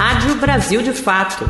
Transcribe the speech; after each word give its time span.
Rádio 0.00 0.34
Brasil 0.36 0.80
de 0.82 0.92
Fato. 0.92 1.46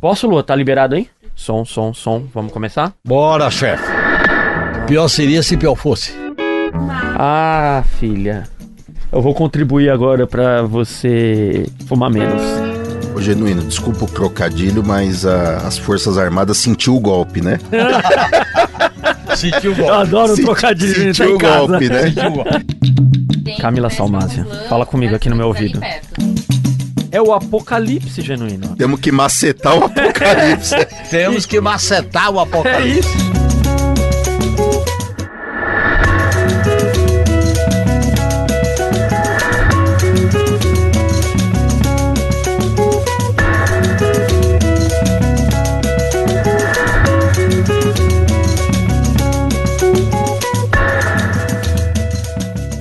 Posso, 0.00 0.28
Lua? 0.28 0.40
Tá 0.44 0.54
liberado 0.54 0.94
aí? 0.94 1.08
Som, 1.34 1.64
som, 1.64 1.92
som. 1.92 2.22
Vamos 2.32 2.52
começar? 2.52 2.92
Bora, 3.04 3.50
chefe. 3.50 3.82
Pior 4.86 5.08
seria 5.08 5.42
se 5.42 5.56
pior 5.56 5.74
fosse. 5.74 6.12
Ah, 7.18 7.82
filha. 7.98 8.44
Eu 9.10 9.20
vou 9.20 9.34
contribuir 9.34 9.90
agora 9.90 10.28
pra 10.28 10.62
você 10.62 11.66
fumar 11.88 12.08
menos. 12.08 12.40
Ô, 13.16 13.20
Genuíno, 13.20 13.62
desculpa 13.62 14.04
o 14.04 14.08
trocadilho, 14.08 14.84
mas 14.86 15.26
a- 15.26 15.56
as 15.66 15.76
Forças 15.76 16.16
Armadas 16.18 16.58
sentiu 16.58 16.94
o 16.94 17.00
golpe, 17.00 17.40
né? 17.40 17.58
Sentiu 19.34 19.72
o 19.72 19.74
Eu 19.74 19.76
golpe. 19.84 19.92
adoro 20.00 20.32
o 20.32 20.36
trocadilho 20.36 20.94
tá 20.94 21.00
sentiu 21.14 21.30
em 21.32 21.34
o 21.34 21.38
casa. 21.38 21.66
golpe, 21.66 21.88
né? 21.90 22.02
Sentiu 22.04 22.26
o 22.28 22.30
golpe. 22.32 22.66
Camila 23.60 23.90
Salmácia, 23.90 24.46
fala 24.68 24.86
comigo 24.86 25.14
aqui 25.14 25.28
no 25.28 25.36
meu 25.36 25.48
ouvido. 25.48 25.78
É 27.16 27.22
o 27.22 27.32
apocalipse 27.32 28.20
genuíno. 28.20 28.76
Temos 28.76 29.00
que 29.00 29.10
macetar 29.10 29.74
o 29.74 29.84
apocalipse. 29.86 30.74
Temos 31.08 31.46
que 31.46 31.58
macetar 31.62 32.30
o 32.30 32.38
É 32.38 32.42
apocalipse. 32.42 33.08
isso. 33.08 33.36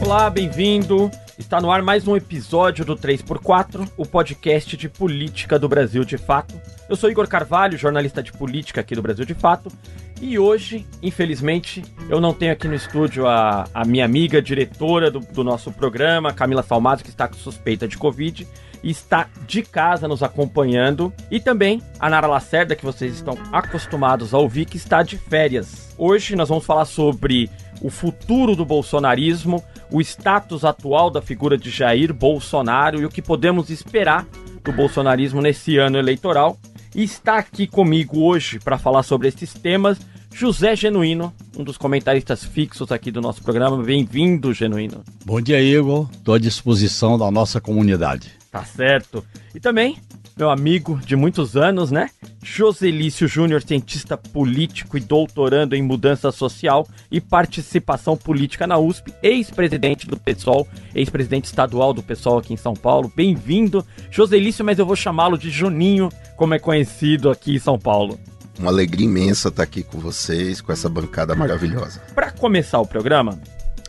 Olá, 0.02 0.29
bem-vindo. 0.29 1.09
Está 1.45 1.62
no 1.62 1.70
ar 1.70 1.84
mais 1.84 2.08
um 2.08 2.16
episódio 2.16 2.84
do 2.84 2.98
3x4, 2.98 3.88
o 3.95 4.04
podcast 4.04 4.76
de 4.76 4.90
política 4.90 5.59
do 5.59 5.70
Brasil 5.70 6.04
de 6.04 6.18
Fato. 6.18 6.59
Eu 6.90 6.95
sou 6.95 7.08
Igor 7.08 7.27
Carvalho, 7.27 7.77
jornalista 7.77 8.23
de 8.23 8.34
política 8.34 8.82
aqui 8.82 8.96
do 8.96 9.02
Brasil 9.04 9.26
de 9.26 9.35
Fato. 9.35 9.71
E 10.20 10.40
hoje, 10.40 10.87
infelizmente, 11.04 11.85
eu 12.10 12.20
não 12.20 12.34
tenho 12.34 12.52
aqui 12.52 12.68
no 12.68 12.74
estúdio 12.74 13.27
a, 13.27 13.68
a 13.71 13.85
minha 13.85 14.04
amiga, 14.04 14.41
diretora 14.41 15.12
do, 15.12 15.20
do 15.20 15.43
nosso 15.43 15.71
programa, 15.71 16.34
Camila 16.34 16.63
Salmazo, 16.63 17.04
que 17.04 17.12
está 17.12 17.27
com 17.27 17.35
suspeita 17.35 17.87
de 17.87 17.96
Covid 17.96 18.48
e 18.84 18.90
está 18.90 19.30
de 19.46 19.62
casa 19.62 20.07
nos 20.07 20.24
acompanhando. 20.24 21.13
E 21.30 21.40
também 21.40 21.80
a 21.99 22.09
Nara 22.09 22.26
Lacerda, 22.26 22.76
que 22.76 22.84
vocês 22.84 23.13
estão 23.13 23.37
acostumados 23.52 24.34
a 24.34 24.40
ouvir, 24.40 24.65
que 24.65 24.77
está 24.77 25.04
de 25.04 25.15
férias. 25.15 25.93
Hoje 25.96 26.35
nós 26.35 26.49
vamos 26.49 26.65
falar 26.65 26.85
sobre 26.85 27.52
o 27.85 27.89
futuro 27.91 28.55
do 28.55 28.65
bolsonarismo, 28.65 29.63
o 29.91 30.01
status 30.01 30.65
atual 30.65 31.11
da 31.11 31.21
figura 31.21 31.55
de 31.55 31.69
Jair 31.69 32.11
Bolsonaro 32.11 32.99
e 32.99 33.05
o 33.05 33.09
que 33.09 33.21
podemos 33.21 33.69
esperar 33.69 34.25
do 34.63 34.71
bolsonarismo 34.71 35.39
nesse 35.39 35.77
ano 35.77 35.99
eleitoral. 35.99 36.57
E 36.95 37.03
está 37.03 37.37
aqui 37.37 37.67
comigo 37.67 38.23
hoje 38.23 38.57
para 38.57 38.79
falar 38.79 39.03
sobre 39.03 39.27
esses 39.27 39.53
temas 39.53 39.99
José 40.33 40.75
Genuíno, 40.75 41.31
um 41.55 41.63
dos 41.63 41.77
comentaristas 41.77 42.43
fixos 42.43 42.91
aqui 42.91 43.11
do 43.11 43.21
nosso 43.21 43.43
programa. 43.43 43.77
Bem-vindo, 43.83 44.51
Genuíno. 44.51 45.03
Bom 45.23 45.39
dia, 45.39 45.61
Igor. 45.61 46.09
Estou 46.11 46.33
à 46.33 46.39
disposição 46.39 47.19
da 47.19 47.29
nossa 47.29 47.61
comunidade. 47.61 48.31
Tá 48.51 48.65
certo. 48.65 49.23
E 49.53 49.59
também, 49.59 49.97
meu 50.37 50.49
amigo 50.49 50.99
de 51.05 51.15
muitos 51.15 51.55
anos, 51.55 51.91
né? 51.91 52.09
Joselício 52.43 53.25
Júnior, 53.25 53.63
cientista 53.63 54.17
político 54.17 54.97
e 54.97 54.99
doutorando 54.99 55.75
em 55.75 55.81
mudança 55.81 56.29
social 56.29 56.85
e 57.09 57.21
participação 57.21 58.17
política 58.17 58.67
na 58.67 58.77
USP, 58.77 59.13
ex-presidente 59.23 60.05
do 60.07 60.17
PSOL, 60.17 60.67
ex-presidente 60.93 61.45
estadual 61.45 61.93
do 61.93 62.03
PSOL 62.03 62.39
aqui 62.39 62.53
em 62.53 62.57
São 62.57 62.73
Paulo. 62.73 63.11
Bem-vindo, 63.15 63.85
Joselício, 64.11 64.66
mas 64.66 64.78
eu 64.78 64.85
vou 64.85 64.95
chamá-lo 64.95 65.38
de 65.38 65.50
Juninho, 65.50 66.09
como 66.35 66.53
é 66.53 66.59
conhecido 66.59 67.29
aqui 67.29 67.56
em 67.56 67.59
São 67.59 67.79
Paulo. 67.79 68.19
Uma 68.59 68.72
alegria 68.72 69.06
imensa 69.06 69.47
estar 69.47 69.63
aqui 69.63 69.83
com 69.83 70.00
vocês, 70.00 70.59
com 70.59 70.72
essa 70.72 70.89
bancada 70.89 71.33
maravilhosa. 71.33 72.01
Para 72.13 72.31
começar 72.31 72.79
o 72.79 72.88
programa, 72.88 73.40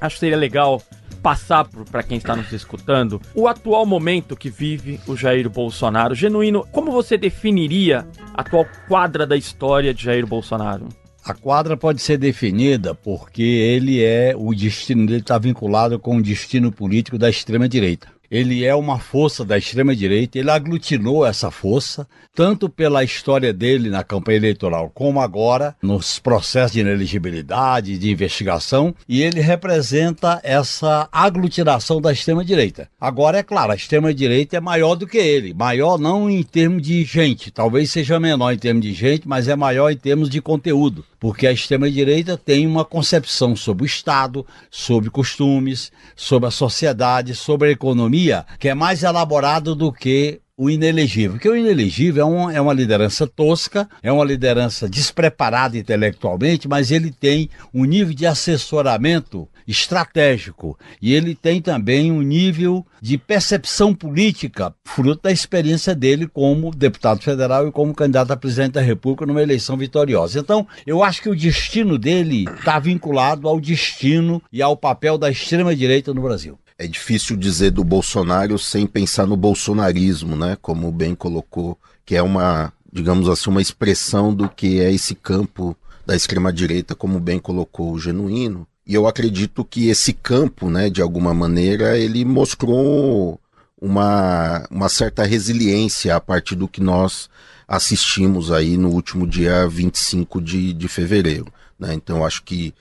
acho 0.00 0.16
que 0.16 0.20
seria 0.20 0.36
legal 0.36 0.80
passar 1.16 1.66
para 1.90 2.02
quem 2.02 2.18
está 2.18 2.36
nos 2.36 2.52
escutando 2.52 3.20
o 3.34 3.48
atual 3.48 3.84
momento 3.84 4.36
que 4.36 4.50
vive 4.50 5.00
o 5.06 5.16
Jair 5.16 5.48
Bolsonaro. 5.48 6.14
Genuíno, 6.14 6.66
como 6.70 6.92
você 6.92 7.18
definiria 7.18 8.06
a 8.34 8.42
atual 8.42 8.66
quadra 8.86 9.26
da 9.26 9.36
história 9.36 9.92
de 9.92 10.04
Jair 10.04 10.26
Bolsonaro? 10.26 10.88
A 11.24 11.34
quadra 11.34 11.76
pode 11.76 12.00
ser 12.00 12.18
definida 12.18 12.94
porque 12.94 13.42
ele 13.42 14.00
é 14.00 14.32
o 14.36 14.54
destino 14.54 15.04
dele 15.06 15.20
está 15.20 15.36
vinculado 15.36 15.98
com 15.98 16.18
o 16.18 16.22
destino 16.22 16.70
político 16.70 17.18
da 17.18 17.28
extrema 17.28 17.68
direita. 17.68 18.15
Ele 18.30 18.64
é 18.64 18.74
uma 18.74 18.98
força 18.98 19.44
da 19.44 19.56
extrema 19.56 19.94
direita, 19.94 20.38
ele 20.38 20.50
aglutinou 20.50 21.24
essa 21.24 21.50
força, 21.50 22.06
tanto 22.34 22.68
pela 22.68 23.02
história 23.02 23.52
dele 23.52 23.88
na 23.88 24.04
campanha 24.04 24.36
eleitoral, 24.36 24.90
como 24.94 25.20
agora 25.20 25.74
nos 25.82 26.18
processos 26.18 26.72
de 26.72 26.80
inelegibilidade, 26.80 27.98
de 27.98 28.10
investigação, 28.10 28.94
e 29.08 29.22
ele 29.22 29.40
representa 29.40 30.40
essa 30.42 31.08
aglutinação 31.10 32.00
da 32.00 32.12
extrema 32.12 32.44
direita. 32.44 32.88
Agora, 33.00 33.38
é 33.38 33.42
claro, 33.42 33.72
a 33.72 33.76
extrema 33.76 34.12
direita 34.12 34.56
é 34.56 34.60
maior 34.60 34.96
do 34.96 35.06
que 35.06 35.18
ele, 35.18 35.54
maior 35.54 35.98
não 35.98 36.28
em 36.28 36.42
termos 36.42 36.82
de 36.82 37.04
gente, 37.04 37.50
talvez 37.50 37.90
seja 37.90 38.20
menor 38.20 38.52
em 38.52 38.58
termos 38.58 38.82
de 38.82 38.92
gente, 38.92 39.26
mas 39.26 39.48
é 39.48 39.56
maior 39.56 39.90
em 39.90 39.96
termos 39.96 40.28
de 40.28 40.40
conteúdo 40.40 41.04
porque 41.18 41.46
a 41.46 41.52
extrema-direita 41.52 42.36
tem 42.36 42.66
uma 42.66 42.84
concepção 42.84 43.56
sobre 43.56 43.84
o 43.84 43.86
Estado, 43.86 44.46
sobre 44.70 45.10
costumes, 45.10 45.90
sobre 46.14 46.48
a 46.48 46.52
sociedade, 46.52 47.34
sobre 47.34 47.68
a 47.68 47.72
economia, 47.72 48.46
que 48.58 48.68
é 48.68 48.74
mais 48.74 49.02
elaborado 49.02 49.74
do 49.74 49.92
que 49.92 50.40
o 50.56 50.70
inelegível. 50.70 51.32
Porque 51.32 51.48
o 51.48 51.56
inelegível 51.56 52.22
é, 52.22 52.26
um, 52.26 52.50
é 52.50 52.60
uma 52.60 52.72
liderança 52.72 53.26
tosca, 53.26 53.88
é 54.02 54.10
uma 54.10 54.24
liderança 54.24 54.88
despreparada 54.88 55.76
intelectualmente, 55.76 56.66
mas 56.66 56.90
ele 56.90 57.10
tem 57.10 57.50
um 57.74 57.84
nível 57.84 58.14
de 58.14 58.26
assessoramento 58.26 59.48
estratégico 59.66 60.78
e 61.02 61.12
ele 61.12 61.34
tem 61.34 61.60
também 61.60 62.10
um 62.12 62.22
nível 62.22 62.86
de 63.02 63.18
percepção 63.18 63.94
política, 63.94 64.72
fruto 64.84 65.22
da 65.22 65.32
experiência 65.32 65.94
dele 65.94 66.26
como 66.26 66.70
deputado 66.70 67.20
federal 67.20 67.68
e 67.68 67.72
como 67.72 67.94
candidato 67.94 68.30
a 68.30 68.36
presidente 68.36 68.74
da 68.74 68.80
República 68.80 69.26
numa 69.26 69.42
eleição 69.42 69.76
vitoriosa. 69.76 70.38
Então, 70.38 70.66
eu 70.86 71.02
acho 71.02 71.20
que 71.20 71.28
o 71.28 71.36
destino 71.36 71.98
dele 71.98 72.44
está 72.56 72.78
vinculado 72.78 73.48
ao 73.48 73.60
destino 73.60 74.40
e 74.52 74.62
ao 74.62 74.76
papel 74.76 75.18
da 75.18 75.30
extrema-direita 75.30 76.14
no 76.14 76.22
Brasil. 76.22 76.58
É 76.78 76.86
difícil 76.86 77.36
dizer 77.36 77.70
do 77.70 77.82
Bolsonaro 77.82 78.58
sem 78.58 78.86
pensar 78.86 79.26
no 79.26 79.36
bolsonarismo, 79.36 80.36
né? 80.36 80.56
Como 80.60 80.92
bem 80.92 81.14
colocou, 81.14 81.78
que 82.04 82.14
é 82.14 82.22
uma, 82.22 82.72
digamos 82.92 83.28
assim, 83.28 83.48
uma 83.48 83.62
expressão 83.62 84.34
do 84.34 84.48
que 84.48 84.80
é 84.80 84.92
esse 84.92 85.14
campo 85.14 85.76
da 86.04 86.14
extrema-direita, 86.14 86.94
como 86.94 87.18
bem 87.18 87.38
colocou 87.38 87.92
o 87.92 87.98
Genuíno. 87.98 88.66
E 88.86 88.94
eu 88.94 89.06
acredito 89.06 89.64
que 89.64 89.88
esse 89.88 90.12
campo, 90.12 90.70
né, 90.70 90.90
de 90.90 91.02
alguma 91.02 91.32
maneira, 91.34 91.98
ele 91.98 92.24
mostrou 92.24 93.40
uma, 93.80 94.66
uma 94.70 94.88
certa 94.88 95.24
resiliência 95.24 96.14
a 96.14 96.20
partir 96.20 96.54
do 96.54 96.68
que 96.68 96.80
nós 96.80 97.28
assistimos 97.66 98.52
aí 98.52 98.76
no 98.76 98.90
último 98.90 99.26
dia 99.26 99.66
25 99.66 100.40
de, 100.40 100.72
de 100.72 100.88
fevereiro. 100.88 101.52
Né? 101.78 101.94
Então, 101.94 102.24
acho 102.24 102.42
que 102.44 102.72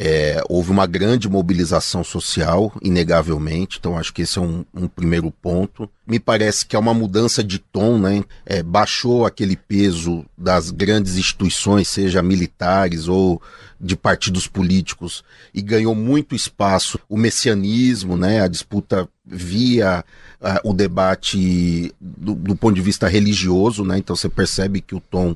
é, 0.00 0.40
houve 0.48 0.70
uma 0.70 0.86
grande 0.86 1.28
mobilização 1.28 2.04
social, 2.04 2.72
inegavelmente, 2.80 3.78
então 3.80 3.98
acho 3.98 4.14
que 4.14 4.22
esse 4.22 4.38
é 4.38 4.40
um, 4.40 4.64
um 4.72 4.86
primeiro 4.86 5.28
ponto. 5.28 5.90
Me 6.06 6.20
parece 6.20 6.64
que 6.64 6.76
é 6.76 6.78
uma 6.78 6.94
mudança 6.94 7.42
de 7.42 7.58
tom, 7.58 7.98
né? 7.98 8.22
É, 8.46 8.62
baixou 8.62 9.26
aquele 9.26 9.56
peso 9.56 10.24
das 10.38 10.70
grandes 10.70 11.16
instituições, 11.16 11.88
seja 11.88 12.22
militares 12.22 13.08
ou 13.08 13.42
de 13.80 13.96
partidos 13.96 14.46
políticos, 14.46 15.24
e 15.52 15.60
ganhou 15.60 15.96
muito 15.96 16.32
espaço 16.32 17.00
o 17.08 17.16
messianismo, 17.16 18.16
né? 18.16 18.40
A 18.40 18.46
disputa 18.46 19.08
via 19.26 20.04
uh, 20.40 20.70
o 20.70 20.72
debate 20.72 21.92
do, 22.00 22.36
do 22.36 22.54
ponto 22.54 22.76
de 22.76 22.82
vista 22.82 23.08
religioso, 23.08 23.84
né? 23.84 23.98
Então 23.98 24.14
você 24.14 24.28
percebe 24.28 24.80
que 24.80 24.94
o 24.94 25.00
tom 25.00 25.34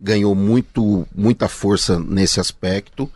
ganhou 0.00 0.36
muito, 0.36 1.04
muita 1.12 1.48
força 1.48 1.98
nesse 1.98 2.38
aspecto. 2.38 3.10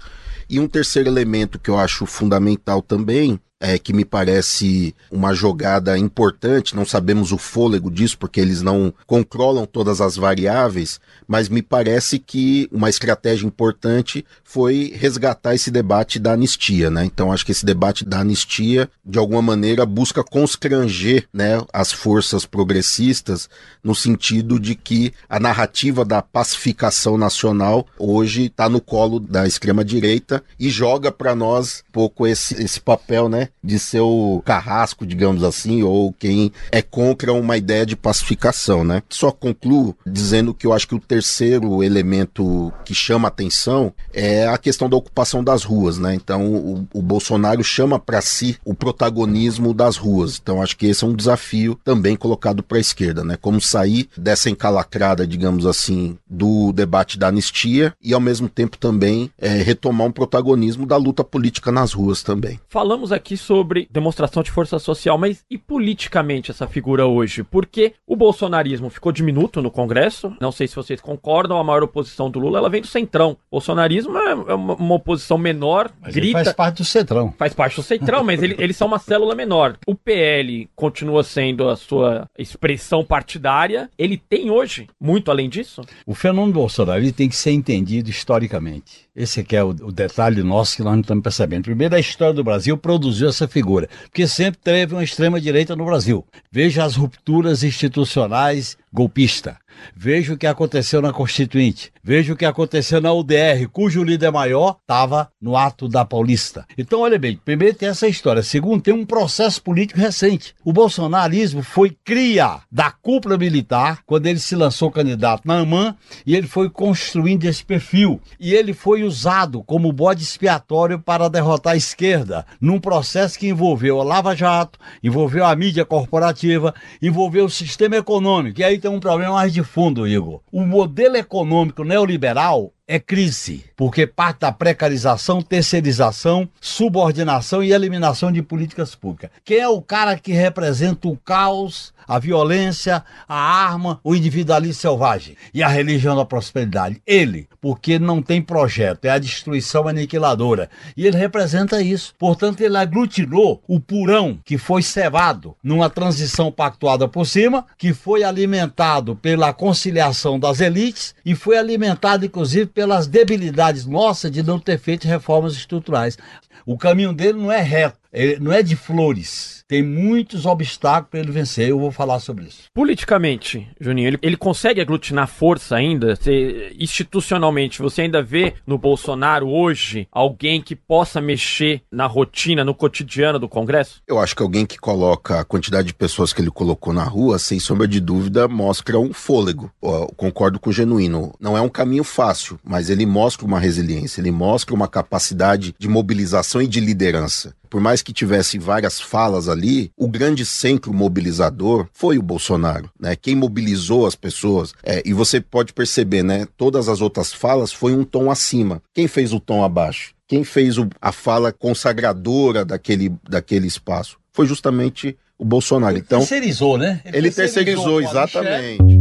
E 0.51 0.59
um 0.59 0.67
terceiro 0.67 1.09
elemento 1.09 1.59
que 1.59 1.69
eu 1.69 1.79
acho 1.79 2.07
fundamental 2.07 2.81
também, 2.81 3.39
é, 3.61 3.79
que 3.79 3.93
me 3.93 4.05
parece 4.05 4.95
uma 5.11 5.35
jogada 5.35 5.99
importante, 5.99 6.77
não 6.77 6.85
sabemos 6.85 7.33
o 7.33 7.39
fôlego 7.39 7.91
disso, 7.91 8.17
porque 8.19 8.41
eles 8.41 8.63
não 8.63 8.93
controlam 9.07 9.67
todas 9.67 10.01
as 10.01 10.17
variáveis, 10.17 11.01
mas 11.27 11.49
me 11.49 11.61
parece 11.61 12.19
que 12.19 12.69
uma 12.71 12.89
estratégia 12.89 13.47
importante 13.47 14.25
foi 14.45 14.93
resgatar 14.95 15.55
esse 15.55 15.71
debate 15.71 16.19
da 16.19 16.33
anistia, 16.33 16.89
né? 16.91 17.05
Então 17.05 17.33
acho 17.33 17.45
que 17.45 17.53
esse 17.53 17.67
debate 17.67 18.05
da 18.05 18.21
anistia, 18.21 18.89
de 19.05 19.19
alguma 19.19 19.43
maneira, 19.43 19.85
busca 19.85 20.23
constranger 20.23 21.27
né, 21.33 21.61
as 21.73 21.93
forças 21.93 22.47
progressistas 22.47 23.49
no 23.83 23.95
sentido 23.95 24.61
de 24.61 24.75
que 24.75 25.13
a 25.29 25.41
narrativa 25.41 26.05
da 26.05 26.23
pacificação 26.23 27.19
nacional 27.19 27.87
hoje 27.99 28.47
está 28.47 28.69
no 28.69 28.81
colo 28.81 29.19
da 29.19 29.47
extrema-direita 29.47 30.43
e 30.59 30.71
joga 30.71 31.11
para 31.11 31.35
nós 31.35 31.83
um 31.89 31.93
pouco 31.93 32.27
esse, 32.27 32.63
esse 32.63 32.81
papel, 32.81 33.29
né? 33.29 33.48
De 33.63 33.79
ser 33.79 34.01
o 34.01 34.43
carrasco, 34.45 35.07
digamos 35.07 35.43
assim, 35.43 35.83
ou 35.83 36.13
quem 36.13 36.53
é 36.71 36.83
contra 36.83 37.33
uma 37.33 37.57
ideia 37.57 37.85
de 37.85 37.97
pacificação, 37.97 38.85
né? 38.85 39.03
Só 39.09 39.31
concluo 39.31 39.97
dizendo 40.07 40.55
que 40.55 40.67
eu 40.67 40.73
acho 40.73 40.89
que 40.89 40.95
o 40.95 41.01
terceiro 41.01 41.83
elemento 41.83 42.73
que 42.85 42.95
chama 42.95 43.29
atenção 43.29 43.93
é 44.13 44.47
a 44.47 44.59
questão 44.59 44.89
da 44.89 44.97
ocupação 44.97 45.43
das 45.43 45.65
ruas, 45.65 45.99
né? 45.99 46.15
Então 46.15 46.47
o, 46.47 46.89
o 46.93 47.03
Bolsonaro 47.03 47.63
chama 47.63 47.99
para 47.99 48.21
si 48.21 48.57
o 48.65 48.75
protagonismo 48.75 49.73
das 49.73 49.97
ruas. 49.97 50.39
Então 50.41 50.63
acho 50.63 50.77
que 50.77 50.87
esse 50.87 51.05
é 51.05 51.07
um 51.07 51.15
desafio 51.15 51.79
também 51.85 52.17
colocado 52.17 52.63
para 52.63 52.79
a 52.79 52.81
esquerda, 52.81 53.25
né? 53.25 53.37
Como 53.41 53.61
sair 53.61 54.09
dessa 54.17 54.51
encalacrada, 54.51 55.27
digamos 55.27 55.67
assim, 55.67 56.19
do 56.29 56.73
debate 56.73 57.19
da 57.19 57.29
anistia 57.29 57.95
e 58.03 58.13
ao 58.13 58.21
mesmo 58.21 58.49
tempo 58.49 58.77
também 58.77 59.31
é, 59.39 59.49
retomar 59.49 60.07
um 60.07 60.13
protagonismo 60.13 60.87
da 60.87 60.97
luta 60.97 61.25
política 61.25 61.71
nas 61.71 61.93
ruas 61.93 62.23
também. 62.23 62.61
Falamos 62.69 63.13
aqui 63.13 63.37
sobre 63.39 63.89
demonstração 63.91 64.43
de 64.43 64.51
força 64.51 64.79
social, 64.79 65.17
mas 65.17 65.45
e 65.51 65.57
politicamente 65.57 66.51
essa 66.51 66.67
figura 66.67 67.07
hoje? 67.07 67.43
Porque 67.43 67.95
o 68.07 68.15
bolsonarismo 68.17 68.91
ficou 68.91 69.11
diminuto 69.13 69.63
no 69.63 69.71
Congresso. 69.71 70.37
Não 70.41 70.53
sei 70.53 70.67
se 70.69 70.77
vocês 70.77 71.01
concordam, 71.01 71.59
a 71.59 71.65
maior 71.65 71.83
oposição 71.83 72.31
do 72.31 72.39
Lula 72.39 72.59
ela 72.59 72.69
vem 72.71 72.81
do 72.81 72.87
centrão. 72.87 73.33
O 73.51 73.57
bolsonarismo 73.57 74.17
é, 74.19 74.31
é 74.33 74.55
uma, 74.55 74.75
uma 74.75 74.95
oposição 74.97 75.39
menor, 75.39 75.91
Mas 76.01 76.13
grita. 76.15 76.39
ele 76.39 76.45
faz 76.45 76.53
parte 76.57 76.77
do 76.79 76.85
centrão. 76.85 77.33
Faz 77.39 77.55
parte 77.55 77.77
do 77.77 77.83
centrão, 77.83 78.23
mas 78.25 78.43
ele- 78.43 78.57
eles 78.59 78.77
são 78.77 78.89
uma 78.89 78.99
célula 78.99 79.35
menor. 79.35 79.77
O 79.87 79.95
PL 79.95 80.69
continua 80.77 81.23
sendo 81.23 81.69
a 81.69 81.77
sua 81.77 82.29
expressão 82.39 83.05
partidária. 83.05 83.89
Ele 83.99 84.17
tem 84.17 84.51
hoje, 84.51 84.89
muito 85.01 85.31
além 85.31 85.49
disso? 85.49 85.83
O 86.07 86.15
fenômeno 86.15 86.53
Bolsonaro 86.53 87.01
ele 87.01 87.13
tem 87.13 87.29
que 87.29 87.37
ser 87.37 87.53
entendido 87.53 88.11
historicamente. 88.11 89.08
Esse 89.19 89.41
aqui 89.41 89.57
é 89.57 89.65
o, 89.65 89.71
o 89.71 89.91
detalhe 89.91 90.45
nosso 90.45 90.77
que 90.77 90.83
nós 90.85 90.93
não 90.93 91.01
estamos 91.01 91.25
percebendo. 91.25 91.65
Primeiro, 91.65 91.97
a 91.97 91.99
história 91.99 92.33
do 92.33 92.45
Brasil 92.45 92.79
produziu 92.79 93.29
essa 93.29 93.49
figura, 93.49 93.89
porque 94.05 94.29
sempre 94.29 94.61
teve 94.63 94.95
uma 94.95 95.03
extrema-direita 95.03 95.75
no 95.75 95.85
Brasil. 95.85 96.25
Veja 96.53 96.85
as 96.85 96.95
rupturas 96.95 97.65
institucionais 97.65 98.79
golpista. 98.93 99.59
Veja 99.95 100.35
o 100.35 100.37
que 100.37 100.47
aconteceu 100.47 101.01
na 101.01 101.13
Constituinte. 101.13 101.93
Veja 102.03 102.33
o 102.33 102.37
que 102.37 102.45
aconteceu 102.45 103.01
na 103.01 103.13
UDR, 103.13 103.69
cujo 103.71 104.03
líder 104.03 104.33
maior 104.33 104.79
estava 104.81 105.31
no 105.41 105.57
ato 105.57 105.89
da 105.89 106.05
Paulista. 106.05 106.65
Então, 106.77 107.01
olha 107.01 107.19
bem, 107.19 107.39
primeiro 107.45 107.77
tem 107.77 107.89
essa 107.89 108.09
história. 108.09 108.43
Segundo, 108.43 108.83
tem 108.83 108.95
um 108.95 109.05
processo 109.05 109.63
político 109.63 110.01
recente. 110.01 110.55
O 110.65 110.73
bolsonarismo 110.73 111.63
foi 111.63 111.97
cria 112.05 112.61
da 112.71 112.91
cúpula 112.91 113.37
militar 113.37 114.01
quando 114.07 114.27
ele 114.27 114.39
se 114.39 114.57
lançou 114.57 114.91
candidato 114.91 115.47
na 115.47 115.59
AMAN 115.59 115.95
e 116.25 116.35
ele 116.35 116.47
foi 116.47 116.71
construindo 116.71 117.45
esse 117.45 117.65
perfil. 117.65 118.21
E 118.41 118.55
ele 118.55 118.73
foi 118.73 119.03
usado 119.03 119.63
como 119.65 119.93
bode 119.93 120.23
expiatório 120.23 120.99
para 120.99 121.29
derrotar 121.29 121.75
a 121.75 121.77
esquerda 121.77 122.47
num 122.61 122.81
processo 122.81 123.39
que 123.39 123.49
envolveu 123.49 124.01
a 124.01 124.05
Lava 124.05 124.35
Jato, 124.35 124.79
envolveu 125.03 125.45
a 125.45 125.55
mídia 125.55 125.85
corporativa, 125.85 126.75
envolveu 127.03 127.45
o 127.45 127.51
sistema 127.51 127.97
econômico. 127.97 128.61
E 128.61 128.65
aí 128.65 128.78
tem 128.79 128.91
um 128.91 129.01
problema 129.01 129.35
mais 129.35 129.53
de 129.53 129.63
fundo, 129.63 130.07
Igor. 130.07 130.41
O 130.51 130.65
modelo 130.65 131.17
econômico 131.17 131.85
neoliberal 131.85 132.73
é 132.87 132.99
crise, 132.99 133.65
porque 133.77 134.07
parte 134.07 134.41
da 134.41 134.51
precarização, 134.51 135.43
terceirização, 135.43 136.49
subordinação 136.59 137.63
e 137.63 137.73
eliminação 137.73 138.33
de 138.33 138.43
políticas 138.43 138.95
públicas. 138.95 139.31
Quem 139.45 139.59
é 139.59 139.69
o 139.69 139.83
cara 139.83 140.19
que 140.19 140.33
representa 140.33 141.07
o 141.07 141.17
caos, 141.17 141.93
a 142.09 142.19
violência, 142.19 143.05
a 143.29 143.37
arma, 143.37 144.01
o 144.03 144.15
individualismo 144.15 144.81
selvagem 144.81 145.37
e 145.53 145.63
a 145.63 145.69
religião 145.69 146.17
da 146.17 146.25
prosperidade? 146.25 147.03
Ele, 147.07 147.47
porque 147.61 147.99
não 147.99 148.23
tem 148.23 148.41
projeto, 148.41 149.05
é 149.05 149.11
a 149.11 149.19
destruição 149.19 149.87
aniquiladora. 149.87 150.71
E 150.97 151.07
ele 151.07 151.19
representa 151.19 151.83
isso. 151.83 152.15
Portanto, 152.19 152.63
ele 152.63 152.79
aglutinou 152.79 153.63
o 153.69 153.79
purão 153.79 154.39
que 154.45 154.57
foi 154.57 154.83
cevado 154.83 155.55
numa 155.63 155.91
transição 155.91 156.51
pactuada 156.51 157.07
por 157.07 157.27
cima, 157.27 157.67
que 157.77 157.93
foi 157.93 158.25
alimentado 158.25 159.15
pela 159.15 159.53
conciliação 159.53 160.39
das 160.41 160.61
elites 160.61 161.15
e 161.25 161.35
foi 161.35 161.59
alimentado, 161.59 162.25
inclusive, 162.25 162.67
pelas 162.67 163.07
debilidades 163.07 163.85
nossas 163.85 164.31
de 164.31 164.43
não 164.43 164.59
ter 164.59 164.79
feito 164.79 165.07
reformas 165.07 165.53
estruturais. 165.53 166.17
O 166.65 166.77
caminho 166.77 167.13
dele 167.13 167.39
não 167.39 167.51
é 167.51 167.61
reto, 167.61 167.99
não 168.41 168.53
é 168.53 168.63
de 168.63 168.77
flores. 168.77 169.58
Tem 169.69 169.83
muitos 169.83 170.47
obstáculos 170.47 171.11
para 171.11 171.21
ele 171.21 171.31
vencer, 171.31 171.69
eu 171.69 171.79
vou 171.79 171.93
falar 171.93 172.21
sobre 172.21 172.47
isso. 172.47 172.63
Politicamente, 172.73 173.69
Juninho, 173.79 174.09
ele, 174.09 174.19
ele 174.23 174.37
consegue 174.37 174.81
aglutinar 174.81 175.29
força 175.29 175.77
ainda? 175.77 176.17
Você, 176.17 176.75
institucionalmente, 176.81 177.83
você 177.83 178.03
ainda 178.03 178.23
vê 178.23 178.55
no 178.67 178.79
Bolsonaro 178.79 179.47
hoje 179.47 180.09
alguém 180.11 180.63
que 180.63 180.75
possa 180.75 181.21
mexer 181.21 181.83
na 181.93 182.07
rotina, 182.07 182.65
no 182.65 182.75
cotidiano 182.75 183.39
do 183.39 183.47
Congresso? 183.47 184.01
Eu 184.09 184.19
acho 184.19 184.35
que 184.35 184.43
alguém 184.43 184.65
que 184.65 184.79
coloca 184.79 185.41
a 185.41 185.45
quantidade 185.45 185.89
de 185.89 185.95
pessoas 185.95 186.33
que 186.33 186.41
ele 186.41 186.51
colocou 186.51 186.95
na 186.95 187.05
rua, 187.05 187.39
sem 187.39 187.61
sombra 187.61 187.87
de 187.87 188.01
dúvida, 188.01 188.49
mostra 188.49 188.99
um 188.99 189.13
fôlego. 189.13 189.71
Eu 189.83 190.11
concordo 190.17 190.59
com 190.59 190.71
o 190.71 190.73
Genuíno. 190.73 191.35
Não 191.39 191.59
é 191.59 191.61
um 191.61 191.69
caminho 191.69 192.05
fácil, 192.05 192.59
mas 192.65 192.89
ele 192.89 193.05
mostra 193.05 193.45
uma 193.45 193.61
resiliência, 193.61 194.23
ele 194.23 194.31
mostra 194.31 194.75
uma 194.75 194.89
capacidade 194.89 195.75
de 195.79 195.89
mobilização 195.89 196.63
e 196.63 196.67
de 196.67 196.81
liderança. 196.81 197.55
Por 197.69 197.83
mais 197.83 198.01
que 198.01 198.15
tivesse 198.15 198.59
várias 198.59 198.99
falas 198.99 199.47
ali, 199.47 199.58
o 199.97 200.09
grande 200.09 200.45
centro 200.47 200.93
mobilizador 200.93 201.87
foi 201.93 202.19
o 202.19 202.23
Bolsonaro, 202.23 202.91
né? 202.99 203.17
Quem 203.17 203.35
mobilizou 203.35 204.07
as 204.07 204.15
pessoas. 204.15 204.73
É, 204.83 205.03
e 205.05 205.13
você 205.13 205.41
pode 205.41 205.73
perceber, 205.73 206.23
né? 206.23 206.47
Todas 206.57 206.89
as 206.89 207.01
outras 207.01 207.33
falas 207.33 207.73
foi 207.73 207.95
um 207.95 208.05
tom 208.05 208.31
acima. 208.31 208.83
Quem 208.95 209.07
fez 209.09 209.33
o 209.33 209.41
tom 209.41 209.65
abaixo? 209.65 210.15
Quem 210.27 210.45
fez 210.45 210.77
o- 210.79 210.89
a 211.01 211.11
fala 211.13 211.53
consagradora 211.53 212.65
daquele, 212.65 213.13
daquele 213.29 213.67
espaço? 213.67 214.19
Foi 214.33 214.47
justamente 214.47 215.17
o 215.39 215.45
Bolsonaro. 215.45 215.97
Então, 215.97 216.19
terceirizou, 216.21 216.77
né? 216.77 217.01
ele 217.05 217.31
terceirizou, 217.31 217.95
o 217.95 218.07
Alexandre. 218.09 218.31
exatamente. 218.77 218.99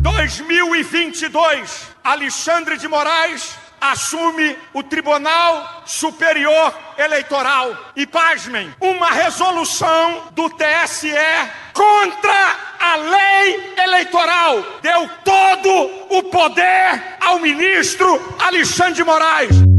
2022, 0.00 1.88
Alexandre 2.04 2.76
de 2.78 2.86
Moraes 2.88 3.54
assume 3.82 4.56
o 4.72 4.82
Tribunal 4.82 5.82
Superior 5.84 6.72
Eleitoral. 6.96 7.76
E 7.96 8.06
pasmem, 8.06 8.72
uma 8.80 9.10
resolução 9.10 10.28
do 10.32 10.48
TSE 10.50 11.12
contra 11.72 12.56
a 12.78 12.96
lei 12.96 13.74
eleitoral 13.76 14.62
deu 14.80 15.08
todo 15.24 15.90
o 16.10 16.22
poder 16.24 17.16
ao 17.20 17.38
ministro 17.40 18.36
Alexandre 18.38 18.94
de 18.94 19.04
Moraes. 19.04 19.71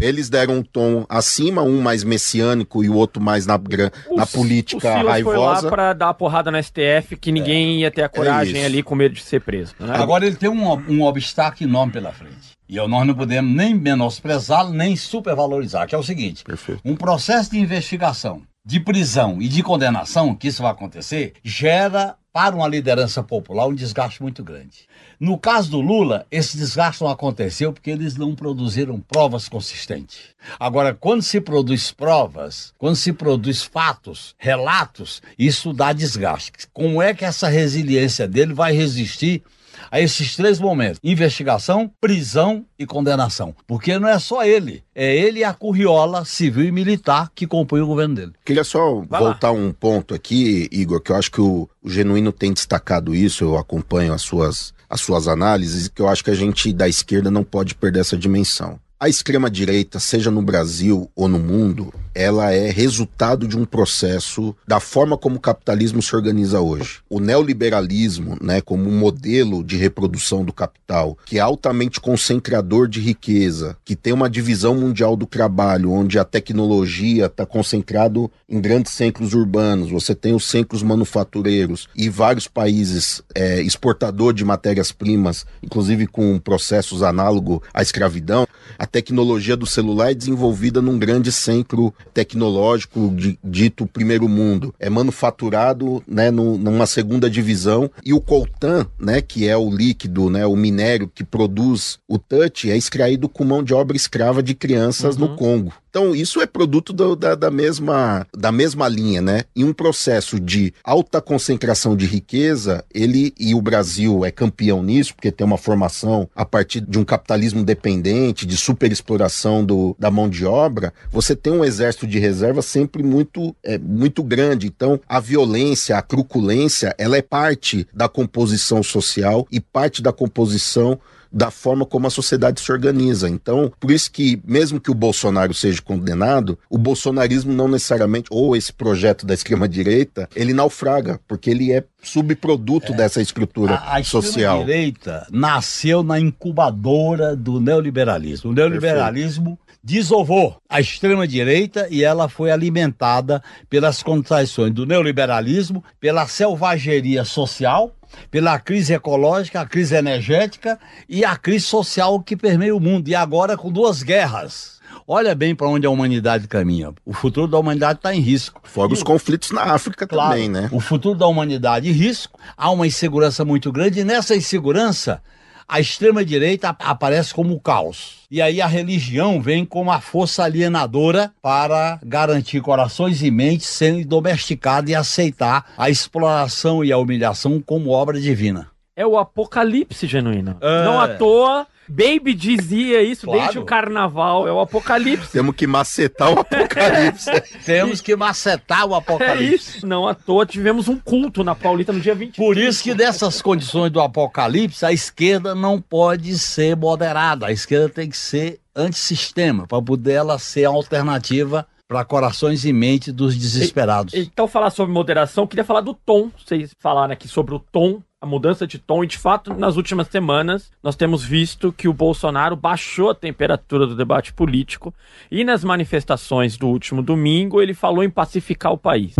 Eles 0.00 0.28
deram 0.30 0.58
um 0.58 0.62
tom 0.62 1.04
acima, 1.08 1.62
um 1.62 1.80
mais 1.80 2.02
messiânico 2.02 2.82
e 2.82 2.88
o 2.88 2.94
outro 2.94 3.22
mais 3.22 3.44
na, 3.46 3.56
gra- 3.56 3.92
na 4.12 4.24
O- 4.24 4.26
política 4.26 4.78
o 4.78 4.80
Silas 4.80 4.94
foi 4.94 5.02
lá 5.04 5.12
raivosa. 5.12 5.68
pra 5.70 5.92
dar 5.92 6.08
a 6.08 6.14
porrada 6.14 6.50
no 6.50 6.56
STF 6.62 7.16
que 7.20 7.30
ninguém 7.30 7.80
ia 7.80 7.90
ter 7.90 8.02
a 8.02 8.08
coragem 8.08 8.56
isso. 8.56 8.64
ali 8.66 8.82
com 8.82 8.94
medo 8.94 9.14
de 9.14 9.22
ser 9.22 9.40
preso. 9.40 9.74
né? 9.78 9.94
Agora 9.96 10.26
ele 10.26 10.36
tem 10.36 10.48
um, 10.48 10.72
um 10.88 11.02
obstáculo 11.02 11.68
enorme 11.68 11.92
pela 11.92 12.12
frente. 12.12 12.50
E 12.68 12.76
nós 12.86 13.06
não 13.06 13.14
podemos 13.14 13.52
nem 13.54 13.74
menosprezá-lo, 13.74 14.72
nem 14.72 14.94
supervalorizar, 14.96 15.86
que 15.88 15.94
é 15.94 15.98
o 15.98 16.02
seguinte: 16.04 16.44
Perfeito. 16.44 16.80
um 16.84 16.94
processo 16.94 17.50
de 17.50 17.58
investigação, 17.58 18.42
de 18.64 18.78
prisão 18.78 19.38
e 19.42 19.48
de 19.48 19.62
condenação, 19.62 20.34
que 20.34 20.48
isso 20.48 20.62
vai 20.62 20.70
acontecer, 20.70 21.32
gera 21.42 22.14
para 22.32 22.54
uma 22.54 22.68
liderança 22.68 23.22
popular 23.22 23.66
um 23.66 23.74
desgaste 23.74 24.22
muito 24.22 24.42
grande. 24.42 24.88
No 25.18 25.36
caso 25.36 25.70
do 25.70 25.80
Lula, 25.80 26.26
esse 26.30 26.56
desgaste 26.56 27.02
não 27.02 27.10
aconteceu 27.10 27.72
porque 27.72 27.90
eles 27.90 28.16
não 28.16 28.34
produziram 28.34 29.00
provas 29.00 29.48
consistentes. 29.48 30.30
Agora, 30.58 30.94
quando 30.94 31.22
se 31.22 31.40
produz 31.40 31.92
provas, 31.92 32.72
quando 32.78 32.96
se 32.96 33.12
produz 33.12 33.62
fatos, 33.62 34.34
relatos, 34.38 35.20
isso 35.38 35.72
dá 35.72 35.92
desgaste. 35.92 36.52
Como 36.72 37.02
é 37.02 37.12
que 37.12 37.24
essa 37.24 37.48
resiliência 37.48 38.26
dele 38.26 38.54
vai 38.54 38.72
resistir 38.72 39.42
a 39.90 40.00
esses 40.00 40.36
três 40.36 40.58
momentos: 40.58 41.00
investigação, 41.02 41.90
prisão 42.00 42.64
e 42.78 42.86
condenação. 42.86 43.54
Porque 43.66 43.98
não 43.98 44.08
é 44.08 44.18
só 44.18 44.44
ele, 44.44 44.82
é 44.94 45.14
ele 45.14 45.40
e 45.40 45.44
a 45.44 45.52
curriola 45.52 46.24
civil 46.24 46.64
e 46.64 46.72
militar 46.72 47.30
que 47.34 47.46
compõem 47.46 47.82
o 47.82 47.86
governo 47.86 48.14
dele. 48.14 48.32
Queria 48.44 48.64
só 48.64 49.00
Vai 49.08 49.20
voltar 49.20 49.52
um 49.52 49.72
ponto 49.72 50.14
aqui, 50.14 50.68
Igor, 50.70 51.00
que 51.00 51.12
eu 51.12 51.16
acho 51.16 51.30
que 51.30 51.40
o, 51.40 51.68
o 51.82 51.90
Genuíno 51.90 52.32
tem 52.32 52.52
destacado 52.52 53.14
isso, 53.14 53.44
eu 53.44 53.56
acompanho 53.56 54.12
as 54.12 54.22
suas, 54.22 54.72
as 54.88 55.00
suas 55.00 55.26
análises, 55.26 55.86
e 55.86 55.90
que 55.90 56.02
eu 56.02 56.08
acho 56.08 56.22
que 56.24 56.30
a 56.30 56.34
gente 56.34 56.72
da 56.72 56.88
esquerda 56.88 57.30
não 57.30 57.44
pode 57.44 57.74
perder 57.74 58.00
essa 58.00 58.16
dimensão. 58.16 58.78
A 59.02 59.08
extrema-direita, 59.08 59.98
seja 59.98 60.30
no 60.30 60.42
Brasil 60.42 61.10
ou 61.16 61.26
no 61.26 61.38
mundo, 61.38 61.90
ela 62.14 62.52
é 62.52 62.70
resultado 62.70 63.48
de 63.48 63.56
um 63.56 63.64
processo 63.64 64.54
da 64.68 64.78
forma 64.78 65.16
como 65.16 65.36
o 65.36 65.40
capitalismo 65.40 66.02
se 66.02 66.14
organiza 66.14 66.60
hoje. 66.60 66.98
O 67.08 67.18
neoliberalismo, 67.18 68.36
né, 68.42 68.60
como 68.60 68.90
um 68.90 68.98
modelo 68.98 69.64
de 69.64 69.78
reprodução 69.78 70.44
do 70.44 70.52
capital, 70.52 71.16
que 71.24 71.38
é 71.38 71.40
altamente 71.40 71.98
concentrador 71.98 72.86
de 72.86 73.00
riqueza, 73.00 73.74
que 73.86 73.96
tem 73.96 74.12
uma 74.12 74.28
divisão 74.28 74.74
mundial 74.74 75.16
do 75.16 75.24
trabalho, 75.24 75.92
onde 75.92 76.18
a 76.18 76.24
tecnologia 76.24 77.24
está 77.24 77.46
concentrado 77.46 78.30
em 78.46 78.60
grandes 78.60 78.92
centros 78.92 79.32
urbanos, 79.32 79.90
você 79.90 80.14
tem 80.14 80.34
os 80.34 80.44
centros 80.44 80.82
manufatureiros 80.82 81.88
e 81.96 82.10
vários 82.10 82.46
países 82.46 83.22
é, 83.34 83.62
exportador 83.62 84.34
de 84.34 84.44
matérias-primas, 84.44 85.46
inclusive 85.62 86.06
com 86.06 86.38
processos 86.38 87.02
análogos 87.02 87.60
à 87.72 87.80
escravidão. 87.80 88.46
A 88.78 88.86
tecnologia 88.86 89.56
do 89.56 89.66
celular 89.66 90.10
é 90.10 90.14
desenvolvida 90.14 90.80
num 90.80 90.98
grande 90.98 91.30
centro 91.32 91.94
tecnológico 92.12 93.12
de, 93.14 93.38
dito 93.42 93.86
primeiro 93.86 94.28
mundo. 94.28 94.74
É 94.78 94.88
manufaturado 94.88 96.02
né, 96.06 96.30
no, 96.30 96.56
numa 96.56 96.86
segunda 96.86 97.28
divisão. 97.28 97.90
E 98.04 98.12
o 98.12 98.20
coltan, 98.20 98.86
né, 98.98 99.20
que 99.20 99.48
é 99.48 99.56
o 99.56 99.70
líquido, 99.70 100.30
né, 100.30 100.46
o 100.46 100.56
minério 100.56 101.10
que 101.12 101.24
produz 101.24 101.98
o 102.08 102.18
touch, 102.18 102.70
é 102.70 102.76
extraído 102.76 103.28
com 103.28 103.44
mão 103.44 103.62
de 103.62 103.74
obra 103.74 103.96
escrava 103.96 104.42
de 104.42 104.54
crianças 104.54 105.16
uhum. 105.16 105.28
no 105.28 105.36
Congo. 105.36 105.72
Então, 105.90 106.14
isso 106.14 106.40
é 106.40 106.46
produto 106.46 106.92
do, 106.92 107.16
da, 107.16 107.34
da, 107.34 107.50
mesma, 107.50 108.24
da 108.32 108.52
mesma 108.52 108.88
linha, 108.88 109.20
né? 109.20 109.42
Em 109.54 109.64
um 109.64 109.72
processo 109.72 110.38
de 110.38 110.72
alta 110.84 111.20
concentração 111.20 111.96
de 111.96 112.06
riqueza, 112.06 112.84
ele 112.94 113.34
e 113.38 113.54
o 113.56 113.60
Brasil 113.60 114.24
é 114.24 114.30
campeão 114.30 114.84
nisso, 114.84 115.14
porque 115.14 115.32
tem 115.32 115.44
uma 115.44 115.58
formação 115.58 116.28
a 116.34 116.44
partir 116.44 116.80
de 116.80 116.96
um 116.96 117.04
capitalismo 117.04 117.64
dependente, 117.64 118.46
de 118.46 118.56
superexploração 118.56 119.66
da 119.98 120.10
mão 120.10 120.28
de 120.28 120.46
obra, 120.46 120.92
você 121.10 121.34
tem 121.34 121.52
um 121.52 121.64
exército 121.64 122.06
de 122.06 122.18
reserva 122.18 122.62
sempre 122.62 123.02
muito, 123.02 123.54
é, 123.62 123.76
muito 123.76 124.22
grande. 124.22 124.68
Então, 124.68 125.00
a 125.08 125.18
violência, 125.18 125.98
a 125.98 126.02
truculência, 126.02 126.94
ela 126.98 127.16
é 127.16 127.22
parte 127.22 127.86
da 127.92 128.08
composição 128.08 128.82
social 128.82 129.46
e 129.50 129.58
parte 129.58 130.00
da 130.00 130.12
composição 130.12 131.00
da 131.32 131.50
forma 131.50 131.86
como 131.86 132.06
a 132.06 132.10
sociedade 132.10 132.60
se 132.60 132.70
organiza. 132.72 133.28
Então, 133.28 133.72
por 133.78 133.90
isso 133.90 134.10
que, 134.10 134.40
mesmo 134.44 134.80
que 134.80 134.90
o 134.90 134.94
Bolsonaro 134.94 135.54
seja 135.54 135.80
condenado, 135.80 136.58
o 136.68 136.76
bolsonarismo 136.76 137.52
não 137.52 137.68
necessariamente, 137.68 138.28
ou 138.30 138.56
esse 138.56 138.72
projeto 138.72 139.24
da 139.24 139.34
extrema-direita, 139.34 140.28
ele 140.34 140.52
naufraga, 140.52 141.20
porque 141.28 141.50
ele 141.50 141.72
é 141.72 141.84
subproduto 142.02 142.92
é. 142.92 142.96
dessa 142.96 143.20
estrutura 143.20 143.74
a, 143.74 143.98
a 143.98 144.04
social. 144.04 144.60
A 144.60 144.64
direita 144.64 145.26
nasceu 145.30 146.02
na 146.02 146.18
incubadora 146.18 147.36
do 147.36 147.60
neoliberalismo. 147.60 148.50
O 148.50 148.54
neoliberalismo 148.54 149.56
Perfeito 149.56 149.69
desovou 149.82 150.60
a 150.68 150.80
extrema-direita 150.80 151.88
e 151.90 152.04
ela 152.04 152.28
foi 152.28 152.50
alimentada 152.50 153.42
pelas 153.68 154.02
contradições 154.02 154.72
do 154.72 154.86
neoliberalismo, 154.86 155.82
pela 155.98 156.26
selvageria 156.26 157.24
social 157.24 157.94
pela 158.30 158.58
crise 158.58 158.92
ecológica, 158.92 159.60
a 159.60 159.66
crise 159.66 159.94
energética 159.94 160.78
e 161.08 161.24
a 161.24 161.36
crise 161.36 161.64
social 161.64 162.20
que 162.20 162.36
permeia 162.36 162.74
o 162.74 162.80
mundo. 162.80 163.08
E 163.08 163.14
agora 163.14 163.56
com 163.56 163.70
duas 163.70 164.02
guerras. 164.02 164.80
Olha 165.06 165.34
bem 165.34 165.54
para 165.54 165.68
onde 165.68 165.86
a 165.86 165.90
humanidade 165.90 166.48
caminha. 166.48 166.92
O 167.04 167.12
futuro 167.12 167.46
da 167.46 167.58
humanidade 167.58 167.98
está 167.98 168.14
em 168.14 168.20
risco. 168.20 168.60
Fora 168.64 168.92
os 168.92 169.02
conflitos 169.02 169.50
na 169.50 169.62
África 169.62 170.06
claro, 170.06 170.32
também, 170.32 170.48
né? 170.48 170.68
O 170.72 170.80
futuro 170.80 171.18
da 171.18 171.26
humanidade 171.26 171.88
em 171.88 171.92
risco. 171.92 172.38
Há 172.56 172.70
uma 172.70 172.86
insegurança 172.86 173.44
muito 173.44 173.70
grande 173.72 174.00
e 174.00 174.04
nessa 174.04 174.34
insegurança 174.36 175.22
a 175.70 175.78
extrema-direita 175.78 176.76
aparece 176.80 177.32
como 177.32 177.54
o 177.54 177.60
caos. 177.60 178.18
E 178.28 178.42
aí 178.42 178.60
a 178.60 178.66
religião 178.66 179.40
vem 179.40 179.64
como 179.64 179.92
a 179.92 180.00
força 180.00 180.42
alienadora 180.42 181.32
para 181.40 182.00
garantir 182.04 182.60
corações 182.60 183.22
e 183.22 183.30
mentes 183.30 183.68
sendo 183.68 184.04
domesticada 184.04 184.90
e 184.90 184.94
aceitar 184.94 185.72
a 185.78 185.88
exploração 185.88 186.84
e 186.84 186.90
a 186.90 186.98
humilhação 186.98 187.60
como 187.60 187.90
obra 187.90 188.20
divina. 188.20 188.69
É 189.00 189.06
o 189.06 189.16
apocalipse 189.16 190.06
genuíno. 190.06 190.58
É. 190.60 190.84
Não 190.84 191.00
à 191.00 191.08
toa 191.08 191.66
Baby 191.88 192.34
dizia 192.34 193.02
isso 193.02 193.24
claro. 193.24 193.40
desde 193.40 193.58
o 193.58 193.64
carnaval, 193.64 194.46
é 194.46 194.52
o 194.52 194.60
apocalipse. 194.60 195.32
Temos 195.32 195.56
que 195.56 195.66
macetar 195.66 196.30
o 196.32 196.38
apocalipse. 196.38 197.30
Temos 197.64 198.02
que 198.02 198.14
macetar 198.14 198.86
o 198.86 198.94
apocalipse. 198.94 199.76
É 199.76 199.76
isso. 199.78 199.86
Não 199.86 200.06
à 200.06 200.14
toa 200.14 200.44
tivemos 200.44 200.86
um 200.86 200.98
culto 200.98 201.42
na 201.42 201.54
Paulita 201.54 201.94
no 201.94 201.98
dia 201.98 202.14
20. 202.14 202.36
Por 202.36 202.58
isso 202.58 202.84
que 202.84 202.92
dessas 202.92 203.40
condições 203.40 203.90
do 203.90 204.02
apocalipse, 204.02 204.84
a 204.84 204.92
esquerda 204.92 205.54
não 205.54 205.80
pode 205.80 206.38
ser 206.38 206.76
moderada. 206.76 207.46
A 207.46 207.52
esquerda 207.52 207.88
tem 207.88 208.10
que 208.10 208.18
ser 208.18 208.60
antissistema, 208.76 209.66
para 209.66 209.80
poder 209.80 210.12
ela 210.12 210.38
ser 210.38 210.66
a 210.66 210.68
alternativa 210.68 211.66
para 211.88 212.04
corações 212.04 212.66
e 212.66 212.72
mente 212.72 213.10
dos 213.10 213.34
desesperados. 213.34 214.14
Então, 214.14 214.46
falar 214.46 214.70
sobre 214.70 214.92
moderação, 214.92 215.46
queria 215.46 215.64
falar 215.64 215.80
do 215.80 215.92
tom. 215.92 216.30
Vocês 216.38 216.70
falaram 216.78 217.12
aqui 217.12 217.26
sobre 217.26 217.52
o 217.52 217.58
tom 217.58 218.00
a 218.22 218.26
mudança 218.26 218.66
de 218.66 218.78
tom 218.78 219.02
e 219.02 219.06
de 219.06 219.16
fato 219.16 219.54
nas 219.54 219.76
últimas 219.76 220.06
semanas 220.08 220.70
nós 220.82 220.94
temos 220.94 221.24
visto 221.24 221.72
que 221.72 221.88
o 221.88 221.92
Bolsonaro 221.92 222.54
baixou 222.54 223.08
a 223.08 223.14
temperatura 223.14 223.86
do 223.86 223.96
debate 223.96 224.30
político 224.30 224.92
e 225.30 225.42
nas 225.42 225.64
manifestações 225.64 226.58
do 226.58 226.68
último 226.68 227.00
domingo 227.00 227.62
ele 227.62 227.72
falou 227.72 228.04
em 228.04 228.10
pacificar 228.10 228.72
o 228.72 228.76
país. 228.76 229.14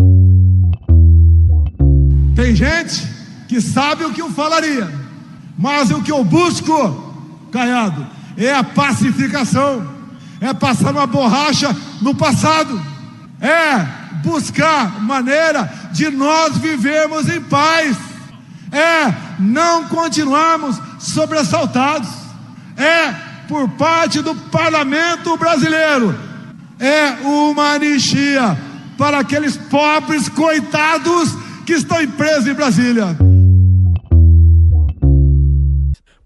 Tem 2.37 2.55
gente 2.55 3.09
que 3.49 3.59
sabe 3.59 4.05
o 4.05 4.13
que 4.13 4.21
eu 4.21 4.29
falaria, 4.29 4.87
mas 5.59 5.91
o 5.91 6.03
que 6.03 6.13
eu 6.13 6.23
busco, 6.23 7.49
Caiado, 7.51 8.07
é 8.37 8.53
a 8.53 8.63
pacificação, 8.63 9.83
é 10.43 10.53
passar 10.53 10.91
uma 10.91 11.07
borracha 11.07 11.75
no 12.03 12.15
passado, 12.15 12.79
é 13.41 14.19
buscar 14.23 15.01
maneira 15.01 15.65
de 15.91 16.11
nós 16.11 16.59
vivermos 16.59 17.31
em 17.31 17.41
paz 17.41 18.10
é 18.73 19.15
não 19.39 19.85
continuarmos 19.85 20.81
sobressaltados, 20.99 22.09
é 22.77 23.13
por 23.49 23.69
parte 23.71 24.21
do 24.21 24.35
parlamento 24.35 25.37
brasileiro, 25.37 26.17
é 26.79 27.27
uma 27.27 27.73
anistia 27.73 28.57
para 28.97 29.19
aqueles 29.19 29.57
pobres 29.57 30.29
coitados 30.29 31.35
que 31.67 31.73
estão 31.73 32.07
presos 32.07 32.47
em 32.47 32.55
Brasília. 32.55 33.30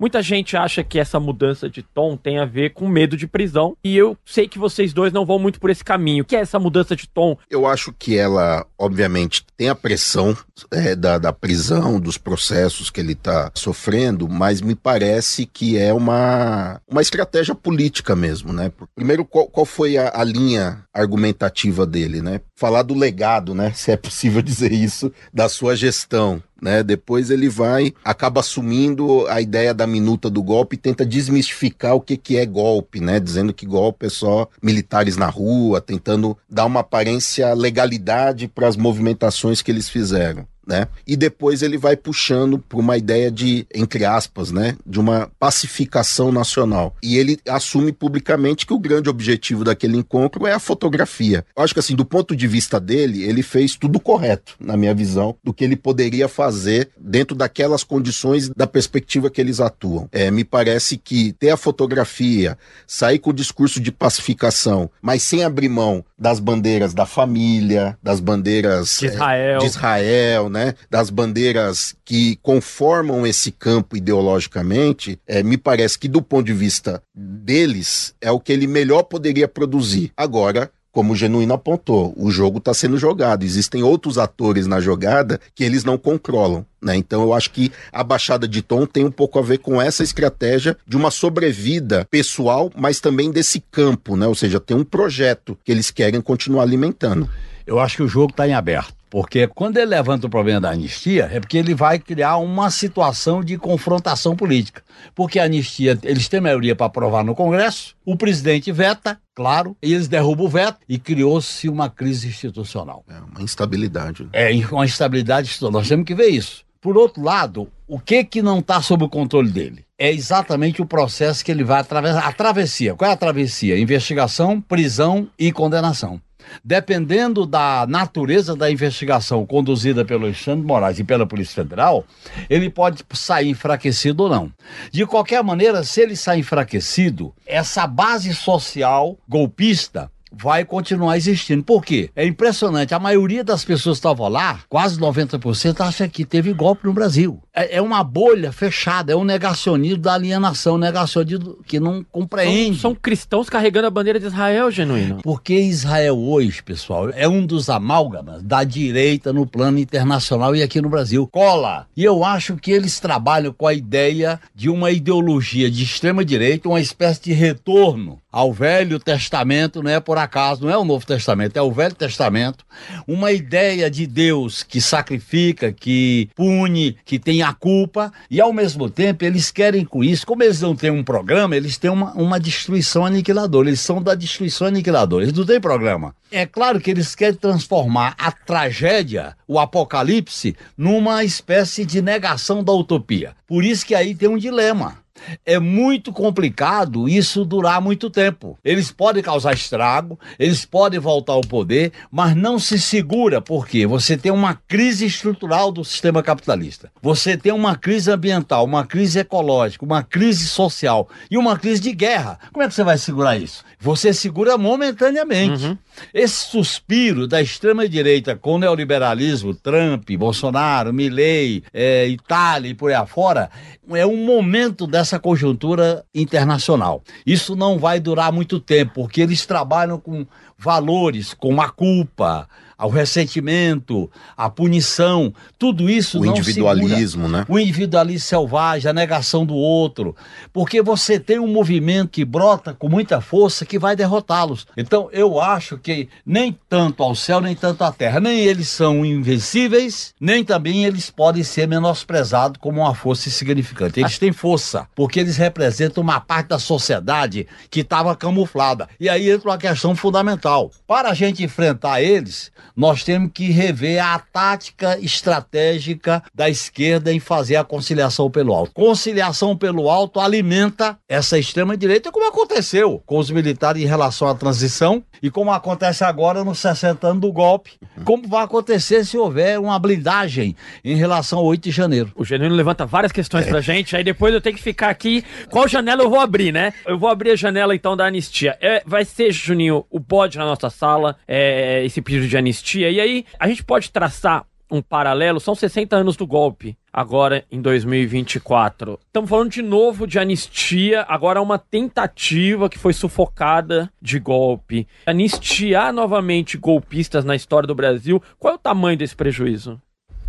Muita 0.04 0.20
gente 0.20 0.54
acha 0.54 0.84
que 0.84 0.98
essa 0.98 1.18
mudança 1.18 1.66
de 1.66 1.82
tom 1.82 2.14
tem 2.14 2.38
a 2.38 2.44
ver 2.44 2.74
com 2.74 2.86
medo 2.86 3.16
de 3.16 3.26
prisão. 3.26 3.74
E 3.82 3.96
eu 3.96 4.18
sei 4.22 4.46
que 4.46 4.58
vocês 4.58 4.92
dois 4.92 5.14
não 5.14 5.24
vão 5.24 5.38
muito 5.38 5.58
por 5.58 5.70
esse 5.70 5.82
caminho. 5.82 6.24
O 6.24 6.26
que 6.26 6.36
é 6.36 6.40
essa 6.40 6.58
mudança 6.58 6.94
de 6.94 7.08
tom? 7.08 7.38
Eu 7.48 7.66
acho 7.66 7.90
que 7.90 8.14
ela, 8.14 8.66
obviamente, 8.78 9.46
tem 9.56 9.70
a 9.70 9.74
pressão 9.74 10.36
é, 10.70 10.94
da, 10.94 11.16
da 11.16 11.32
prisão, 11.32 11.98
dos 11.98 12.18
processos 12.18 12.90
que 12.90 13.00
ele 13.00 13.12
está 13.12 13.50
sofrendo, 13.54 14.28
mas 14.28 14.60
me 14.60 14.74
parece 14.74 15.46
que 15.46 15.78
é 15.78 15.90
uma, 15.90 16.82
uma 16.86 17.00
estratégia 17.00 17.54
política 17.54 18.14
mesmo, 18.14 18.52
né? 18.52 18.70
Primeiro, 18.94 19.24
qual, 19.24 19.46
qual 19.46 19.64
foi 19.64 19.96
a, 19.96 20.12
a 20.14 20.22
linha 20.22 20.84
argumentativa 20.92 21.86
dele, 21.86 22.20
né? 22.20 22.42
Falar 22.54 22.82
do 22.82 22.94
legado, 22.94 23.54
né? 23.54 23.72
Se 23.74 23.90
é 23.90 23.96
possível 23.96 24.40
dizer 24.42 24.72
isso, 24.72 25.12
da 25.32 25.48
sua 25.48 25.76
gestão 25.76 26.42
né? 26.64 26.82
Depois 26.82 27.30
ele 27.30 27.46
vai, 27.46 27.92
acaba 28.02 28.40
assumindo 28.40 29.28
a 29.28 29.38
ideia 29.38 29.74
da 29.74 29.86
minuta 29.86 30.30
do 30.30 30.42
golpe 30.42 30.76
e 30.76 30.78
tenta 30.78 31.04
desmistificar 31.04 31.94
o 31.94 32.00
que, 32.00 32.16
que 32.16 32.38
é 32.38 32.46
golpe, 32.46 33.00
né? 33.00 33.20
Dizendo 33.20 33.52
que 33.52 33.66
golpe 33.66 34.06
é 34.06 34.08
só 34.08 34.48
militares 34.62 35.18
na 35.18 35.28
rua, 35.28 35.82
tentando 35.82 36.36
dar 36.48 36.64
uma 36.64 36.80
aparência 36.80 37.52
legalidade 37.52 38.48
para 38.48 38.66
as 38.66 38.78
movimentações 38.78 39.60
que 39.60 39.70
eles 39.70 39.90
fizeram 39.90 40.48
né? 40.66 40.88
E 41.06 41.16
depois 41.16 41.62
ele 41.62 41.78
vai 41.78 41.96
puxando 41.96 42.58
para 42.58 42.78
uma 42.78 42.96
ideia 42.96 43.30
de, 43.30 43.66
entre 43.74 44.04
aspas, 44.04 44.50
né, 44.50 44.76
de 44.86 44.98
uma 44.98 45.30
pacificação 45.38 46.32
nacional. 46.32 46.94
E 47.02 47.18
ele 47.18 47.38
assume 47.48 47.92
publicamente 47.92 48.66
que 48.66 48.72
o 48.72 48.78
grande 48.78 49.08
objetivo 49.08 49.64
daquele 49.64 49.96
encontro 49.96 50.46
é 50.46 50.52
a 50.52 50.58
fotografia. 50.58 51.44
Eu 51.56 51.62
acho 51.62 51.74
que 51.74 51.80
assim, 51.80 51.94
do 51.94 52.04
ponto 52.04 52.34
de 52.34 52.46
vista 52.46 52.80
dele, 52.80 53.24
ele 53.24 53.42
fez 53.42 53.76
tudo 53.76 54.00
correto, 54.00 54.54
na 54.58 54.76
minha 54.76 54.94
visão, 54.94 55.36
do 55.42 55.52
que 55.52 55.64
ele 55.64 55.76
poderia 55.76 56.28
fazer 56.28 56.90
dentro 56.98 57.36
daquelas 57.36 57.84
condições 57.84 58.48
da 58.48 58.66
perspectiva 58.66 59.30
que 59.30 59.40
eles 59.40 59.60
atuam. 59.60 60.08
É, 60.12 60.30
me 60.30 60.44
parece 60.44 60.96
que 60.96 61.32
ter 61.32 61.50
a 61.50 61.56
fotografia, 61.56 62.58
sair 62.86 63.18
com 63.18 63.30
o 63.30 63.34
discurso 63.34 63.80
de 63.80 63.92
pacificação, 63.92 64.90
mas 65.00 65.22
sem 65.22 65.44
abrir 65.44 65.68
mão 65.68 66.04
das 66.18 66.38
bandeiras 66.40 66.94
da 66.94 67.06
família, 67.06 67.98
das 68.02 68.20
bandeiras 68.20 68.98
de 68.98 69.06
Israel, 69.06 69.56
é, 69.56 69.58
de 69.58 69.66
Israel 69.66 70.48
né, 70.54 70.74
das 70.88 71.10
bandeiras 71.10 71.96
que 72.04 72.36
conformam 72.36 73.26
esse 73.26 73.50
campo 73.50 73.96
ideologicamente, 73.96 75.18
é, 75.26 75.42
me 75.42 75.58
parece 75.58 75.98
que 75.98 76.06
do 76.06 76.22
ponto 76.22 76.46
de 76.46 76.52
vista 76.52 77.02
deles 77.12 78.14
é 78.20 78.30
o 78.30 78.38
que 78.38 78.52
ele 78.52 78.68
melhor 78.68 79.02
poderia 79.02 79.48
produzir. 79.48 80.12
Agora, 80.16 80.70
como 80.92 81.12
o 81.12 81.16
Genuíno 81.16 81.54
apontou, 81.54 82.14
o 82.16 82.30
jogo 82.30 82.58
está 82.58 82.72
sendo 82.72 82.96
jogado. 82.96 83.42
Existem 83.42 83.82
outros 83.82 84.16
atores 84.16 84.68
na 84.68 84.80
jogada 84.80 85.40
que 85.52 85.64
eles 85.64 85.82
não 85.82 85.98
controlam. 85.98 86.64
Né? 86.80 86.94
Então 86.94 87.22
eu 87.22 87.34
acho 87.34 87.50
que 87.50 87.72
a 87.92 88.04
baixada 88.04 88.46
de 88.46 88.62
tom 88.62 88.86
tem 88.86 89.04
um 89.04 89.10
pouco 89.10 89.36
a 89.40 89.42
ver 89.42 89.58
com 89.58 89.82
essa 89.82 90.04
estratégia 90.04 90.76
de 90.86 90.96
uma 90.96 91.10
sobrevida 91.10 92.06
pessoal, 92.08 92.70
mas 92.76 93.00
também 93.00 93.32
desse 93.32 93.58
campo, 93.72 94.16
né? 94.16 94.28
Ou 94.28 94.36
seja, 94.36 94.60
tem 94.60 94.76
um 94.76 94.84
projeto 94.84 95.58
que 95.64 95.72
eles 95.72 95.90
querem 95.90 96.20
continuar 96.20 96.62
alimentando. 96.62 97.28
Eu 97.66 97.80
acho 97.80 97.96
que 97.96 98.02
o 98.04 98.08
jogo 98.08 98.30
está 98.30 98.46
em 98.46 98.54
aberto. 98.54 98.94
Porque 99.14 99.46
quando 99.46 99.76
ele 99.76 99.86
levanta 99.86 100.26
o 100.26 100.28
problema 100.28 100.62
da 100.62 100.70
anistia, 100.70 101.30
é 101.32 101.38
porque 101.38 101.56
ele 101.56 101.72
vai 101.72 102.00
criar 102.00 102.36
uma 102.38 102.68
situação 102.68 103.44
de 103.44 103.56
confrontação 103.56 104.34
política. 104.34 104.82
Porque 105.14 105.38
a 105.38 105.44
anistia, 105.44 105.96
eles 106.02 106.26
têm 106.26 106.40
maioria 106.40 106.74
para 106.74 106.86
aprovar 106.86 107.22
no 107.22 107.32
Congresso, 107.32 107.94
o 108.04 108.16
presidente 108.16 108.72
veta, 108.72 109.16
claro, 109.32 109.76
e 109.80 109.94
eles 109.94 110.08
derrubam 110.08 110.46
o 110.46 110.48
veto 110.48 110.78
e 110.88 110.98
criou-se 110.98 111.68
uma 111.68 111.88
crise 111.88 112.26
institucional. 112.26 113.04
É 113.08 113.20
uma 113.20 113.40
instabilidade. 113.40 114.24
Né? 114.24 114.30
É, 114.32 114.66
uma 114.66 114.84
instabilidade 114.84 115.46
institucional. 115.46 115.80
Nós 115.80 115.88
temos 115.88 116.06
que 116.06 116.14
ver 116.16 116.30
isso. 116.30 116.64
Por 116.80 116.96
outro 116.96 117.22
lado, 117.22 117.68
o 117.86 118.00
que 118.00 118.24
que 118.24 118.42
não 118.42 118.58
está 118.58 118.82
sob 118.82 119.04
o 119.04 119.08
controle 119.08 119.48
dele? 119.48 119.84
é 119.98 120.12
exatamente 120.12 120.82
o 120.82 120.86
processo 120.86 121.44
que 121.44 121.50
ele 121.50 121.64
vai 121.64 121.80
atravessar. 121.80 122.26
A 122.26 122.32
travessia. 122.32 122.94
Qual 122.94 123.08
é 123.08 123.14
a 123.14 123.16
travessia? 123.16 123.78
Investigação, 123.78 124.60
prisão 124.60 125.28
e 125.38 125.52
condenação. 125.52 126.20
Dependendo 126.64 127.46
da 127.46 127.86
natureza 127.88 128.56
da 128.56 128.70
investigação 128.70 129.44
conduzida 129.46 130.04
pelo 130.04 130.24
Alexandre 130.24 130.66
Moraes 130.66 130.98
e 130.98 131.04
pela 131.04 131.26
Polícia 131.26 131.62
Federal, 131.62 132.04
ele 132.48 132.70
pode 132.70 133.04
sair 133.12 133.50
enfraquecido 133.50 134.24
ou 134.24 134.28
não. 134.28 134.52
De 134.90 135.06
qualquer 135.06 135.42
maneira, 135.42 135.82
se 135.84 136.00
ele 136.00 136.16
sair 136.16 136.40
enfraquecido, 136.40 137.34
essa 137.46 137.86
base 137.86 138.34
social 138.34 139.18
golpista 139.28 140.10
vai 140.36 140.64
continuar 140.64 141.16
existindo. 141.16 141.62
Por 141.62 141.84
quê? 141.84 142.10
É 142.14 142.26
impressionante. 142.26 142.94
A 142.94 142.98
maioria 142.98 143.44
das 143.44 143.64
pessoas 143.64 143.98
que 143.98 144.06
estavam 144.06 144.28
lá, 144.28 144.60
quase 144.68 144.98
90%, 144.98 145.80
acha 145.80 146.08
que 146.08 146.24
teve 146.24 146.52
golpe 146.52 146.86
no 146.86 146.92
Brasil. 146.92 147.40
É, 147.52 147.76
é, 147.76 147.82
uma 147.82 148.02
bolha 148.02 148.52
fechada, 148.52 149.12
é 149.12 149.16
um 149.16 149.24
negacionismo 149.24 149.98
da 149.98 150.14
alienação, 150.14 150.76
negacionismo 150.76 151.58
que 151.66 151.78
não 151.78 152.04
compreende. 152.10 152.78
São, 152.78 152.90
são, 152.90 152.94
cristãos 152.94 153.48
carregando 153.48 153.86
a 153.86 153.90
bandeira 153.90 154.18
de 154.18 154.26
Israel, 154.26 154.70
genuíno. 154.70 155.18
Porque 155.22 155.54
Israel 155.54 156.18
hoje, 156.18 156.62
pessoal, 156.62 157.10
é 157.10 157.28
um 157.28 157.46
dos 157.46 157.70
amálgamas 157.70 158.42
da 158.42 158.64
direita 158.64 159.32
no 159.32 159.46
plano 159.46 159.78
internacional 159.78 160.56
e 160.56 160.62
aqui 160.62 160.80
no 160.80 160.88
Brasil. 160.88 161.28
Cola! 161.30 161.86
E 161.96 162.02
eu 162.02 162.24
acho 162.24 162.56
que 162.56 162.72
eles 162.72 162.98
trabalham 162.98 163.52
com 163.52 163.66
a 163.66 163.74
ideia 163.74 164.40
de 164.54 164.68
uma 164.68 164.90
ideologia 164.90 165.70
de 165.70 165.84
extrema 165.84 166.24
direita, 166.24 166.68
uma 166.68 166.80
espécie 166.80 167.22
de 167.22 167.32
retorno 167.32 168.20
ao 168.34 168.52
Velho 168.52 168.98
Testamento, 168.98 169.80
não 169.80 169.90
é 169.92 170.00
por 170.00 170.18
acaso, 170.24 170.64
não 170.64 170.70
é 170.70 170.76
o 170.76 170.84
Novo 170.84 171.06
Testamento, 171.06 171.56
é 171.56 171.62
o 171.62 171.70
Velho 171.70 171.94
Testamento, 171.94 172.64
uma 173.06 173.30
ideia 173.30 173.90
de 173.90 174.06
Deus 174.06 174.62
que 174.62 174.80
sacrifica, 174.80 175.72
que 175.72 176.28
pune, 176.34 176.96
que 177.04 177.18
tem 177.18 177.42
a 177.42 177.52
culpa, 177.52 178.12
e 178.30 178.40
ao 178.40 178.52
mesmo 178.52 178.90
tempo 178.90 179.24
eles 179.24 179.50
querem 179.50 179.84
com 179.84 180.02
isso, 180.02 180.26
como 180.26 180.42
eles 180.42 180.60
não 180.60 180.74
têm 180.74 180.90
um 180.90 181.04
programa, 181.04 181.56
eles 181.56 181.78
têm 181.78 181.90
uma, 181.90 182.12
uma 182.14 182.40
destruição 182.40 183.06
aniquiladora, 183.06 183.68
eles 183.68 183.80
são 183.80 184.02
da 184.02 184.14
destruição 184.14 184.66
aniquiladora, 184.66 185.24
eles 185.24 185.36
não 185.36 185.46
têm 185.46 185.60
programa. 185.60 186.14
É 186.30 186.44
claro 186.46 186.80
que 186.80 186.90
eles 186.90 187.14
querem 187.14 187.36
transformar 187.36 188.16
a 188.18 188.32
tragédia, 188.32 189.36
o 189.46 189.58
apocalipse, 189.60 190.56
numa 190.76 191.22
espécie 191.22 191.84
de 191.84 192.02
negação 192.02 192.64
da 192.64 192.72
utopia. 192.72 193.36
Por 193.46 193.64
isso 193.64 193.86
que 193.86 193.94
aí 193.94 194.14
tem 194.14 194.28
um 194.28 194.38
dilema 194.38 195.03
é 195.44 195.58
muito 195.58 196.12
complicado 196.12 197.08
isso 197.08 197.44
durar 197.44 197.80
muito 197.80 198.10
tempo. 198.10 198.58
Eles 198.64 198.90
podem 198.90 199.22
causar 199.22 199.54
estrago, 199.54 200.18
eles 200.38 200.64
podem 200.64 200.98
voltar 200.98 201.34
ao 201.34 201.40
poder, 201.40 201.92
mas 202.10 202.34
não 202.36 202.58
se 202.58 202.78
segura, 202.78 203.40
porque 203.40 203.86
você 203.86 204.16
tem 204.16 204.32
uma 204.32 204.54
crise 204.54 205.06
estrutural 205.06 205.70
do 205.70 205.84
sistema 205.84 206.22
capitalista. 206.22 206.90
Você 207.02 207.36
tem 207.36 207.52
uma 207.52 207.76
crise 207.76 208.10
ambiental, 208.10 208.64
uma 208.64 208.86
crise 208.86 209.18
ecológica, 209.18 209.84
uma 209.84 210.02
crise 210.02 210.46
social 210.46 211.08
e 211.30 211.38
uma 211.38 211.58
crise 211.58 211.80
de 211.80 211.92
guerra. 211.92 212.38
Como 212.52 212.62
é 212.62 212.68
que 212.68 212.74
você 212.74 212.84
vai 212.84 212.98
segurar 212.98 213.36
isso? 213.36 213.64
Você 213.78 214.12
segura 214.12 214.56
momentaneamente. 214.56 215.64
Uhum. 215.64 215.78
Esse 216.12 216.46
suspiro 216.46 217.26
da 217.26 217.40
extrema-direita 217.40 218.36
com 218.36 218.54
o 218.54 218.58
neoliberalismo, 218.58 219.54
Trump, 219.54 220.10
Bolsonaro, 220.18 220.92
Milley, 220.92 221.62
é, 221.72 222.06
Itália 222.08 222.70
e 222.70 222.74
por 222.74 222.90
aí 222.90 222.96
afora, 222.96 223.50
é 223.90 224.06
um 224.06 224.24
momento 224.24 224.86
dessa 224.86 225.18
conjuntura 225.18 226.04
internacional. 226.14 227.02
Isso 227.26 227.54
não 227.54 227.78
vai 227.78 228.00
durar 228.00 228.32
muito 228.32 228.60
tempo, 228.60 228.92
porque 228.94 229.20
eles 229.20 229.46
trabalham 229.46 229.98
com 229.98 230.26
valores, 230.58 231.34
com 231.34 231.60
a 231.60 231.68
culpa, 231.68 232.48
ao 232.76 232.90
ressentimento, 232.90 234.10
à 234.36 234.50
punição, 234.50 235.32
tudo 235.58 235.88
isso 235.88 236.20
o 236.20 236.26
individualismo, 236.26 237.22
segura. 237.24 237.38
né? 237.38 237.46
O 237.48 237.58
individualismo 237.58 238.26
selvagem, 238.26 238.90
a 238.90 238.92
negação 238.92 239.44
do 239.44 239.54
outro, 239.54 240.14
porque 240.52 240.82
você 240.82 241.18
tem 241.18 241.38
um 241.38 241.46
movimento 241.46 242.10
que 242.10 242.24
brota 242.24 242.74
com 242.74 242.88
muita 242.88 243.20
força 243.20 243.64
que 243.64 243.78
vai 243.78 243.96
derrotá-los. 243.96 244.66
Então 244.76 245.08
eu 245.12 245.40
acho 245.40 245.78
que 245.78 246.08
nem 246.24 246.56
tanto 246.68 247.02
ao 247.02 247.14
céu 247.14 247.40
nem 247.40 247.54
tanto 247.54 247.82
à 247.84 247.92
terra, 247.92 248.20
nem 248.20 248.40
eles 248.40 248.68
são 248.68 249.04
invencíveis, 249.04 250.14
nem 250.20 250.44
também 250.44 250.84
eles 250.84 251.10
podem 251.10 251.42
ser 251.42 251.68
menosprezados 251.68 252.58
como 252.60 252.80
uma 252.80 252.94
força 252.94 253.28
insignificante. 253.28 254.00
Eles 254.00 254.18
têm 254.18 254.32
força, 254.32 254.86
porque 254.94 255.20
eles 255.20 255.36
representam 255.36 256.02
uma 256.02 256.20
parte 256.20 256.48
da 256.48 256.58
sociedade 256.58 257.46
que 257.70 257.80
estava 257.80 258.16
camuflada. 258.16 258.88
E 258.98 259.08
aí 259.08 259.30
entra 259.30 259.50
uma 259.50 259.58
questão 259.58 259.94
fundamental. 259.94 260.70
Para 260.86 261.10
a 261.10 261.14
gente 261.14 261.42
enfrentar 261.42 262.02
eles, 262.02 262.50
nós 262.76 263.04
temos 263.04 263.30
que 263.32 263.50
rever 263.50 264.04
a 264.04 264.18
tática 264.18 264.98
estratégica 264.98 266.22
da 266.34 266.48
esquerda 266.50 267.12
em 267.12 267.20
fazer 267.20 267.56
a 267.56 267.64
conciliação 267.64 268.30
pelo 268.30 268.52
alto. 268.52 268.72
Conciliação 268.72 269.56
pelo 269.56 269.88
alto 269.88 270.18
alimenta 270.18 270.98
essa 271.08 271.38
extrema-direita, 271.38 272.10
como 272.10 272.26
aconteceu 272.26 273.02
com 273.06 273.18
os 273.18 273.30
militares 273.30 273.82
em 273.82 273.86
relação 273.86 274.28
à 274.28 274.34
transição 274.34 275.02
e 275.22 275.30
como 275.30 275.52
acontece 275.52 276.02
agora 276.02 276.42
nos 276.42 276.58
60 276.58 277.06
anos 277.06 277.20
do 277.20 277.32
golpe, 277.32 277.72
como 278.04 278.26
vai 278.26 278.44
acontecer 278.44 279.04
se 279.04 279.16
houver 279.16 279.58
uma 279.60 279.78
blindagem 279.78 280.56
em 280.84 280.96
relação 280.96 281.38
ao 281.38 281.44
8 281.46 281.64
de 281.64 281.70
janeiro. 281.70 282.12
O 282.16 282.24
Genuíno 282.24 282.54
levanta 282.54 282.84
várias 282.84 283.12
questões 283.12 283.46
é. 283.46 283.50
pra 283.50 283.60
gente, 283.60 283.96
aí 283.96 284.02
depois 284.02 284.34
eu 284.34 284.40
tenho 284.40 284.56
que 284.56 284.62
ficar 284.62 284.88
aqui. 284.90 285.24
Qual 285.48 285.68
janela 285.68 286.02
eu 286.02 286.10
vou 286.10 286.20
abrir, 286.20 286.52
né? 286.52 286.72
Eu 286.86 286.98
vou 286.98 287.08
abrir 287.08 287.30
a 287.30 287.36
janela 287.36 287.74
então 287.74 287.96
da 287.96 288.06
anistia. 288.06 288.56
É, 288.60 288.82
vai 288.84 289.04
ser, 289.04 289.32
Juninho, 289.32 289.84
o 289.90 290.00
bode 290.00 290.36
na 290.36 290.44
nossa 290.44 290.68
sala, 290.68 291.16
é, 291.26 291.84
esse 291.84 292.02
pedido 292.02 292.26
de 292.26 292.36
anistia 292.36 292.63
anistia. 292.64 292.90
E 292.90 293.00
aí, 293.00 293.24
a 293.38 293.46
gente 293.46 293.62
pode 293.62 293.92
traçar 293.92 294.46
um 294.70 294.80
paralelo, 294.80 295.38
são 295.38 295.54
60 295.54 295.94
anos 295.94 296.16
do 296.16 296.26
golpe, 296.26 296.76
agora 296.92 297.44
em 297.52 297.60
2024. 297.60 298.98
Estamos 299.06 299.30
falando 299.30 299.50
de 299.50 299.62
novo 299.62 300.06
de 300.06 300.18
anistia, 300.18 301.04
agora 301.06 301.40
uma 301.40 301.58
tentativa 301.58 302.68
que 302.68 302.78
foi 302.78 302.92
sufocada 302.92 303.92
de 304.00 304.18
golpe. 304.18 304.88
Anistiar 305.06 305.92
novamente 305.92 306.56
golpistas 306.56 307.24
na 307.24 307.36
história 307.36 307.66
do 307.66 307.74
Brasil, 307.74 308.20
qual 308.38 308.54
é 308.54 308.56
o 308.56 308.58
tamanho 308.58 308.96
desse 308.96 309.14
prejuízo? 309.14 309.80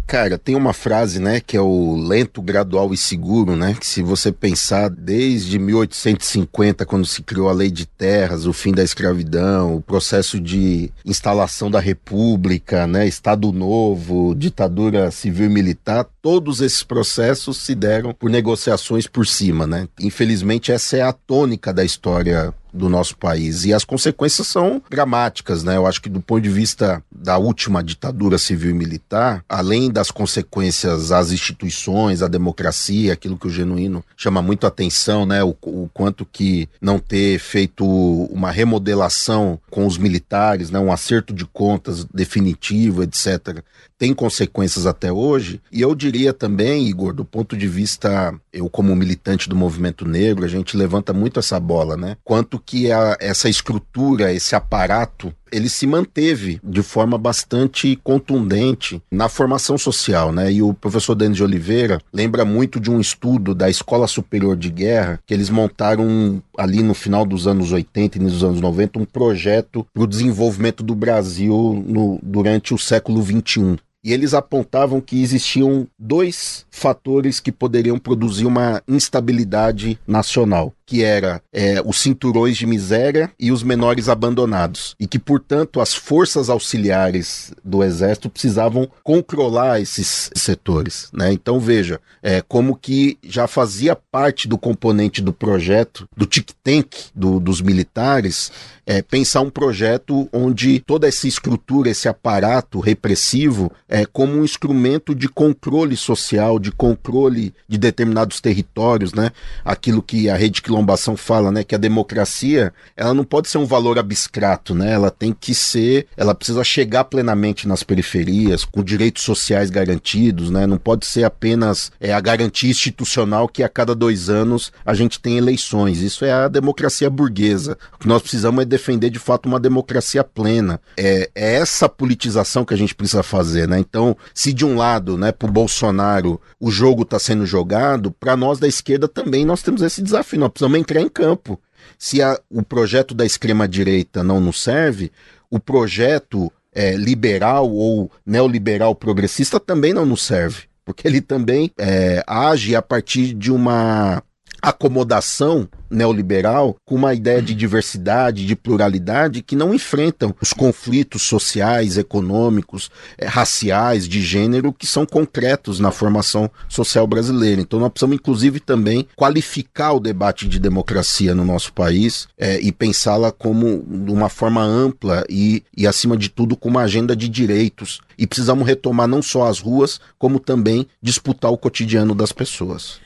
Cara, 0.07 0.37
tem 0.37 0.55
uma 0.55 0.71
frase, 0.71 1.19
né, 1.19 1.39
que 1.39 1.57
é 1.57 1.61
o 1.61 1.95
lento, 1.95 2.39
gradual 2.39 2.93
e 2.93 2.97
seguro, 2.97 3.55
né, 3.55 3.75
que 3.79 3.87
se 3.87 4.03
você 4.03 4.31
pensar 4.31 4.87
desde 4.89 5.57
1850, 5.57 6.85
quando 6.85 7.07
se 7.07 7.23
criou 7.23 7.49
a 7.49 7.53
lei 7.53 7.71
de 7.71 7.87
terras, 7.87 8.45
o 8.45 8.53
fim 8.53 8.71
da 8.71 8.83
escravidão, 8.83 9.75
o 9.75 9.81
processo 9.81 10.39
de 10.39 10.91
instalação 11.03 11.71
da 11.71 11.79
república, 11.79 12.85
né, 12.85 13.07
Estado 13.07 13.51
Novo, 13.51 14.35
ditadura 14.35 15.09
civil 15.09 15.47
e 15.47 15.49
militar, 15.49 16.05
todos 16.21 16.61
esses 16.61 16.83
processos 16.83 17.57
se 17.57 17.73
deram 17.73 18.13
por 18.13 18.29
negociações 18.29 19.07
por 19.07 19.25
cima, 19.25 19.65
né. 19.65 19.87
Infelizmente 19.99 20.71
essa 20.71 20.97
é 20.97 21.01
a 21.01 21.13
tônica 21.13 21.73
da 21.73 21.83
história 21.83 22.53
do 22.75 22.89
nosso 22.89 23.17
país. 23.17 23.65
E 23.65 23.73
as 23.73 23.83
consequências 23.83 24.47
são 24.47 24.81
dramáticas, 24.89 25.63
né? 25.63 25.77
Eu 25.77 25.87
acho 25.87 26.01
que 26.01 26.09
do 26.09 26.21
ponto 26.21 26.41
de 26.41 26.49
vista 26.49 27.03
da 27.11 27.37
última 27.37 27.83
ditadura 27.83 28.37
civil 28.37 28.71
e 28.71 28.73
militar, 28.73 29.43
além 29.47 29.89
das 29.89 30.11
consequências 30.11 31.11
às 31.11 31.31
instituições, 31.31 32.21
à 32.21 32.27
democracia, 32.27 33.13
aquilo 33.13 33.37
que 33.37 33.47
o 33.47 33.51
genuíno 33.51 34.03
chama 34.15 34.41
muito 34.41 34.67
atenção, 34.67 35.25
né? 35.25 35.43
O, 35.43 35.55
o 35.63 35.89
quanto 35.93 36.25
que 36.25 36.67
não 36.81 36.99
ter 36.99 37.39
feito 37.39 37.85
uma 37.85 38.51
remodelação 38.51 39.59
com 39.69 39.87
os 39.87 39.97
militares, 39.97 40.69
né? 40.69 40.79
Um 40.79 40.91
acerto 40.91 41.33
de 41.33 41.45
contas 41.45 42.05
definitivo, 42.05 43.03
etc 43.03 43.63
tem 43.97 44.13
consequências 44.13 44.85
até 44.85 45.11
hoje. 45.11 45.61
E 45.71 45.81
eu 45.81 45.95
diria 45.95 46.33
também, 46.33 46.87
Igor, 46.87 47.13
do 47.13 47.23
ponto 47.23 47.55
de 47.55 47.67
vista, 47.67 48.33
eu 48.51 48.69
como 48.69 48.95
militante 48.95 49.47
do 49.47 49.55
movimento 49.55 50.05
negro, 50.05 50.45
a 50.45 50.49
gente 50.49 50.75
levanta 50.75 51.13
muito 51.13 51.39
essa 51.39 51.59
bola, 51.59 51.95
né? 51.95 52.17
Quanto 52.23 52.59
que 52.65 52.91
a, 52.91 53.17
essa 53.19 53.47
estrutura, 53.47 54.33
esse 54.33 54.55
aparato 54.55 55.33
ele 55.51 55.69
se 55.69 55.87
manteve 55.87 56.59
de 56.61 56.81
forma 56.81 57.17
bastante 57.17 57.95
contundente 58.03 59.01
na 59.09 59.29
formação 59.29 59.77
social, 59.77 60.33
né? 60.33 60.51
E 60.51 60.61
o 60.61 60.73
professor 60.73 61.15
Denis 61.15 61.37
de 61.37 61.43
Oliveira 61.43 62.01
lembra 62.11 62.43
muito 62.43 62.77
de 62.77 62.91
um 62.91 62.99
estudo 62.99 63.55
da 63.55 63.69
Escola 63.69 64.05
Superior 64.05 64.57
de 64.57 64.69
Guerra 64.69 65.19
que 65.25 65.33
eles 65.33 65.49
montaram 65.49 66.43
ali 66.57 66.83
no 66.83 66.93
final 66.93 67.25
dos 67.25 67.47
anos 67.47 67.71
80 67.71 68.17
e 68.17 68.21
nos 68.21 68.43
anos 68.43 68.59
90 68.59 68.99
um 68.99 69.05
projeto 69.05 69.87
para 69.93 70.03
o 70.03 70.07
desenvolvimento 70.07 70.83
do 70.83 70.93
Brasil 70.93 71.83
no, 71.87 72.19
durante 72.21 72.73
o 72.73 72.77
século 72.77 73.21
21 73.21 73.77
e 74.05 74.13
eles 74.13 74.35
apontavam 74.35 75.01
que 75.01 75.19
existiam 75.19 75.87
dois 75.97 76.63
fatores 76.69 77.39
que 77.39 77.51
poderiam 77.51 77.97
produzir 77.97 78.45
uma 78.45 78.83
instabilidade 78.87 79.99
nacional. 80.05 80.71
Que 80.85 81.03
era 81.03 81.41
é, 81.51 81.81
os 81.83 81.99
cinturões 81.99 82.57
de 82.57 82.65
miséria 82.65 83.31
e 83.39 83.51
os 83.51 83.63
menores 83.63 84.07
abandonados. 84.07 84.95
E 84.99 85.07
que, 85.07 85.17
portanto, 85.17 85.81
as 85.81 85.93
forças 85.93 86.49
auxiliares 86.49 87.53
do 87.63 87.83
Exército 87.83 88.29
precisavam 88.29 88.87
controlar 89.03 89.79
esses 89.81 90.29
setores. 90.35 91.09
Né? 91.11 91.33
Então, 91.33 91.59
veja, 91.59 91.99
é, 92.21 92.41
como 92.41 92.75
que 92.75 93.17
já 93.23 93.47
fazia 93.47 93.95
parte 93.95 94.47
do 94.47 94.57
componente 94.57 95.21
do 95.21 95.33
projeto, 95.33 96.07
do 96.15 96.25
tic-tank 96.25 96.95
do, 97.13 97.39
dos 97.39 97.61
militares, 97.61 98.51
é, 98.85 99.01
pensar 99.01 99.41
um 99.41 99.49
projeto 99.49 100.29
onde 100.31 100.79
toda 100.79 101.07
essa 101.07 101.27
estrutura, 101.27 101.89
esse 101.89 102.07
aparato 102.07 102.79
repressivo, 102.79 103.71
é 103.89 104.05
como 104.05 104.33
um 104.33 104.43
instrumento 104.43 105.15
de 105.15 105.27
controle 105.27 105.97
social, 105.97 106.59
de 106.59 106.71
controle 106.71 107.53
de 107.67 107.77
determinados 107.77 108.39
territórios, 108.39 109.13
né? 109.13 109.31
Aquilo 109.63 110.03
que 110.03 110.29
a 110.29 110.35
rede 110.35 110.61
quilombação 110.75 111.15
fala, 111.15 111.51
né? 111.51 111.63
Que 111.63 111.73
a 111.73 111.77
democracia, 111.77 112.73
ela 112.97 113.13
não 113.13 113.23
pode 113.23 113.47
ser 113.47 113.57
um 113.57 113.65
valor 113.65 113.97
abstrato, 113.97 114.75
né? 114.75 114.91
Ela 114.91 115.09
tem 115.09 115.33
que 115.33 115.55
ser, 115.55 116.07
ela 116.17 116.35
precisa 116.35 116.63
chegar 116.63 117.05
plenamente 117.05 117.67
nas 117.67 117.81
periferias, 117.81 118.65
com 118.65 118.83
direitos 118.83 119.23
sociais 119.23 119.69
garantidos, 119.69 120.49
né? 120.49 120.67
Não 120.67 120.77
pode 120.77 121.05
ser 121.05 121.23
apenas 121.23 121.91
é, 121.99 122.13
a 122.13 122.19
garantia 122.19 122.69
institucional 122.69 123.47
que 123.47 123.63
a 123.63 123.69
cada 123.69 123.95
dois 123.95 124.29
anos 124.29 124.71
a 124.85 124.93
gente 124.93 125.19
tem 125.19 125.37
eleições. 125.37 126.01
Isso 126.01 126.25
é 126.25 126.33
a 126.33 126.47
democracia 126.47 127.09
burguesa. 127.09 127.77
O 127.93 127.99
que 127.99 128.07
nós 128.07 128.21
precisamos 128.21 128.61
é 128.61 128.65
defender 128.65 129.09
de 129.09 129.19
fato 129.19 129.47
uma 129.47 129.59
democracia 129.59 130.23
plena. 130.23 130.79
É, 130.97 131.29
é 131.33 131.55
essa 131.55 131.87
politização 131.87 132.65
que 132.65 132.73
a 132.73 132.77
gente 132.77 132.93
precisa 132.93 133.23
fazer, 133.23 133.67
né? 133.67 133.79
Então, 133.79 134.17
se 134.33 134.51
de 134.51 134.65
um 134.65 134.75
lado, 134.75 135.17
né, 135.17 135.33
o 135.41 135.47
Bolsonaro 135.47 136.41
o 136.59 136.71
jogo 136.71 137.03
está 137.03 137.19
sendo 137.19 137.45
jogado, 137.45 138.11
para 138.11 138.35
nós 138.35 138.59
da 138.59 138.67
esquerda 138.67 139.07
também 139.07 139.45
nós 139.45 139.61
temos 139.61 139.81
esse 139.81 140.01
desafio. 140.01 140.39
Nós 140.39 140.51
precisamos 140.65 140.79
entrar 140.79 141.01
em 141.01 141.09
campo. 141.09 141.59
Se 141.97 142.21
a, 142.21 142.39
o 142.49 142.63
projeto 142.63 143.13
da 143.13 143.25
extrema-direita 143.25 144.23
não 144.23 144.39
nos 144.39 144.61
serve, 144.61 145.11
o 145.49 145.59
projeto 145.59 146.51
é, 146.73 146.95
liberal 146.95 147.71
ou 147.71 148.11
neoliberal 148.25 148.95
progressista 148.95 149.59
também 149.59 149.93
não 149.93 150.05
nos 150.05 150.23
serve. 150.23 150.63
Porque 150.83 151.07
ele 151.07 151.21
também 151.21 151.71
é, 151.77 152.23
age 152.27 152.75
a 152.75 152.81
partir 152.81 153.33
de 153.33 153.51
uma 153.51 154.21
acomodação 154.61 155.67
neoliberal 155.95 156.75
com 156.85 156.95
uma 156.95 157.13
ideia 157.13 157.41
de 157.41 157.53
diversidade, 157.53 158.45
de 158.45 158.55
pluralidade 158.55 159.41
que 159.41 159.55
não 159.55 159.73
enfrentam 159.73 160.35
os 160.41 160.53
conflitos 160.53 161.23
sociais, 161.23 161.97
econômicos, 161.97 162.89
eh, 163.17 163.25
raciais, 163.25 164.07
de 164.07 164.21
gênero 164.21 164.73
que 164.73 164.85
são 164.85 165.05
concretos 165.05 165.79
na 165.79 165.91
formação 165.91 166.49
social 166.67 167.07
brasileira. 167.07 167.61
Então 167.61 167.79
nós 167.79 167.89
precisamos 167.89 168.15
inclusive 168.15 168.59
também 168.59 169.07
qualificar 169.15 169.93
o 169.93 169.99
debate 169.99 170.47
de 170.47 170.59
democracia 170.59 171.33
no 171.33 171.45
nosso 171.45 171.73
país 171.73 172.27
eh, 172.37 172.59
e 172.61 172.71
pensá-la 172.71 173.31
como 173.31 173.83
de 173.87 174.11
uma 174.11 174.29
forma 174.29 174.61
ampla 174.63 175.23
e, 175.29 175.63
e 175.75 175.87
acima 175.87 176.17
de 176.17 176.29
tudo 176.29 176.55
com 176.55 176.69
uma 176.69 176.81
agenda 176.81 177.15
de 177.15 177.29
direitos 177.29 178.01
e 178.17 178.27
precisamos 178.27 178.67
retomar 178.67 179.07
não 179.07 179.21
só 179.21 179.47
as 179.47 179.59
ruas 179.59 179.99
como 180.17 180.39
também 180.39 180.87
disputar 181.01 181.51
o 181.51 181.57
cotidiano 181.57 182.15
das 182.15 182.31
pessoas. 182.31 183.04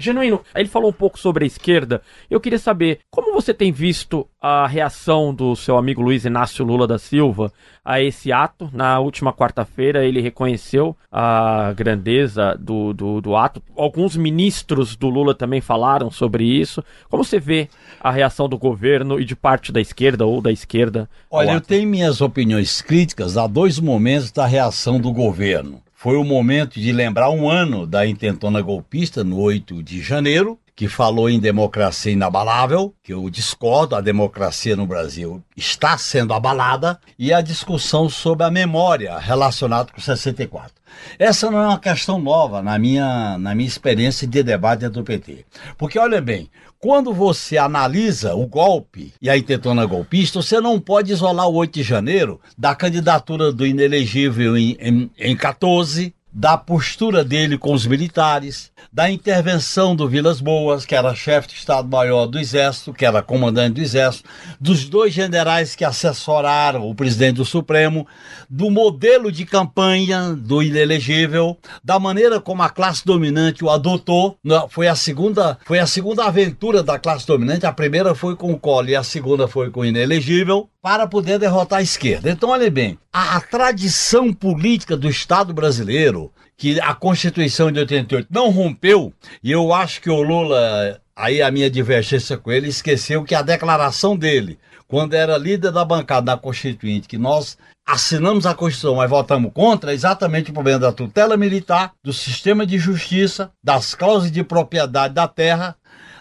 Genuíno, 0.00 0.40
ele 0.54 0.68
falou 0.68 0.90
um 0.90 0.94
pouco 0.94 1.18
sobre 1.18 1.44
a 1.44 1.46
esquerda. 1.46 2.02
Eu 2.30 2.40
queria 2.40 2.58
saber 2.58 3.00
como 3.10 3.32
você 3.32 3.52
tem 3.52 3.70
visto 3.72 4.26
a 4.40 4.66
reação 4.66 5.34
do 5.34 5.54
seu 5.54 5.76
amigo 5.76 6.00
Luiz 6.00 6.24
Inácio 6.24 6.64
Lula 6.64 6.86
da 6.86 6.98
Silva 6.98 7.52
a 7.84 8.00
esse 8.00 8.32
ato. 8.32 8.70
Na 8.72 8.98
última 9.00 9.32
quarta-feira, 9.32 10.04
ele 10.04 10.20
reconheceu 10.20 10.96
a 11.10 11.72
grandeza 11.76 12.56
do, 12.58 12.92
do, 12.92 13.20
do, 13.20 13.36
ato. 13.36 13.62
Alguns 13.76 14.16
ministros 14.16 14.96
do 14.96 15.08
Lula 15.08 15.34
também 15.34 15.60
falaram 15.60 16.10
sobre 16.10 16.44
isso. 16.44 16.82
Como 17.08 17.24
você 17.24 17.38
vê 17.38 17.68
a 18.00 18.10
reação 18.10 18.48
do 18.48 18.58
governo 18.58 19.20
e 19.20 19.24
de 19.24 19.36
parte 19.36 19.72
da 19.72 19.80
esquerda 19.80 20.24
ou 20.24 20.40
da 20.40 20.50
esquerda? 20.50 21.08
Olha, 21.30 21.52
eu 21.52 21.60
tenho 21.60 21.88
minhas 21.88 22.20
opiniões 22.20 22.80
críticas 22.80 23.36
a 23.36 23.46
dois 23.46 23.78
momentos 23.78 24.30
da 24.30 24.46
reação 24.46 24.98
do 24.98 25.12
governo. 25.12 25.82
Foi 26.02 26.16
o 26.16 26.24
momento 26.24 26.80
de 26.80 26.92
lembrar 26.92 27.28
um 27.28 27.46
ano 27.46 27.86
da 27.86 28.06
intentona 28.06 28.62
golpista, 28.62 29.22
no 29.22 29.38
8 29.38 29.82
de 29.82 30.00
janeiro, 30.00 30.58
que 30.80 30.88
falou 30.88 31.28
em 31.28 31.38
democracia 31.38 32.10
inabalável, 32.10 32.94
que 33.02 33.12
eu 33.12 33.28
discordo, 33.28 33.94
a 33.94 34.00
democracia 34.00 34.74
no 34.74 34.86
Brasil 34.86 35.44
está 35.54 35.98
sendo 35.98 36.32
abalada, 36.32 36.98
e 37.18 37.34
a 37.34 37.42
discussão 37.42 38.08
sobre 38.08 38.46
a 38.46 38.50
memória 38.50 39.18
relacionada 39.18 39.92
com 39.92 40.00
64. 40.00 40.72
Essa 41.18 41.50
não 41.50 41.58
é 41.58 41.66
uma 41.66 41.78
questão 41.78 42.18
nova 42.18 42.62
na 42.62 42.78
minha, 42.78 43.36
na 43.36 43.54
minha 43.54 43.68
experiência 43.68 44.26
de 44.26 44.42
debate 44.42 44.80
dentro 44.80 45.02
do 45.02 45.04
PT. 45.04 45.44
Porque, 45.76 45.98
olha 45.98 46.18
bem, 46.18 46.48
quando 46.78 47.12
você 47.12 47.58
analisa 47.58 48.34
o 48.34 48.46
golpe 48.46 49.12
e 49.20 49.28
a 49.28 49.36
intentona 49.36 49.84
golpista, 49.84 50.40
você 50.40 50.62
não 50.62 50.80
pode 50.80 51.12
isolar 51.12 51.46
o 51.46 51.56
8 51.56 51.74
de 51.74 51.82
janeiro 51.82 52.40
da 52.56 52.74
candidatura 52.74 53.52
do 53.52 53.66
inelegível 53.66 54.56
em, 54.56 54.78
em, 54.80 55.10
em 55.18 55.36
14, 55.36 56.14
da 56.32 56.56
postura 56.56 57.24
dele 57.24 57.58
com 57.58 57.72
os 57.72 57.86
militares, 57.86 58.70
da 58.92 59.10
intervenção 59.10 59.96
do 59.96 60.08
Vilas 60.08 60.40
Boas, 60.40 60.86
que 60.86 60.94
era 60.94 61.14
chefe 61.14 61.48
de 61.48 61.54
Estado-Maior 61.54 62.26
do 62.26 62.38
Exército, 62.38 62.92
que 62.92 63.04
era 63.04 63.22
comandante 63.22 63.74
do 63.74 63.80
Exército, 63.80 64.28
dos 64.60 64.88
dois 64.88 65.12
generais 65.12 65.74
que 65.74 65.84
assessoraram 65.84 66.88
o 66.88 66.94
presidente 66.94 67.36
do 67.36 67.44
Supremo, 67.44 68.06
do 68.48 68.70
modelo 68.70 69.32
de 69.32 69.44
campanha 69.44 70.32
do 70.32 70.62
inelegível, 70.62 71.56
da 71.82 71.98
maneira 71.98 72.40
como 72.40 72.62
a 72.62 72.70
classe 72.70 73.04
dominante 73.04 73.64
o 73.64 73.70
adotou. 73.70 74.36
Foi 74.68 74.86
a 74.86 74.94
segunda, 74.94 75.58
foi 75.64 75.78
a 75.78 75.86
segunda 75.86 76.24
aventura 76.24 76.82
da 76.82 76.98
classe 76.98 77.26
dominante. 77.26 77.66
A 77.66 77.72
primeira 77.72 78.14
foi 78.14 78.36
com 78.36 78.52
o 78.52 78.58
Collor 78.58 78.88
e 78.88 78.96
a 78.96 79.02
segunda 79.02 79.48
foi 79.48 79.70
com 79.70 79.80
o 79.80 79.84
inelegível 79.84 80.68
para 80.82 81.06
poder 81.06 81.38
derrotar 81.38 81.80
a 81.80 81.82
esquerda. 81.82 82.30
Então, 82.30 82.50
olha 82.50 82.70
bem, 82.70 82.98
a, 83.12 83.36
a 83.36 83.40
tradição 83.40 84.32
política 84.32 84.96
do 84.96 85.08
Estado 85.08 85.52
brasileiro 85.52 86.32
que 86.56 86.78
a 86.80 86.94
Constituição 86.94 87.72
de 87.72 87.78
88 87.80 88.28
não 88.30 88.50
rompeu, 88.50 89.14
e 89.42 89.50
eu 89.50 89.72
acho 89.72 90.00
que 90.02 90.10
o 90.10 90.20
Lula, 90.20 91.00
aí 91.16 91.40
a 91.40 91.50
minha 91.50 91.70
divergência 91.70 92.36
com 92.36 92.52
ele, 92.52 92.68
esqueceu 92.68 93.24
que 93.24 93.34
a 93.34 93.40
declaração 93.40 94.14
dele, 94.14 94.58
quando 94.86 95.14
era 95.14 95.38
líder 95.38 95.72
da 95.72 95.84
bancada 95.86 96.26
da 96.26 96.36
Constituinte, 96.36 97.08
que 97.08 97.16
nós 97.16 97.56
assinamos 97.86 98.44
a 98.44 98.54
Constituição, 98.54 98.96
mas 98.96 99.08
votamos 99.08 99.52
contra, 99.54 99.90
é 99.90 99.94
exatamente 99.94 100.50
o 100.50 100.54
problema 100.54 100.78
da 100.78 100.92
tutela 100.92 101.34
militar, 101.34 101.92
do 102.04 102.12
sistema 102.12 102.66
de 102.66 102.78
justiça, 102.78 103.50
das 103.64 103.94
cláusulas 103.94 104.30
de 104.30 104.44
propriedade 104.44 105.14
da 105.14 105.26
terra, 105.26 105.74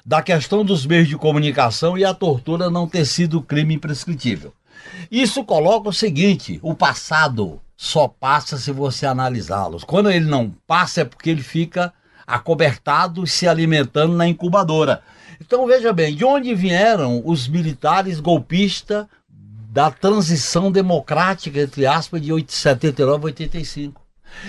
da 0.06 0.22
questão 0.22 0.64
dos 0.64 0.86
meios 0.86 1.08
de 1.08 1.18
comunicação 1.18 1.98
e 1.98 2.06
a 2.06 2.14
tortura 2.14 2.70
não 2.70 2.88
ter 2.88 3.06
sido 3.06 3.42
crime 3.42 3.76
imprescritível. 3.76 4.54
Isso 5.12 5.44
coloca 5.44 5.90
o 5.90 5.94
seguinte: 5.94 6.60
o 6.62 6.74
passado 6.74 7.60
só 7.76 8.08
passa 8.08 8.58
se 8.58 8.72
você 8.72 9.06
analisá-los. 9.06 9.84
Quando 9.84 10.12
ele 10.12 10.26
não 10.26 10.54
passa 10.68 11.02
é 11.02 11.06
porque 11.06 11.30
ele 11.30 11.44
fica 11.44 11.94
acobertado 12.26 13.26
se 13.26 13.48
alimentando 13.48 14.16
na 14.16 14.28
incubadora. 14.28 15.02
Então 15.42 15.66
veja 15.66 15.92
bem, 15.94 16.16
de 16.16 16.26
onde 16.26 16.54
vieram 16.54 17.22
os 17.26 17.48
militares 17.48 18.20
golpistas 18.20 19.06
da 19.72 19.90
transição 19.90 20.72
democrática, 20.72 21.62
entre 21.62 21.86
aspas, 21.86 22.22
de 22.22 22.32
79 22.48 23.24
a 23.24 23.26
85? 23.26 24.02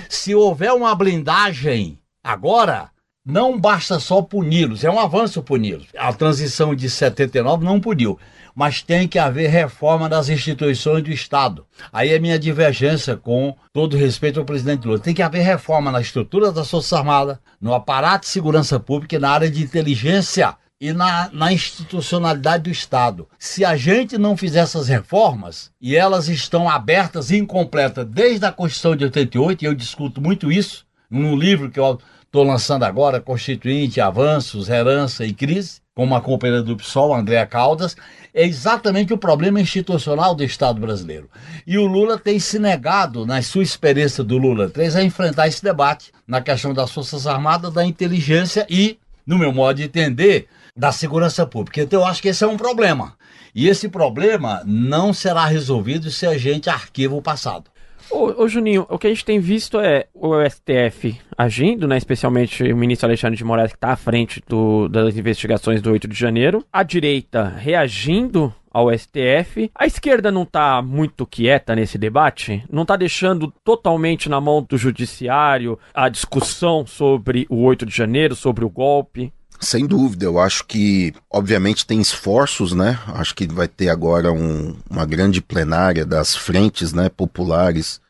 Se 0.09 0.35
houver 0.35 0.73
uma 0.73 0.95
blindagem 0.95 1.99
agora, 2.23 2.91
não 3.31 3.59
basta 3.59 3.99
só 4.01 4.21
puni-los, 4.21 4.85
é 4.85 4.91
um 4.91 4.99
avanço 4.99 5.43
puni-los. 5.43 5.87
A 5.97 6.13
transição 6.13 6.75
de 6.75 6.91
79 6.91 7.65
não 7.65 7.81
puniu 7.81 8.19
mas 8.55 8.83
tem 8.83 9.09
que 9.09 9.19
haver 9.19 9.49
reforma 9.49 10.09
das 10.09 10.29
instituições 10.29 11.03
do 11.03 11.11
Estado. 11.11 11.65
Aí 11.93 12.11
é 12.11 12.19
minha 12.19 12.39
divergência 12.39 13.17
com 13.17 13.57
todo 13.73 13.97
respeito 13.97 14.39
ao 14.39 14.47
presidente 14.47 14.87
Lula. 14.87 14.99
Tem 14.99 15.15
que 15.15 15.23
haver 15.23 15.43
reforma 15.43 15.91
na 15.91 16.01
estrutura 16.01 16.53
das 16.53 16.71
Forças 16.71 16.93
Armadas, 16.93 17.39
no 17.61 17.75
aparato 17.75 18.27
de 18.27 18.33
segurança 18.33 18.79
pública 18.79 19.17
e 19.17 19.19
na 19.19 19.31
área 19.31 19.51
de 19.51 19.63
inteligência 19.63 20.57
e 20.81 20.93
na, 20.93 21.29
na, 21.33 21.53
institucionalidade 21.53 22.65
do 22.65 22.71
Estado. 22.71 23.29
Se 23.39 23.65
a 23.65 23.77
gente 23.77 24.17
não 24.17 24.35
fizer 24.35 24.61
essas 24.61 24.89
reformas, 24.89 25.71
e 25.79 25.95
elas 25.95 26.29
estão 26.29 26.69
abertas 26.69 27.31
e 27.31 27.37
incompletas 27.37 28.07
desde 28.07 28.47
a 28.47 28.53
Constituição 28.53 28.97
de 28.97 29.05
88, 29.05 29.63
e 29.63 29.67
eu 29.67 29.75
discuto 29.75 30.23
muito 30.23 30.51
isso 30.51 30.87
num 31.11 31.37
livro 31.37 31.71
que 31.71 31.79
eu 31.79 31.99
estou 32.31 32.45
lançando 32.45 32.85
agora, 32.85 33.21
Constituinte, 33.21 34.01
Avanços, 34.01 34.69
Herança 34.69 35.27
e 35.27 35.33
Crise, 35.33 35.81
com 35.97 36.05
uma 36.05 36.21
companheira 36.21 36.63
do 36.63 36.77
PSOL, 36.77 37.13
Andréa 37.13 37.45
Caldas, 37.45 37.97
é 38.33 38.47
exatamente 38.47 39.13
o 39.13 39.19
problema 39.19 39.61
institucional 39.61 40.33
do 40.33 40.45
Estado 40.45 40.81
brasileiro. 40.81 41.29
E 41.67 41.77
o 41.77 41.87
Lula 41.87 42.17
tem 42.17 42.39
se 42.39 42.61
negado, 42.61 43.27
na 43.27 43.43
sua 43.43 43.65
experiência 43.65 44.23
do 44.23 44.39
Lula 44.39 44.71
3, 44.71 44.95
a 44.95 45.03
enfrentar 45.03 45.49
esse 45.49 45.61
debate 45.61 46.13
na 46.25 46.41
questão 46.41 46.73
das 46.73 46.93
Forças 46.93 47.27
Armadas, 47.27 47.73
da 47.73 47.85
inteligência 47.85 48.65
e, 48.71 48.97
no 49.27 49.37
meu 49.37 49.53
modo 49.53 49.79
de 49.79 49.83
entender, 49.83 50.47
da 50.77 50.93
segurança 50.93 51.45
pública. 51.45 51.83
Então 51.83 52.03
eu 52.03 52.07
acho 52.07 52.23
que 52.23 52.29
esse 52.29 52.45
é 52.45 52.47
um 52.47 52.57
problema. 52.57 53.15
E 53.53 53.69
esse 53.69 53.89
problema 53.89 54.63
não 54.65 55.13
será 55.13 55.47
resolvido 55.47 56.13
se 56.13 56.25
a 56.25 56.39
gente 56.39 56.71
arquiva 56.71 57.17
o 57.17 57.23
passado. 57.23 57.65
Ô, 58.11 58.43
ô, 58.43 58.49
Juninho, 58.49 58.87
o 58.89 58.99
que 58.99 59.07
a 59.07 59.11
gente 59.11 59.25
tem 59.25 59.39
visto 59.39 59.79
é 59.79 60.07
o 60.13 60.33
STF 60.49 61.19
agindo, 61.37 61.87
né? 61.87 61.97
Especialmente 61.97 62.63
o 62.65 62.77
ministro 62.77 63.07
Alexandre 63.07 63.37
de 63.37 63.45
Moraes, 63.45 63.71
que 63.73 63.77
está 63.77 63.93
à 63.93 63.97
frente 63.97 64.43
do, 64.49 64.89
das 64.89 65.17
investigações 65.17 65.81
do 65.81 65.93
8 65.93 66.09
de 66.09 66.19
janeiro. 66.19 66.65
A 66.73 66.83
direita 66.83 67.49
reagindo 67.49 68.53
ao 68.71 68.97
STF. 68.97 69.71
A 69.75 69.87
esquerda 69.87 70.31
não 70.31 70.45
está 70.45 70.81
muito 70.81 71.27
quieta 71.27 71.75
nesse 71.75 71.99
debate? 71.99 72.65
Não 72.71 72.83
está 72.83 72.97
deixando 72.97 73.53
totalmente 73.65 74.29
na 74.29 74.41
mão 74.41 74.63
do 74.63 74.79
judiciário 74.79 75.79
a 75.93 76.09
discussão 76.09 76.87
sobre 76.87 77.47
o 77.51 77.63
8 77.63 77.85
de 77.85 77.95
janeiro, 77.95 78.35
sobre 78.35 78.65
o 78.65 78.71
golpe? 78.71 79.33
Sem 79.61 79.87
dúvida, 79.87 80.25
eu 80.25 80.39
acho 80.39 80.65
que, 80.65 81.13
obviamente, 81.31 81.87
tem 81.87 82.01
esforços, 82.01 82.73
né? 82.73 82.99
Acho 83.09 83.35
que 83.35 83.47
vai 83.47 83.69
ter 83.69 83.91
agora 83.91 84.33
um, 84.33 84.75
uma 84.89 85.05
grande 85.05 85.43
plenária 85.43 86.07
das 86.07 86.35
frentes 86.35 86.95
né, 86.95 87.11
populares 87.11 88.01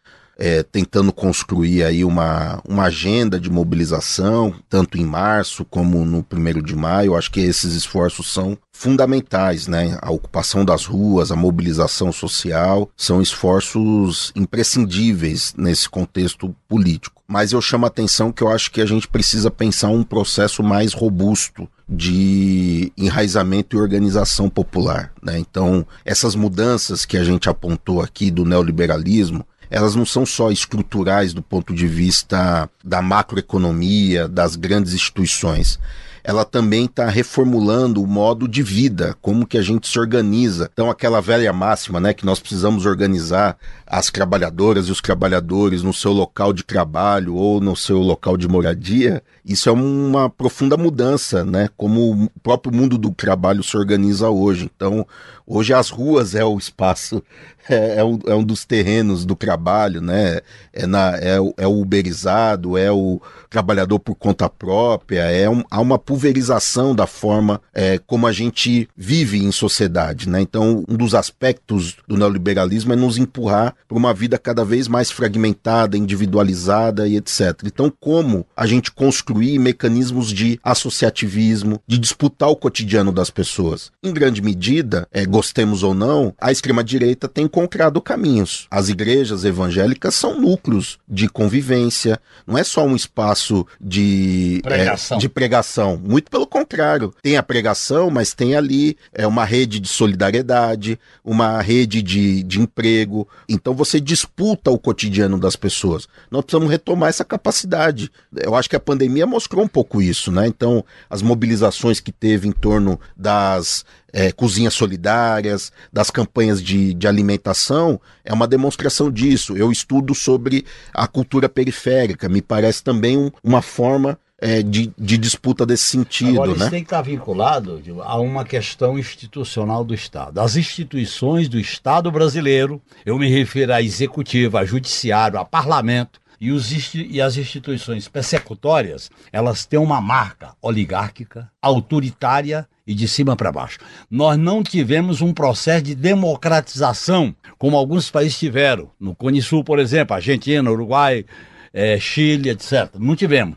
é, 0.40 0.62
tentando 0.62 1.12
construir 1.12 1.84
aí 1.84 2.02
uma, 2.02 2.62
uma 2.66 2.84
agenda 2.84 3.38
de 3.38 3.50
mobilização, 3.50 4.54
tanto 4.70 4.96
em 4.96 5.04
março 5.04 5.66
como 5.66 6.02
no 6.06 6.22
primeiro 6.22 6.62
de 6.62 6.74
maio. 6.74 7.14
Acho 7.14 7.30
que 7.30 7.40
esses 7.40 7.74
esforços 7.74 8.32
são 8.32 8.56
fundamentais, 8.72 9.66
né? 9.66 9.98
A 10.00 10.10
ocupação 10.10 10.64
das 10.64 10.86
ruas, 10.86 11.30
a 11.30 11.36
mobilização 11.36 12.10
social 12.10 12.88
são 12.96 13.20
esforços 13.20 14.32
imprescindíveis 14.34 15.52
nesse 15.58 15.90
contexto 15.90 16.56
político. 16.66 17.22
Mas 17.28 17.52
eu 17.52 17.60
chamo 17.60 17.84
a 17.84 17.88
atenção 17.88 18.32
que 18.32 18.42
eu 18.42 18.48
acho 18.48 18.70
que 18.70 18.80
a 18.80 18.86
gente 18.86 19.06
precisa 19.06 19.50
pensar 19.50 19.88
um 19.88 20.02
processo 20.02 20.62
mais 20.62 20.94
robusto 20.94 21.68
de 21.86 22.90
enraizamento 22.96 23.76
e 23.76 23.78
organização 23.78 24.48
popular. 24.48 25.12
Né? 25.22 25.38
Então, 25.38 25.86
essas 26.02 26.34
mudanças 26.34 27.04
que 27.04 27.18
a 27.18 27.24
gente 27.24 27.50
apontou 27.50 28.00
aqui 28.00 28.30
do 28.30 28.46
neoliberalismo, 28.46 29.44
elas 29.70 29.94
não 29.94 30.04
são 30.04 30.26
só 30.26 30.50
estruturais 30.50 31.32
do 31.32 31.42
ponto 31.42 31.72
de 31.72 31.86
vista 31.86 32.68
da 32.82 33.00
macroeconomia, 33.00 34.26
das 34.26 34.56
grandes 34.56 34.92
instituições 34.92 35.78
ela 36.22 36.44
também 36.44 36.84
está 36.84 37.08
reformulando 37.08 38.02
o 38.02 38.06
modo 38.06 38.46
de 38.46 38.62
vida, 38.62 39.16
como 39.20 39.46
que 39.46 39.58
a 39.58 39.62
gente 39.62 39.88
se 39.88 39.98
organiza. 39.98 40.70
Então, 40.72 40.90
aquela 40.90 41.20
velha 41.20 41.52
máxima, 41.52 42.00
né, 42.00 42.12
que 42.12 42.26
nós 42.26 42.40
precisamos 42.40 42.86
organizar 42.86 43.56
as 43.86 44.10
trabalhadoras 44.10 44.86
e 44.86 44.92
os 44.92 45.00
trabalhadores 45.00 45.82
no 45.82 45.92
seu 45.92 46.12
local 46.12 46.52
de 46.52 46.62
trabalho 46.62 47.34
ou 47.34 47.60
no 47.60 47.74
seu 47.74 47.98
local 47.98 48.36
de 48.36 48.46
moradia, 48.46 49.22
isso 49.44 49.68
é 49.68 49.72
uma 49.72 50.28
profunda 50.28 50.76
mudança, 50.76 51.44
né, 51.44 51.68
como 51.76 52.24
o 52.24 52.30
próprio 52.42 52.74
mundo 52.74 52.98
do 52.98 53.10
trabalho 53.10 53.62
se 53.62 53.76
organiza 53.76 54.28
hoje. 54.28 54.70
Então, 54.74 55.06
hoje 55.46 55.72
as 55.72 55.90
ruas 55.90 56.34
é 56.34 56.44
o 56.44 56.58
espaço 56.58 57.22
é, 57.70 57.96
é, 57.98 58.04
um, 58.04 58.18
é 58.26 58.34
um 58.34 58.42
dos 58.42 58.64
terrenos 58.64 59.24
do 59.24 59.36
trabalho, 59.36 60.00
né? 60.00 60.40
É, 60.72 60.86
na, 60.86 61.16
é, 61.16 61.36
é 61.56 61.66
o 61.66 61.80
uberizado, 61.80 62.76
é 62.76 62.90
o 62.90 63.20
trabalhador 63.48 63.98
por 64.00 64.14
conta 64.14 64.48
própria, 64.48 65.20
é 65.22 65.48
um, 65.48 65.62
há 65.70 65.80
uma 65.80 65.98
pulverização 66.10 66.92
da 66.92 67.06
forma 67.06 67.62
é, 67.72 67.96
como 68.04 68.26
a 68.26 68.32
gente 68.32 68.88
vive 68.96 69.38
em 69.38 69.52
sociedade, 69.52 70.28
né? 70.28 70.40
Então, 70.40 70.84
um 70.88 70.96
dos 70.96 71.14
aspectos 71.14 71.98
do 72.08 72.16
neoliberalismo 72.16 72.92
é 72.92 72.96
nos 72.96 73.16
empurrar 73.16 73.76
para 73.86 73.96
uma 73.96 74.12
vida 74.12 74.36
cada 74.36 74.64
vez 74.64 74.88
mais 74.88 75.08
fragmentada, 75.12 75.96
individualizada 75.96 77.06
e 77.06 77.16
etc. 77.16 77.60
Então, 77.64 77.92
como 78.00 78.44
a 78.56 78.66
gente 78.66 78.90
construir 78.90 79.56
mecanismos 79.60 80.32
de 80.32 80.58
associativismo, 80.64 81.80
de 81.86 81.96
disputar 81.96 82.48
o 82.48 82.56
cotidiano 82.56 83.12
das 83.12 83.30
pessoas? 83.30 83.92
Em 84.02 84.12
grande 84.12 84.42
medida, 84.42 85.06
é, 85.12 85.24
gostemos 85.24 85.84
ou 85.84 85.94
não, 85.94 86.34
a 86.40 86.50
extrema-direita 86.50 87.28
tem 87.28 87.44
encontrado 87.44 88.00
caminhos. 88.00 88.66
As 88.68 88.88
igrejas 88.88 89.44
evangélicas 89.44 90.16
são 90.16 90.40
núcleos 90.40 90.98
de 91.08 91.28
convivência, 91.28 92.18
não 92.44 92.58
é 92.58 92.64
só 92.64 92.84
um 92.84 92.96
espaço 92.96 93.64
de 93.80 94.58
pregação. 94.64 95.16
É, 95.16 95.20
de 95.20 95.28
pregação. 95.28 95.99
Muito 96.02 96.30
pelo 96.30 96.46
contrário. 96.46 97.14
Tem 97.22 97.36
a 97.36 97.42
pregação, 97.42 98.10
mas 98.10 98.34
tem 98.34 98.56
ali 98.56 98.96
é, 99.12 99.26
uma 99.26 99.44
rede 99.44 99.78
de 99.78 99.88
solidariedade, 99.88 100.98
uma 101.24 101.60
rede 101.60 102.02
de, 102.02 102.42
de 102.42 102.60
emprego. 102.60 103.28
Então 103.48 103.74
você 103.74 104.00
disputa 104.00 104.70
o 104.70 104.78
cotidiano 104.78 105.38
das 105.38 105.56
pessoas. 105.56 106.08
Nós 106.30 106.44
precisamos 106.44 106.70
retomar 106.70 107.08
essa 107.08 107.24
capacidade. 107.24 108.10
Eu 108.36 108.54
acho 108.54 108.68
que 108.68 108.76
a 108.76 108.80
pandemia 108.80 109.26
mostrou 109.26 109.64
um 109.64 109.68
pouco 109.68 110.00
isso, 110.00 110.32
né? 110.32 110.46
Então, 110.46 110.84
as 111.08 111.22
mobilizações 111.22 112.00
que 112.00 112.12
teve 112.12 112.48
em 112.48 112.52
torno 112.52 112.98
das 113.16 113.84
é, 114.12 114.32
cozinhas 114.32 114.74
solidárias, 114.74 115.72
das 115.92 116.10
campanhas 116.10 116.62
de, 116.62 116.94
de 116.94 117.06
alimentação, 117.06 118.00
é 118.24 118.32
uma 118.32 118.46
demonstração 118.46 119.10
disso. 119.10 119.56
Eu 119.56 119.70
estudo 119.70 120.14
sobre 120.14 120.64
a 120.92 121.06
cultura 121.06 121.48
periférica, 121.48 122.28
me 122.28 122.42
parece 122.42 122.82
também 122.82 123.16
um, 123.16 123.30
uma 123.42 123.62
forma 123.62 124.18
é, 124.40 124.62
de, 124.62 124.90
de, 124.96 125.18
disputa 125.18 125.66
desse 125.66 125.84
sentido. 125.84 126.30
Agora, 126.30 126.52
isso 126.52 126.60
né? 126.60 126.70
tem 126.70 126.80
que 126.80 126.86
estar 126.86 127.02
vinculado 127.02 127.82
a 128.02 128.18
uma 128.18 128.44
questão 128.44 128.98
institucional 128.98 129.84
do 129.84 129.94
Estado. 129.94 130.40
As 130.40 130.56
instituições 130.56 131.48
do 131.48 131.60
Estado 131.60 132.10
brasileiro, 132.10 132.80
eu 133.04 133.18
me 133.18 133.28
refiro 133.28 133.72
à 133.72 133.82
executiva, 133.82 134.60
a 134.60 134.64
judiciário, 134.64 135.38
a 135.38 135.44
parlamento, 135.44 136.20
e, 136.40 136.50
os, 136.50 136.94
e 136.94 137.20
as 137.20 137.36
instituições 137.36 138.08
persecutórias, 138.08 139.10
elas 139.30 139.66
têm 139.66 139.78
uma 139.78 140.00
marca 140.00 140.54
oligárquica, 140.62 141.50
autoritária 141.60 142.66
e 142.86 142.94
de 142.94 143.06
cima 143.06 143.36
para 143.36 143.52
baixo. 143.52 143.78
Nós 144.10 144.38
não 144.38 144.62
tivemos 144.62 145.20
um 145.20 145.34
processo 145.34 145.82
de 145.84 145.94
democratização 145.94 147.34
como 147.58 147.76
alguns 147.76 148.10
países 148.10 148.38
tiveram. 148.38 148.90
No 148.98 149.14
Cone 149.14 149.42
Sul, 149.42 149.62
por 149.62 149.78
exemplo, 149.78 150.16
Argentina, 150.16 150.70
Uruguai, 150.70 151.26
é, 151.72 151.98
Chile, 151.98 152.50
etc. 152.50 152.90
Não 152.98 153.14
tivemos. 153.14 153.56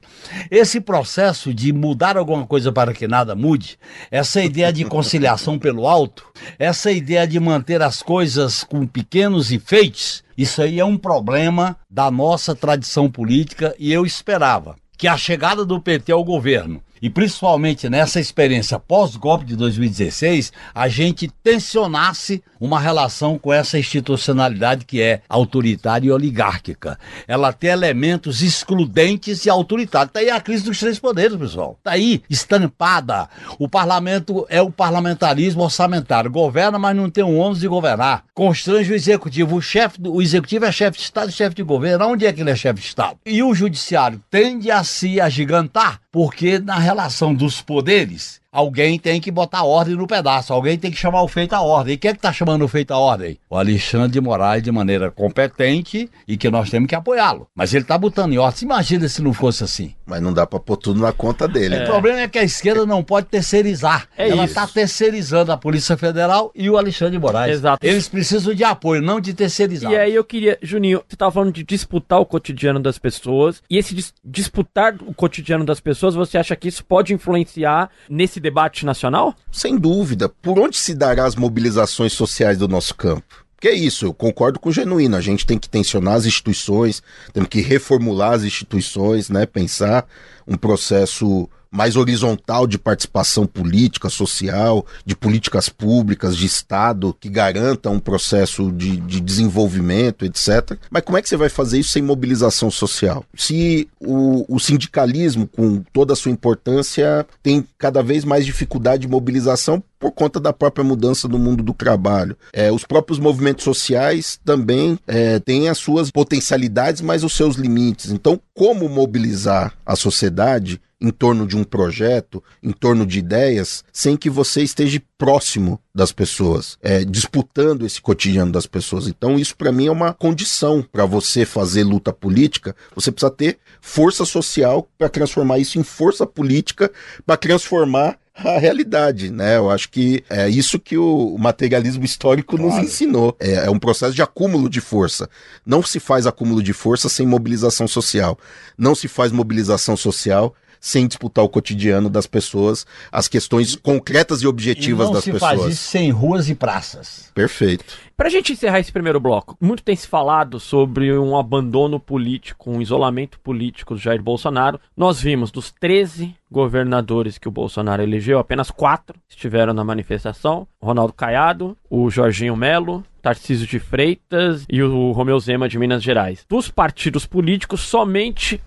Esse 0.50 0.80
processo 0.80 1.54
de 1.54 1.74
mudar 1.74 2.18
alguma 2.18 2.46
coisa 2.46 2.72
para 2.72 2.94
que 2.94 3.08
nada 3.08 3.36
mude, 3.36 3.78
essa 4.12 4.44
ideia 4.44 4.72
de 4.72 4.86
conciliação 4.86 5.58
pelo 5.60 5.88
alto, 5.88 6.26
essa 6.58 6.92
ideia 6.92 7.28
de 7.28 7.40
manter 7.40 7.82
as 7.82 8.02
coisas 8.02 8.64
com 8.64 8.86
pequenos 8.86 9.52
enfeites, 9.52 10.24
isso 10.38 10.62
aí 10.62 10.80
é 10.80 10.86
um 10.86 10.98
problema 10.98 11.78
da 11.90 12.10
nossa 12.10 12.56
tradição 12.56 13.10
política 13.10 13.76
e 13.78 13.92
eu 13.92 14.06
esperava 14.06 14.76
que 14.98 15.08
a 15.08 15.18
chegada 15.18 15.66
do 15.66 15.80
PT 15.82 16.12
ao 16.12 16.24
governo 16.24 16.82
e 17.04 17.10
principalmente 17.10 17.90
nessa 17.90 18.18
experiência 18.18 18.80
pós-golpe 18.80 19.44
de 19.44 19.58
2016, 19.58 20.54
a 20.74 20.88
gente 20.88 21.28
tensionasse 21.44 22.42
uma 22.62 22.80
relação 22.80 23.38
com 23.38 23.52
essa 23.52 23.78
institucionalidade 23.78 24.86
que 24.86 25.02
é 25.02 25.22
autoritária 25.28 26.08
e 26.08 26.12
oligárquica. 26.12 26.98
Ela 27.28 27.52
tem 27.52 27.72
elementos 27.72 28.42
excludentes 28.42 29.46
e 29.46 29.50
autoritários. 29.50 30.12
Está 30.12 30.22
aí 30.22 30.30
a 30.30 30.40
crise 30.40 30.64
dos 30.64 30.80
três 30.80 30.98
poderes, 30.98 31.36
pessoal. 31.36 31.76
Está 31.78 31.92
aí 31.92 32.24
estampada. 32.30 33.28
O 33.60 33.68
parlamento 33.68 34.46
é 34.48 34.62
o 34.62 34.72
parlamentarismo 34.72 35.62
orçamentário. 35.62 36.32
Governa, 36.32 36.80
mas 36.80 36.96
não 36.96 37.10
tem 37.10 37.22
um 37.22 37.38
ônus 37.38 37.60
de 37.60 37.68
governar. 37.68 38.24
Constrange 38.34 38.94
o 38.94 38.96
executivo. 38.96 39.58
O, 39.58 39.62
chefe 39.62 40.00
o 40.08 40.22
executivo 40.22 40.64
é 40.64 40.72
chefe 40.72 41.00
de 41.00 41.04
Estado 41.04 41.30
e 41.30 41.34
chefe 41.34 41.58
de 41.58 41.64
governo. 41.64 42.08
Onde 42.08 42.26
é 42.26 42.32
que 42.32 42.40
ele 42.40 42.52
é 42.52 42.56
chefe 42.56 42.80
de 42.80 42.88
Estado? 42.88 43.18
E 43.26 43.44
o 43.44 43.54
judiciário 43.54 44.24
tende 44.32 44.72
a 44.72 44.86
se 44.86 45.20
agigantar, 45.20 46.00
porque 46.14 46.60
na 46.60 46.78
relação 46.78 47.34
dos 47.34 47.60
poderes, 47.60 48.40
alguém 48.54 49.00
tem 49.00 49.20
que 49.20 49.32
botar 49.32 49.64
ordem 49.64 49.96
no 49.96 50.06
pedaço, 50.06 50.54
alguém 50.54 50.78
tem 50.78 50.92
que 50.92 50.98
chamar 50.98 51.24
o 51.24 51.28
feito 51.28 51.54
à 51.54 51.62
ordem. 51.62 51.96
E 51.96 51.98
quem 51.98 52.10
é 52.10 52.14
que 52.14 52.20
está 52.20 52.32
chamando 52.32 52.64
o 52.64 52.68
feito 52.68 52.94
à 52.94 52.98
ordem? 52.98 53.40
O 53.50 53.58
Alexandre 53.58 54.12
de 54.12 54.22
Moraes 54.22 54.62
de 54.62 54.72
maneira 54.72 55.10
competente 55.10 56.10
e 56.28 56.38
que 56.38 56.52
nós 56.52 56.70
temos 56.70 56.88
que 56.88 56.94
apoiá-lo. 56.94 57.48
Mas 57.56 57.74
ele 57.74 57.84
está 57.84 57.98
botando 57.98 58.34
em 58.34 58.38
ordem. 58.38 58.64
Imagina 58.64 59.08
se 59.08 59.22
não 59.24 59.34
fosse 59.34 59.64
assim. 59.64 59.96
Mas 60.06 60.22
não 60.22 60.32
dá 60.32 60.46
para 60.46 60.60
pôr 60.60 60.78
tudo 60.78 61.02
na 61.02 61.12
conta 61.12 61.48
dele. 61.48 61.76
É. 61.76 61.84
O 61.84 61.88
problema 61.88 62.22
é 62.22 62.28
que 62.28 62.38
a 62.38 62.44
esquerda 62.44 62.86
não 62.86 63.04
pode 63.04 63.28
terceirizar. 63.28 64.08
É 64.16 64.30
Ela 64.30 64.46
está 64.46 64.68
terceirizando 64.68 65.52
a 65.52 65.58
Polícia 65.58 65.98
Federal 65.98 66.52
e 66.54 66.70
o 66.70 66.78
Alexandre 66.78 67.14
de 67.14 67.20
Moraes. 67.20 67.56
Exato. 67.56 67.86
Eles 67.86 68.08
precisam 68.08 68.54
de 68.54 68.64
apoio, 68.64 69.02
não 69.02 69.20
de 69.20 69.34
terceirizar. 69.34 69.92
E 69.92 69.98
aí 69.98 70.14
eu 70.14 70.24
queria, 70.24 70.60
Juninho, 70.62 71.00
você 71.00 71.16
estava 71.16 71.32
falando 71.32 71.52
de 71.52 71.64
disputar 71.64 72.20
o 72.20 72.26
cotidiano 72.26 72.80
das 72.80 73.00
pessoas. 73.00 73.64
E 73.70 73.78
esse 73.78 73.96
dis 73.96 74.14
disputar 74.24 74.96
o 75.06 75.14
cotidiano 75.14 75.66
das 75.66 75.80
pessoas, 75.80 76.14
você 76.14 76.38
acha 76.38 76.56
que 76.56 76.68
isso 76.68 76.84
pode 76.84 77.14
influenciar 77.14 77.90
nesse 78.10 78.40
debate 78.44 78.86
nacional? 78.86 79.34
Sem 79.52 79.78
dúvida. 79.78 80.30
Por 80.30 80.60
onde 80.60 80.78
se 80.78 80.94
dará 80.94 81.26
as 81.26 81.36
mobilizações 81.36 82.14
sociais 82.14 82.58
do 82.60 82.68
nosso 82.68 82.94
campo? 82.94 83.44
Que 83.60 83.70
é 83.70 83.74
isso, 83.74 84.06
eu 84.06 84.14
concordo 84.14 84.60
com 84.60 84.68
o 84.68 84.74
Genuíno. 84.74 85.16
A 85.16 85.22
gente 85.22 85.46
tem 85.46 85.58
que 85.58 85.70
tensionar 85.70 86.16
as 86.16 86.26
instituições, 86.26 87.02
temos 87.32 87.48
que 87.48 87.62
reformular 87.62 88.34
as 88.34 88.44
instituições, 88.44 89.30
né? 89.30 89.46
Pensar 89.46 90.06
um 90.46 90.58
processo 90.58 91.50
mais 91.74 91.96
horizontal 91.96 92.68
de 92.68 92.78
participação 92.78 93.48
política, 93.48 94.08
social, 94.10 94.86
de 95.04 95.16
políticas 95.16 95.70
públicas, 95.70 96.38
de 96.38 96.46
Estado, 96.46 97.16
que 97.20 97.28
garanta 97.28 97.90
um 97.90 98.00
processo 98.00 98.72
de, 98.72 98.98
de 98.98 99.20
desenvolvimento, 99.20 100.24
etc. 100.24 100.78
Mas 100.92 101.02
como 101.02 101.18
é 101.18 101.22
que 101.22 101.28
você 101.28 101.36
vai 101.36 101.50
fazer 101.50 101.80
isso 101.80 101.90
sem 101.90 102.04
mobilização 102.04 102.70
social? 102.70 103.26
Se 103.36 103.90
o, 104.00 104.46
o 104.48 104.60
sindicalismo, 104.60 105.48
com 105.48 105.82
toda 105.92 106.14
a 106.14 106.16
sua 106.16 106.32
importância, 106.32 107.26
tem 107.42 107.66
cada 107.78 108.04
vez 108.04 108.24
mais 108.24 108.46
dificuldade 108.46 109.02
de 109.02 109.08
mobilização 109.08 109.82
por 110.04 110.12
conta 110.12 110.38
da 110.38 110.52
própria 110.52 110.84
mudança 110.84 111.30
do 111.30 111.40
mundo 111.40 111.64
do 111.64 111.74
trabalho. 111.74 112.38
É, 112.52 112.70
os 112.70 112.84
próprios 112.84 113.20
movimentos 113.20 113.64
sociais 113.64 114.38
também 114.44 115.00
é, 115.08 115.40
têm 115.40 115.70
as 115.70 115.78
suas 115.78 116.12
potencialidades, 116.12 117.02
mas 117.02 117.24
os 117.24 117.34
seus 117.34 117.56
limites. 117.56 118.12
Então, 118.12 118.40
como 118.54 118.90
mobilizar 118.90 119.74
a 119.86 119.96
sociedade 119.96 120.82
em 121.04 121.12
torno 121.12 121.46
de 121.46 121.58
um 121.58 121.66
projeto, 121.66 122.42
em 122.64 122.72
torno 122.72 123.06
de 123.06 123.20
ideias, 123.20 123.84
sem 123.92 124.16
que 124.16 124.30
você 124.30 124.64
esteja 124.64 125.02
próximo 125.18 125.78
das 125.94 126.14
pessoas, 126.14 126.78
é, 126.82 127.04
disputando 127.04 127.86
esse 127.86 128.02
cotidiano 128.02 128.54
das 128.54 128.66
pessoas. 128.66 129.08
Então, 129.08 129.38
isso 129.38 129.56
para 129.58 129.72
mim 129.72 129.88
é 129.88 129.92
uma 129.92 130.14
condição 130.14 130.82
para 130.82 131.06
você 131.06 131.46
fazer 131.46 131.84
luta 131.84 132.14
política. 132.14 132.74
Você 132.96 133.12
precisa 133.12 133.30
ter 133.30 133.58
força 133.82 134.24
social 134.24 134.88
para 134.98 135.10
transformar 135.10 135.60
isso 135.60 135.78
em 135.78 135.84
força 135.84 136.26
política, 136.26 136.90
para 137.26 137.36
transformar 137.36 138.18
a 138.36 138.58
realidade, 138.58 139.30
né? 139.30 139.58
Eu 139.58 139.70
acho 139.70 139.90
que 139.90 140.24
é 140.30 140.50
isso 140.50 140.80
que 140.80 140.98
o 140.98 141.38
materialismo 141.38 142.04
histórico 142.04 142.58
claro. 142.58 142.76
nos 142.76 142.84
ensinou. 142.84 143.36
É, 143.40 143.66
é, 143.66 143.70
um 143.70 143.78
processo 143.78 144.16
de 144.16 144.22
acúmulo 144.22 144.70
de 144.70 144.82
força. 144.82 145.30
Não 145.66 145.84
se 145.84 146.00
faz 146.00 146.26
acúmulo 146.26 146.64
de 146.64 146.74
força 146.74 147.10
sem 147.10 147.28
mobilização 147.28 147.88
social. 147.88 148.40
Não 148.76 148.96
se 148.96 149.08
faz 149.08 149.32
mobilização 149.32 149.96
social 149.96 150.56
sem 150.84 151.08
disputar 151.08 151.46
o 151.46 151.50
cotidiano 151.50 152.10
das 152.10 152.28
pessoas, 152.28 152.86
as 153.10 153.30
questões 153.30 153.74
concretas 153.74 154.42
e 154.42 154.48
objetivas 154.48 155.10
e 155.10 155.14
das 155.14 155.24
pessoas. 155.24 155.42
Não 155.42 155.50
se 155.50 155.58
faz 155.62 155.74
isso 155.74 155.84
sem 155.90 156.12
ruas 156.12 156.50
e 156.50 156.56
praças. 156.56 157.32
Perfeito. 157.34 157.86
Pra 158.18 158.28
gente 158.28 158.52
encerrar 158.52 158.82
esse 158.82 158.92
primeiro 158.92 159.18
bloco, 159.18 159.58
muito 159.62 159.82
tem 159.82 159.96
se 159.96 160.06
falado 160.06 160.60
sobre 160.60 161.18
um 161.18 161.38
abandono 161.38 162.02
político, 162.02 162.70
um 162.70 162.82
isolamento 162.82 163.40
político 163.40 163.94
do 163.94 164.00
Jair 164.00 164.22
Bolsonaro. 164.22 164.78
Nós 164.96 165.22
vimos 165.22 165.52
dos 165.52 165.72
13 165.72 166.36
governadores 166.52 167.38
que 167.38 167.48
o 167.48 167.52
Bolsonaro 167.52 168.04
elegeu, 168.04 168.38
apenas 168.38 168.70
quatro 168.70 169.18
estiveram 169.30 169.74
na 169.74 169.86
manifestação: 169.86 170.68
Ronaldo 170.82 171.14
Caiado, 171.14 171.78
o 171.90 172.10
Jorginho 172.10 172.58
Melo, 172.58 173.06
Tarcísio 173.22 173.66
de 173.66 173.80
Freitas 173.80 174.66
e 174.70 174.84
o 174.84 175.14
Romeu 175.14 175.40
Zema 175.40 175.70
de 175.70 175.80
Minas 175.80 176.04
Gerais. 176.04 176.46
Dos 176.50 176.70
partidos 176.70 177.26
políticos, 177.26 177.80
somente 177.80 178.62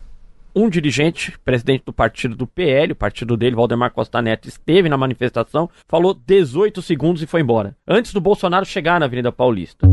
um 0.57 0.71
dirigente, 0.71 1.38
presidente 1.45 1.85
do 1.85 1.92
partido 1.92 2.35
do 2.35 2.47
PL, 2.47 2.92
o 2.92 2.97
partido 2.97 3.37
dele, 3.37 3.55
Valdemar 3.55 3.92
Costa 3.92 4.23
Neto, 4.23 4.49
esteve 4.49 4.88
na 4.88 4.97
manifestação, 4.97 5.69
falou 5.87 6.14
18 6.14 6.81
segundos 6.81 7.23
e 7.23 7.27
foi 7.27 7.42
embora, 7.42 7.77
antes 7.87 8.11
do 8.14 8.23
Bolsonaro 8.23 8.64
chegar 8.64 8.99
na 8.99 9.05
Avenida 9.05 9.31
Paulista. 9.31 9.87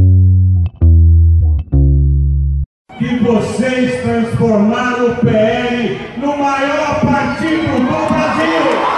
Que 2.97 3.15
vocês 3.19 4.01
transformaram 4.03 5.11
o 5.11 5.15
PL 5.17 5.97
no 6.17 6.37
maior 6.37 7.01
partido 7.01 7.73
do 7.73 8.07
Brasil! 8.07 8.92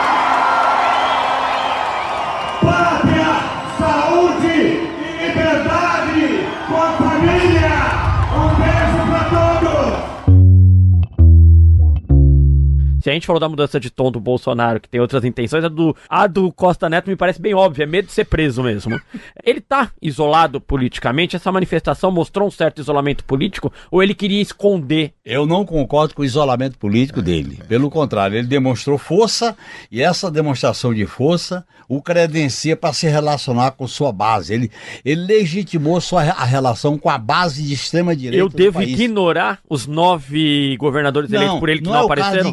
Se 13.06 13.12
a 13.12 13.14
gente 13.14 13.28
falou 13.28 13.40
da 13.40 13.48
mudança 13.48 13.80
de 13.80 13.92
tom 13.92 14.12
do 14.12 14.20
Bolsonaro, 14.20 14.80
que 14.80 14.90
tem 14.90 15.00
outras 15.00 15.24
intenções, 15.24 15.64
a 15.64 15.68
do, 15.68 15.96
a 16.10 16.26
do 16.26 16.52
Costa 16.52 16.90
Neto 16.90 17.08
me 17.08 17.16
parece 17.16 17.40
bem 17.40 17.54
óbvia, 17.54 17.84
é 17.84 17.86
medo 17.86 18.08
de 18.08 18.12
ser 18.12 18.26
preso 18.26 18.64
mesmo. 18.64 19.00
Ele 19.46 19.62
tá 19.62 19.92
isolado 20.02 20.60
politicamente? 20.60 21.36
Essa 21.36 21.52
manifestação 21.52 22.10
mostrou 22.10 22.48
um 22.48 22.52
certo 22.52 22.82
isolamento 22.82 23.24
político 23.24 23.72
ou 23.92 24.02
ele 24.02 24.16
queria 24.16 24.42
esconder? 24.42 25.14
Eu 25.24 25.46
não 25.46 25.64
concordo 25.64 26.16
com 26.16 26.24
o 26.24 26.26
isolamento 26.26 26.80
político 26.80 27.22
dele. 27.22 27.60
Pelo 27.68 27.92
contrário, 27.92 28.38
ele 28.38 28.48
demonstrou 28.48 28.98
força 28.98 29.56
e 29.92 30.02
essa 30.02 30.32
demonstração 30.32 30.92
de 30.92 31.06
força 31.06 31.64
o 31.88 32.02
credencia 32.02 32.76
para 32.76 32.94
se 32.94 33.08
relacionar 33.08 33.72
com 33.72 33.88
sua 33.88 34.12
base. 34.12 34.54
Ele, 34.54 34.72
ele 35.04 35.22
legitimou 35.26 36.02
sua, 36.02 36.24
a 36.24 36.46
relação 36.46 36.98
com 36.98 37.10
a 37.10 37.18
base 37.18 37.62
de 37.64 37.74
extrema-direita. 37.74 38.38
Eu 38.38 38.50
devo 38.50 38.82
ignorar 38.82 39.60
os 39.70 39.86
nove 39.86 40.76
governadores 40.78 41.30
não, 41.30 41.38
eleitos 41.38 41.60
por 41.60 41.70
ele 41.70 41.80
que 41.80 41.86
não, 41.86 41.94
não, 41.94 42.02
é 42.02 42.06
apareceram? 42.06 42.44
Não, 42.46 42.50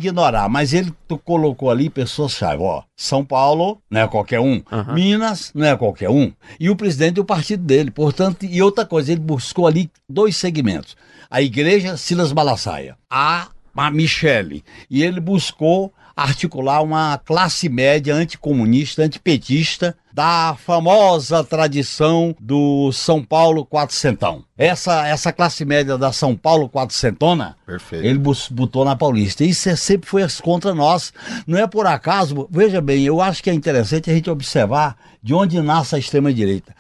mas 0.49 0.73
ele 0.73 0.93
colocou 1.25 1.71
ali 1.71 1.91
pessoas-chave. 1.91 2.63
Ó, 2.63 2.83
São 2.97 3.25
Paulo 3.25 3.81
não 3.91 4.01
é 4.01 4.09
qualquer 4.09 4.41
um, 4.41 4.63
uhum. 4.71 4.95
Minas 4.95 5.51
não 5.55 5.67
é 5.67 5.77
qualquer 5.77 6.11
um, 6.11 6.33
e 6.59 6.71
o 6.71 6.77
presidente 6.77 7.15
do 7.15 7.25
partido 7.25 7.63
dele. 7.65 7.91
Portanto, 7.91 8.45
e 8.45 8.63
outra 8.63 8.85
coisa, 8.85 9.13
ele 9.13 9.21
buscou 9.21 9.67
ali 9.67 9.91
dois 10.09 10.37
segmentos. 10.37 10.97
A 11.31 11.41
igreja 11.41 11.97
Silas 11.97 12.33
Malasaia, 12.33 12.97
a, 13.11 13.49
a 13.75 13.91
Michele, 13.91 14.65
e 14.91 15.03
ele 15.03 15.21
buscou 15.21 15.93
articular 16.17 16.83
uma 16.83 17.19
classe 17.19 17.69
média 17.69 18.15
anticomunista, 18.15 19.03
antipetista, 19.03 19.97
da 20.13 20.55
famosa 20.59 21.43
tradição 21.43 22.37
do 22.39 22.93
São 22.93 23.25
Paulo 23.25 23.65
quatrocentão. 23.65 24.45
Essa, 24.59 25.07
essa 25.09 25.33
classe 25.33 25.65
média 25.65 25.97
da 25.97 26.13
São 26.13 26.37
Paulo 26.37 26.69
quatrocentona, 26.69 27.57
Perfeito. 27.65 28.05
ele 28.05 28.19
botou 28.51 28.85
na 28.85 28.95
Paulista. 28.95 29.43
Isso 29.43 29.71
é, 29.71 29.77
sempre 29.77 30.09
foi 30.09 30.23
contra 30.43 30.75
nós. 30.75 31.13
Não 31.47 31.59
é 31.59 31.67
por 31.67 31.87
acaso, 31.87 32.47
veja 32.51 32.81
bem, 32.81 33.05
eu 33.05 33.23
acho 33.23 33.43
que 33.43 33.49
é 33.49 33.55
interessante 33.55 34.11
a 34.11 34.15
gente 34.15 34.29
observar 34.29 34.97
de 35.23 35.33
onde 35.33 35.61
nasce 35.63 35.95
a 35.95 35.99
extrema-direita. 35.99 36.75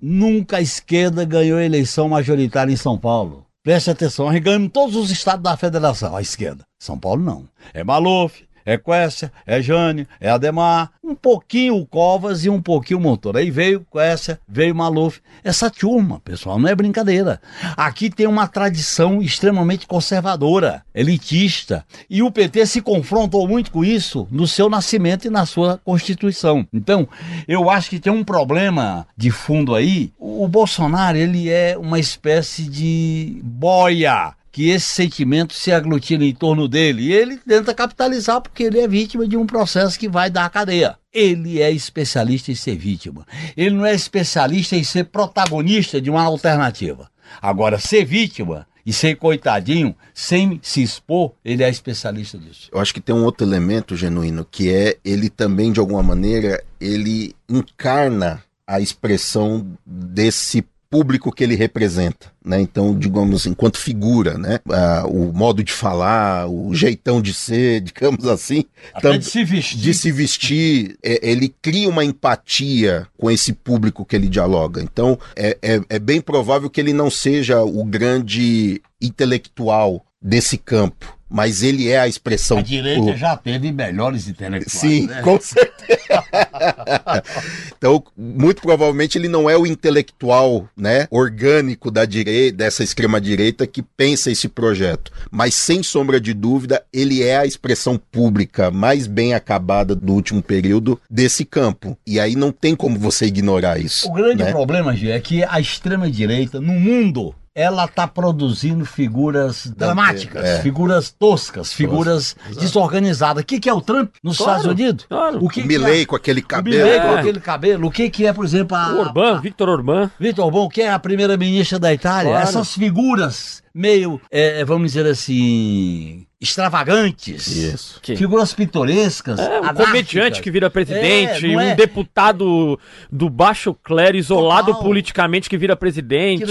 Nunca 0.00 0.58
a 0.58 0.62
esquerda 0.62 1.24
ganhou 1.24 1.60
eleição 1.60 2.08
majoritária 2.08 2.72
em 2.72 2.76
São 2.76 2.96
Paulo. 2.96 3.47
Preste 3.62 3.90
atenção, 3.90 4.28
ganhamos 4.40 4.70
todos 4.72 4.96
os 4.96 5.10
estados 5.10 5.42
da 5.42 5.56
federação, 5.56 6.16
a 6.16 6.22
esquerda. 6.22 6.64
São 6.80 6.98
Paulo 6.98 7.22
não. 7.22 7.48
É 7.74 7.82
Maluf, 7.82 8.44
é 8.68 8.76
Quécia, 8.76 9.32
é 9.46 9.62
Jane, 9.62 10.06
é 10.20 10.28
Ademar, 10.28 10.90
um 11.02 11.14
pouquinho 11.14 11.76
o 11.76 11.86
Covas 11.86 12.44
e 12.44 12.50
um 12.50 12.60
pouquinho 12.60 13.00
o 13.00 13.02
Motor. 13.02 13.38
Aí 13.38 13.50
veio 13.50 13.86
Quécia, 13.90 14.38
veio 14.46 14.74
Maluf. 14.74 15.22
Essa 15.42 15.70
turma, 15.70 16.20
pessoal, 16.20 16.58
não 16.58 16.68
é 16.68 16.74
brincadeira. 16.74 17.40
Aqui 17.74 18.10
tem 18.10 18.26
uma 18.26 18.46
tradição 18.46 19.22
extremamente 19.22 19.86
conservadora, 19.86 20.82
elitista. 20.94 21.82
E 22.10 22.22
o 22.22 22.30
PT 22.30 22.66
se 22.66 22.82
confrontou 22.82 23.48
muito 23.48 23.70
com 23.70 23.82
isso 23.82 24.28
no 24.30 24.46
seu 24.46 24.68
nascimento 24.68 25.24
e 25.24 25.30
na 25.30 25.46
sua 25.46 25.80
constituição. 25.82 26.68
Então, 26.70 27.08
eu 27.46 27.70
acho 27.70 27.88
que 27.88 27.98
tem 27.98 28.12
um 28.12 28.22
problema 28.22 29.06
de 29.16 29.30
fundo 29.30 29.74
aí. 29.74 30.12
O 30.18 30.46
Bolsonaro, 30.46 31.16
ele 31.16 31.48
é 31.48 31.78
uma 31.78 31.98
espécie 31.98 32.64
de 32.64 33.40
boia 33.42 34.34
que 34.58 34.70
esse 34.70 34.88
sentimento 34.88 35.54
se 35.54 35.70
aglutina 35.70 36.24
em 36.24 36.34
torno 36.34 36.66
dele. 36.66 37.04
E 37.04 37.12
ele 37.12 37.36
tenta 37.36 37.72
capitalizar 37.72 38.40
porque 38.40 38.64
ele 38.64 38.80
é 38.80 38.88
vítima 38.88 39.24
de 39.24 39.36
um 39.36 39.46
processo 39.46 39.96
que 39.96 40.08
vai 40.08 40.28
dar 40.28 40.50
cadeia. 40.50 40.96
Ele 41.12 41.62
é 41.62 41.70
especialista 41.70 42.50
em 42.50 42.56
ser 42.56 42.76
vítima. 42.76 43.24
Ele 43.56 43.76
não 43.76 43.86
é 43.86 43.94
especialista 43.94 44.74
em 44.74 44.82
ser 44.82 45.04
protagonista 45.04 46.00
de 46.00 46.10
uma 46.10 46.24
alternativa. 46.24 47.08
Agora, 47.40 47.78
ser 47.78 48.04
vítima 48.04 48.66
e 48.84 48.92
ser 48.92 49.14
coitadinho, 49.14 49.94
sem 50.12 50.58
se 50.60 50.82
expor, 50.82 51.34
ele 51.44 51.62
é 51.62 51.70
especialista 51.70 52.36
disso. 52.36 52.68
Eu 52.72 52.80
acho 52.80 52.92
que 52.92 53.00
tem 53.00 53.14
um 53.14 53.22
outro 53.22 53.46
elemento 53.46 53.94
genuíno, 53.94 54.44
que 54.44 54.74
é 54.74 54.98
ele 55.04 55.30
também, 55.30 55.70
de 55.70 55.78
alguma 55.78 56.02
maneira, 56.02 56.60
ele 56.80 57.32
encarna 57.48 58.42
a 58.66 58.80
expressão 58.80 59.64
desse 59.86 60.66
público 60.90 61.30
que 61.32 61.44
ele 61.44 61.54
representa, 61.54 62.32
né? 62.44 62.60
Então, 62.60 62.96
digamos, 62.96 63.46
enquanto 63.46 63.78
figura, 63.78 64.38
né? 64.38 64.58
Ah, 64.70 65.04
o 65.06 65.32
modo 65.32 65.62
de 65.62 65.72
falar, 65.72 66.48
o 66.48 66.74
jeitão 66.74 67.20
de 67.20 67.34
ser, 67.34 67.80
digamos 67.82 68.26
assim, 68.26 68.64
Até 68.94 69.18
de 69.18 69.24
se 69.24 69.44
vestir, 69.44 69.78
de 69.78 69.94
se 69.94 70.12
vestir 70.12 70.98
é, 71.02 71.30
ele 71.30 71.54
cria 71.60 71.88
uma 71.88 72.04
empatia 72.04 73.06
com 73.18 73.30
esse 73.30 73.52
público 73.52 74.04
que 74.04 74.16
ele 74.16 74.28
dialoga. 74.28 74.82
Então, 74.82 75.18
é, 75.36 75.58
é, 75.62 75.80
é 75.88 75.98
bem 75.98 76.20
provável 76.20 76.70
que 76.70 76.80
ele 76.80 76.92
não 76.92 77.10
seja 77.10 77.62
o 77.62 77.84
grande 77.84 78.80
intelectual 79.00 80.04
desse 80.20 80.56
campo 80.56 81.17
mas 81.28 81.62
ele 81.62 81.88
é 81.88 81.98
a 81.98 82.08
expressão. 82.08 82.58
A 82.58 82.62
direita 82.62 83.12
o... 83.12 83.16
já 83.16 83.36
teve 83.36 83.70
melhores 83.72 84.28
intelectuais. 84.28 84.72
Sim, 84.72 85.06
né? 85.06 85.20
com 85.22 85.40
certeza. 85.40 85.98
então, 87.76 88.02
muito 88.16 88.62
provavelmente 88.62 89.18
ele 89.18 89.28
não 89.28 89.48
é 89.48 89.56
o 89.56 89.66
intelectual, 89.66 90.68
né, 90.76 91.06
orgânico 91.10 91.90
da 91.90 92.04
direita, 92.04 92.56
dessa 92.56 92.82
extrema 92.82 93.20
direita 93.20 93.66
que 93.66 93.82
pensa 93.82 94.30
esse 94.30 94.48
projeto, 94.48 95.12
mas 95.30 95.54
sem 95.54 95.82
sombra 95.82 96.20
de 96.20 96.32
dúvida, 96.32 96.82
ele 96.92 97.22
é 97.22 97.38
a 97.38 97.46
expressão 97.46 98.00
pública 98.10 98.70
mais 98.70 99.06
bem 99.06 99.34
acabada 99.34 99.94
do 99.94 100.12
último 100.12 100.42
período 100.42 101.00
desse 101.10 101.44
campo. 101.44 101.96
E 102.06 102.18
aí 102.18 102.34
não 102.34 102.50
tem 102.50 102.74
como 102.74 102.98
você 102.98 103.26
ignorar 103.26 103.78
isso. 103.78 104.08
O 104.08 104.12
grande 104.12 104.42
né? 104.42 104.50
problema, 104.50 104.94
Gê, 104.94 105.10
é 105.10 105.20
que 105.20 105.44
a 105.44 105.60
extrema 105.60 106.10
direita 106.10 106.60
no 106.60 106.72
mundo 106.72 107.34
ela 107.54 107.84
está 107.86 108.06
produzindo 108.06 108.84
figuras 108.84 109.66
dramáticas, 109.76 110.44
é. 110.44 110.62
figuras 110.62 111.10
toscas, 111.10 111.72
figuras 111.72 112.36
desorganizadas. 112.58 113.42
O 113.42 113.46
que, 113.46 113.58
que 113.58 113.68
é 113.68 113.72
o 113.74 113.80
Trump 113.80 114.14
nos 114.22 114.36
Claro, 114.38 114.58
Estados 114.60 114.80
Unidos? 114.80 115.06
claro. 115.08 115.36
O 115.44 115.48
que 115.48 115.60
O 115.60 115.62
que 115.62 115.68
Milley 115.68 116.02
é? 116.02 116.06
com 116.06 116.16
aquele 116.16 116.40
O 116.40 116.46
cabelo. 116.46 116.76
Milley 116.84 117.00
com 117.00 117.06
É. 117.08 117.18
aquele 117.18 117.40
cabelo. 117.40 117.86
O 117.88 117.90
que, 117.90 118.10
que 118.10 118.26
é, 118.26 118.32
por 118.32 118.44
exemplo, 118.44 118.76
a, 118.76 118.92
O 118.92 119.00
Orbán, 119.00 119.40
Victor 119.40 119.68
Orbán. 119.68 120.10
Vitor 120.20 120.44
Orbán, 120.46 120.68
que 120.68 120.82
é 120.82 120.90
a 120.90 120.98
primeira-ministra 120.98 121.78
da 121.78 121.92
Itália, 121.92 122.30
Claro. 122.32 122.48
essas 122.48 122.74
figuras 122.74 123.62
meio, 123.74 124.20
é, 124.30 124.64
vamos 124.64 124.92
dizer 124.92 125.06
assim, 125.10 126.26
extravagantes. 126.40 127.46
Isso. 127.48 128.00
Que- 128.00 128.16
Figuras 128.16 128.52
pitorescas. 128.52 129.38
É, 129.38 129.42
um 129.60 129.64
anárquicas. 129.64 129.86
comediante 129.86 130.42
que 130.42 130.50
vira 130.50 130.70
presidente, 130.70 131.46
É, 131.46 131.56
um 131.56 131.60
é? 131.60 131.74
deputado 131.74 132.78
do 133.10 133.28
baixo 133.28 133.74
clero 133.74 134.16
isolado 134.16 134.66
Total. 134.68 134.82
politicamente 134.82 135.48
que 135.50 135.58
vira 135.58 135.74
presidente. 135.76 136.44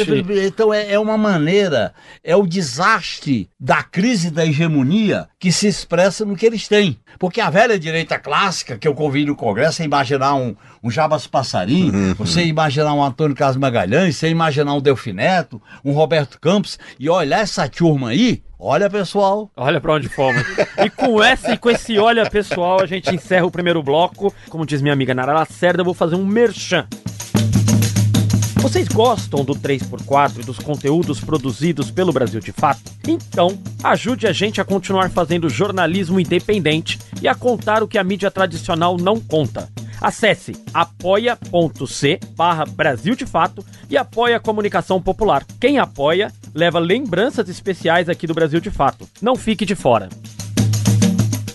Então 0.46 0.74
é, 0.74 0.92
é 0.94 1.00
uma 1.00 1.18
maneira, 1.18 1.94
é 2.24 2.36
o 2.36 2.46
desastre 2.46 3.50
da 3.60 3.82
crise 3.82 4.30
da 4.30 4.46
hegemonia 4.46 5.28
que 5.40 5.52
se 5.52 5.68
expressa 5.68 6.26
no 6.26 6.36
que 6.36 6.46
eles 6.46 6.68
têm. 6.68 7.00
Porque 7.20 7.40
a 7.42 7.50
velha 7.50 7.80
direita 7.80 8.20
clássica, 8.20 8.78
que 8.78 8.88
eu 8.88 8.94
convido 8.94 9.28
no 9.32 9.36
Congresso, 9.36 9.82
é 9.82 9.86
imaginar 9.86 10.36
um, 10.36 10.56
um 10.84 10.92
Jabas 10.92 11.26
Passarim, 11.28 12.14
você 12.16 12.44
imaginar 12.46 12.94
um 12.94 13.04
Antônio 13.04 13.36
Carlos 13.36 13.58
Magalhães, 13.58 14.16
você 14.18 14.30
imaginar 14.30 14.74
um 14.74 14.82
Delfineto, 14.82 15.62
um 15.84 15.92
Roberto 15.94 16.40
Campos, 16.40 16.78
e 17.00 17.10
olhar 17.10 17.40
essa 17.42 17.68
turma 17.68 18.10
aí, 18.10 18.44
olha 18.60 18.89
pessoal, 18.89 19.49
Olha 19.55 19.80
pra 19.80 19.93
onde 19.93 20.10
fomos. 20.10 20.43
E 20.84 20.89
com 20.89 21.22
essa 21.22 21.53
e 21.53 21.58
com 21.58 21.70
esse 21.70 21.97
olha 21.97 22.30
pessoal, 22.30 22.82
a 22.82 22.86
gente 22.86 23.14
encerra 23.14 23.45
o 23.45 23.51
primeiro 23.51 23.82
bloco. 23.84 24.34
Como 24.49 24.66
diz 24.66 24.82
minha 24.82 24.93
amiga 24.93 25.14
Nara 25.14 25.34
Lacerda, 25.34 25.82
eu 25.82 25.86
vou 25.86 25.93
fazer 25.93 26.16
um 26.16 26.26
merchan. 26.26 26.88
Vocês 28.62 28.88
gostam 28.89 29.45
do 29.45 29.53
3x4 29.55 30.39
e 30.39 30.43
dos 30.43 30.60
conteúdos 30.60 31.22
produzidos 31.22 31.89
pelo 31.89 32.12
Brasil 32.12 32.39
de 32.41 32.51
Fato? 32.51 32.91
Então, 33.08 33.58
ajude 33.84 34.28
a 34.28 34.34
gente 34.34 34.60
a 34.60 34.66
continuar 34.66 35.10
fazendo 35.10 35.49
jornalismo 35.49 36.20
independente 36.20 36.99
e 37.22 37.28
a 37.28 37.36
contar 37.36 37.82
o 37.82 37.88
que 37.88 37.97
a 37.97 38.03
mídia 38.03 38.30
tradicional 38.30 38.97
não 38.97 39.22
conta. 39.22 39.70
Acesse 40.01 40.51
apoia.c 40.74 42.20
barra 42.36 42.66
Brasil 42.66 43.16
de 43.16 43.26
Fato 43.26 43.66
e 43.89 43.97
apoie 43.97 44.34
a 44.34 44.39
comunicação 44.39 45.01
popular. 45.01 45.45
Quem 45.60 45.80
apoia, 45.80 46.32
leva 46.58 46.80
lembranças 46.80 47.47
especiais 47.49 48.10
aqui 48.10 48.26
do 48.26 48.34
Brasil 48.34 48.60
de 48.60 48.72
Fato. 48.72 49.08
Não 49.22 49.36
fique 49.36 49.64
de 49.64 49.76
fora. 49.76 50.10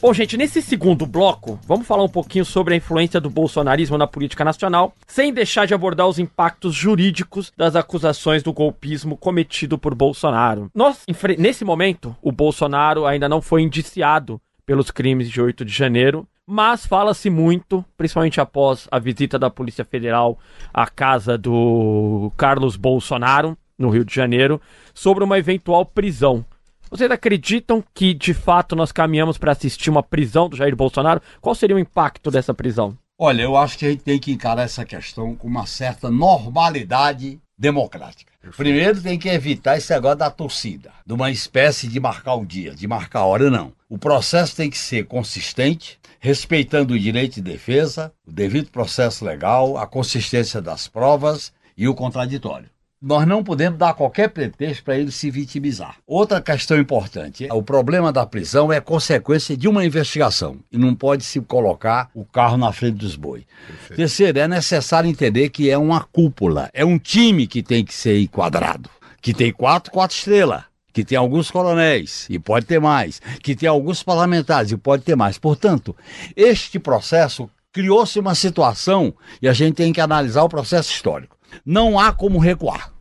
Bom, 0.00 0.12
gente, 0.12 0.36
nesse 0.36 0.62
segundo 0.62 1.06
bloco, 1.06 1.58
vamos 1.66 1.88
falar 1.88 2.04
um 2.04 2.08
pouquinho 2.08 2.44
sobre 2.44 2.74
a 2.74 2.76
influência 2.76 3.20
do 3.20 3.28
bolsonarismo 3.28 3.98
na 3.98 4.06
política 4.06 4.44
nacional, 4.44 4.94
sem 5.06 5.32
deixar 5.32 5.66
de 5.66 5.74
abordar 5.74 6.06
os 6.06 6.20
impactos 6.20 6.72
jurídicos 6.74 7.52
das 7.56 7.74
acusações 7.74 8.44
do 8.44 8.52
golpismo 8.52 9.16
cometido 9.16 9.76
por 9.76 9.92
Bolsonaro. 9.92 10.70
Nós, 10.72 11.04
nesse 11.36 11.64
momento, 11.64 12.16
o 12.22 12.30
Bolsonaro 12.30 13.04
ainda 13.04 13.28
não 13.28 13.42
foi 13.42 13.62
indiciado 13.62 14.40
pelos 14.64 14.90
crimes 14.92 15.28
de 15.28 15.40
8 15.40 15.64
de 15.64 15.72
janeiro, 15.72 16.28
mas 16.46 16.86
fala-se 16.86 17.28
muito, 17.28 17.84
principalmente 17.96 18.40
após 18.40 18.86
a 18.90 19.00
visita 19.00 19.36
da 19.36 19.50
Polícia 19.50 19.84
Federal 19.84 20.38
à 20.72 20.86
casa 20.86 21.36
do 21.36 22.32
Carlos 22.36 22.76
Bolsonaro, 22.76 23.56
no 23.82 23.90
Rio 23.90 24.04
de 24.04 24.14
Janeiro, 24.14 24.60
sobre 24.94 25.24
uma 25.24 25.38
eventual 25.38 25.84
prisão. 25.84 26.44
Vocês 26.90 27.10
acreditam 27.10 27.82
que 27.94 28.12
de 28.12 28.34
fato 28.34 28.76
nós 28.76 28.92
caminhamos 28.92 29.38
para 29.38 29.52
assistir 29.52 29.88
uma 29.88 30.02
prisão 30.02 30.48
do 30.48 30.56
Jair 30.56 30.76
Bolsonaro? 30.76 31.22
Qual 31.40 31.54
seria 31.54 31.76
o 31.76 31.78
impacto 31.78 32.30
dessa 32.30 32.52
prisão? 32.52 32.96
Olha, 33.18 33.42
eu 33.42 33.56
acho 33.56 33.78
que 33.78 33.86
a 33.86 33.90
gente 33.90 34.02
tem 34.02 34.18
que 34.18 34.32
encarar 34.32 34.62
essa 34.62 34.84
questão 34.84 35.34
com 35.34 35.46
uma 35.46 35.64
certa 35.64 36.10
normalidade 36.10 37.40
democrática. 37.56 38.32
Primeiro 38.56 39.00
tem 39.00 39.18
que 39.18 39.28
evitar 39.28 39.76
esse 39.76 39.92
negócio 39.92 40.18
da 40.18 40.30
torcida, 40.30 40.90
de 41.06 41.12
uma 41.12 41.30
espécie 41.30 41.86
de 41.86 42.00
marcar 42.00 42.34
o 42.34 42.44
dia, 42.44 42.74
de 42.74 42.88
marcar 42.88 43.20
a 43.20 43.24
hora, 43.24 43.48
não. 43.48 43.72
O 43.88 43.96
processo 43.96 44.56
tem 44.56 44.68
que 44.68 44.76
ser 44.76 45.06
consistente, 45.06 45.98
respeitando 46.18 46.94
o 46.94 46.98
direito 46.98 47.36
de 47.36 47.42
defesa, 47.42 48.12
o 48.26 48.32
devido 48.32 48.70
processo 48.70 49.24
legal, 49.24 49.78
a 49.78 49.86
consistência 49.86 50.60
das 50.60 50.88
provas 50.88 51.52
e 51.76 51.86
o 51.86 51.94
contraditório. 51.94 52.68
Nós 53.02 53.26
não 53.26 53.42
podemos 53.42 53.76
dar 53.80 53.94
qualquer 53.94 54.28
pretexto 54.28 54.84
para 54.84 54.96
ele 54.96 55.10
se 55.10 55.28
vitimizar. 55.28 55.96
Outra 56.06 56.40
questão 56.40 56.78
importante: 56.78 57.48
o 57.50 57.60
problema 57.60 58.12
da 58.12 58.24
prisão 58.24 58.72
é 58.72 58.80
consequência 58.80 59.56
de 59.56 59.66
uma 59.66 59.84
investigação 59.84 60.60
e 60.70 60.78
não 60.78 60.94
pode 60.94 61.24
se 61.24 61.40
colocar 61.40 62.08
o 62.14 62.24
carro 62.24 62.56
na 62.56 62.72
frente 62.72 62.98
dos 62.98 63.16
bois. 63.16 63.42
Terceiro, 63.96 64.38
é 64.38 64.46
necessário 64.46 65.10
entender 65.10 65.48
que 65.48 65.68
é 65.68 65.76
uma 65.76 66.04
cúpula, 66.04 66.70
é 66.72 66.84
um 66.84 66.96
time 66.96 67.48
que 67.48 67.60
tem 67.60 67.84
que 67.84 67.92
ser 67.92 68.20
enquadrado, 68.20 68.88
que 69.20 69.34
tem 69.34 69.52
quatro, 69.52 69.90
quatro 69.90 70.16
estrelas. 70.16 70.62
Que 70.94 71.02
tem 71.02 71.16
alguns 71.16 71.50
coronéis, 71.50 72.26
e 72.28 72.38
pode 72.38 72.66
ter 72.66 72.78
mais, 72.78 73.18
que 73.42 73.56
tem 73.56 73.66
alguns 73.66 74.02
parlamentares, 74.02 74.72
e 74.72 74.76
pode 74.76 75.02
ter 75.02 75.16
mais. 75.16 75.38
Portanto, 75.38 75.96
este 76.36 76.78
processo 76.78 77.48
criou-se 77.72 78.20
uma 78.20 78.34
situação 78.34 79.14
e 79.40 79.48
a 79.48 79.54
gente 79.54 79.76
tem 79.76 79.90
que 79.90 80.02
analisar 80.02 80.42
o 80.42 80.50
processo 80.50 80.92
histórico. 80.92 81.34
Não 81.64 81.98
há 81.98 82.12
como 82.12 82.38
recuar. 82.38 82.91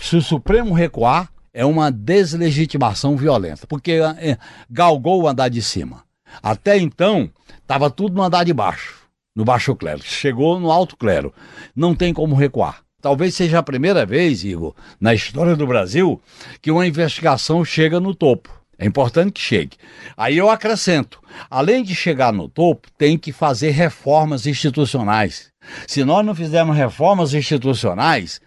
Se 0.00 0.16
o 0.16 0.22
Supremo 0.22 0.74
recuar, 0.74 1.30
é 1.52 1.64
uma 1.64 1.90
deslegitimação 1.90 3.16
violenta, 3.16 3.66
porque 3.66 3.92
é, 3.92 4.36
galgou 4.68 5.22
o 5.22 5.28
andar 5.28 5.48
de 5.48 5.62
cima. 5.62 6.02
Até 6.42 6.76
então, 6.78 7.30
estava 7.62 7.88
tudo 7.88 8.16
no 8.16 8.22
andar 8.22 8.44
de 8.44 8.52
baixo, 8.52 9.02
no 9.34 9.44
baixo 9.44 9.74
clero. 9.76 10.02
Chegou 10.02 10.58
no 10.58 10.70
alto 10.70 10.96
clero. 10.96 11.32
Não 11.74 11.94
tem 11.94 12.12
como 12.12 12.34
recuar. 12.34 12.82
Talvez 13.00 13.34
seja 13.34 13.58
a 13.58 13.62
primeira 13.62 14.04
vez, 14.04 14.42
Igor, 14.44 14.74
na 14.98 15.14
história 15.14 15.54
do 15.54 15.66
Brasil, 15.66 16.20
que 16.60 16.70
uma 16.70 16.86
investigação 16.86 17.64
chega 17.64 18.00
no 18.00 18.14
topo. 18.14 18.50
É 18.78 18.86
importante 18.86 19.32
que 19.32 19.40
chegue. 19.40 19.76
Aí 20.16 20.36
eu 20.36 20.50
acrescento: 20.50 21.20
além 21.50 21.82
de 21.82 21.94
chegar 21.94 22.32
no 22.32 22.48
topo, 22.48 22.88
tem 22.98 23.16
que 23.16 23.30
fazer 23.30 23.70
reformas 23.70 24.46
institucionais. 24.46 25.52
Se 25.86 26.04
nós 26.04 26.24
não 26.24 26.34
fizermos 26.34 26.76
reformas 26.76 27.34
institucionais, 27.34 28.40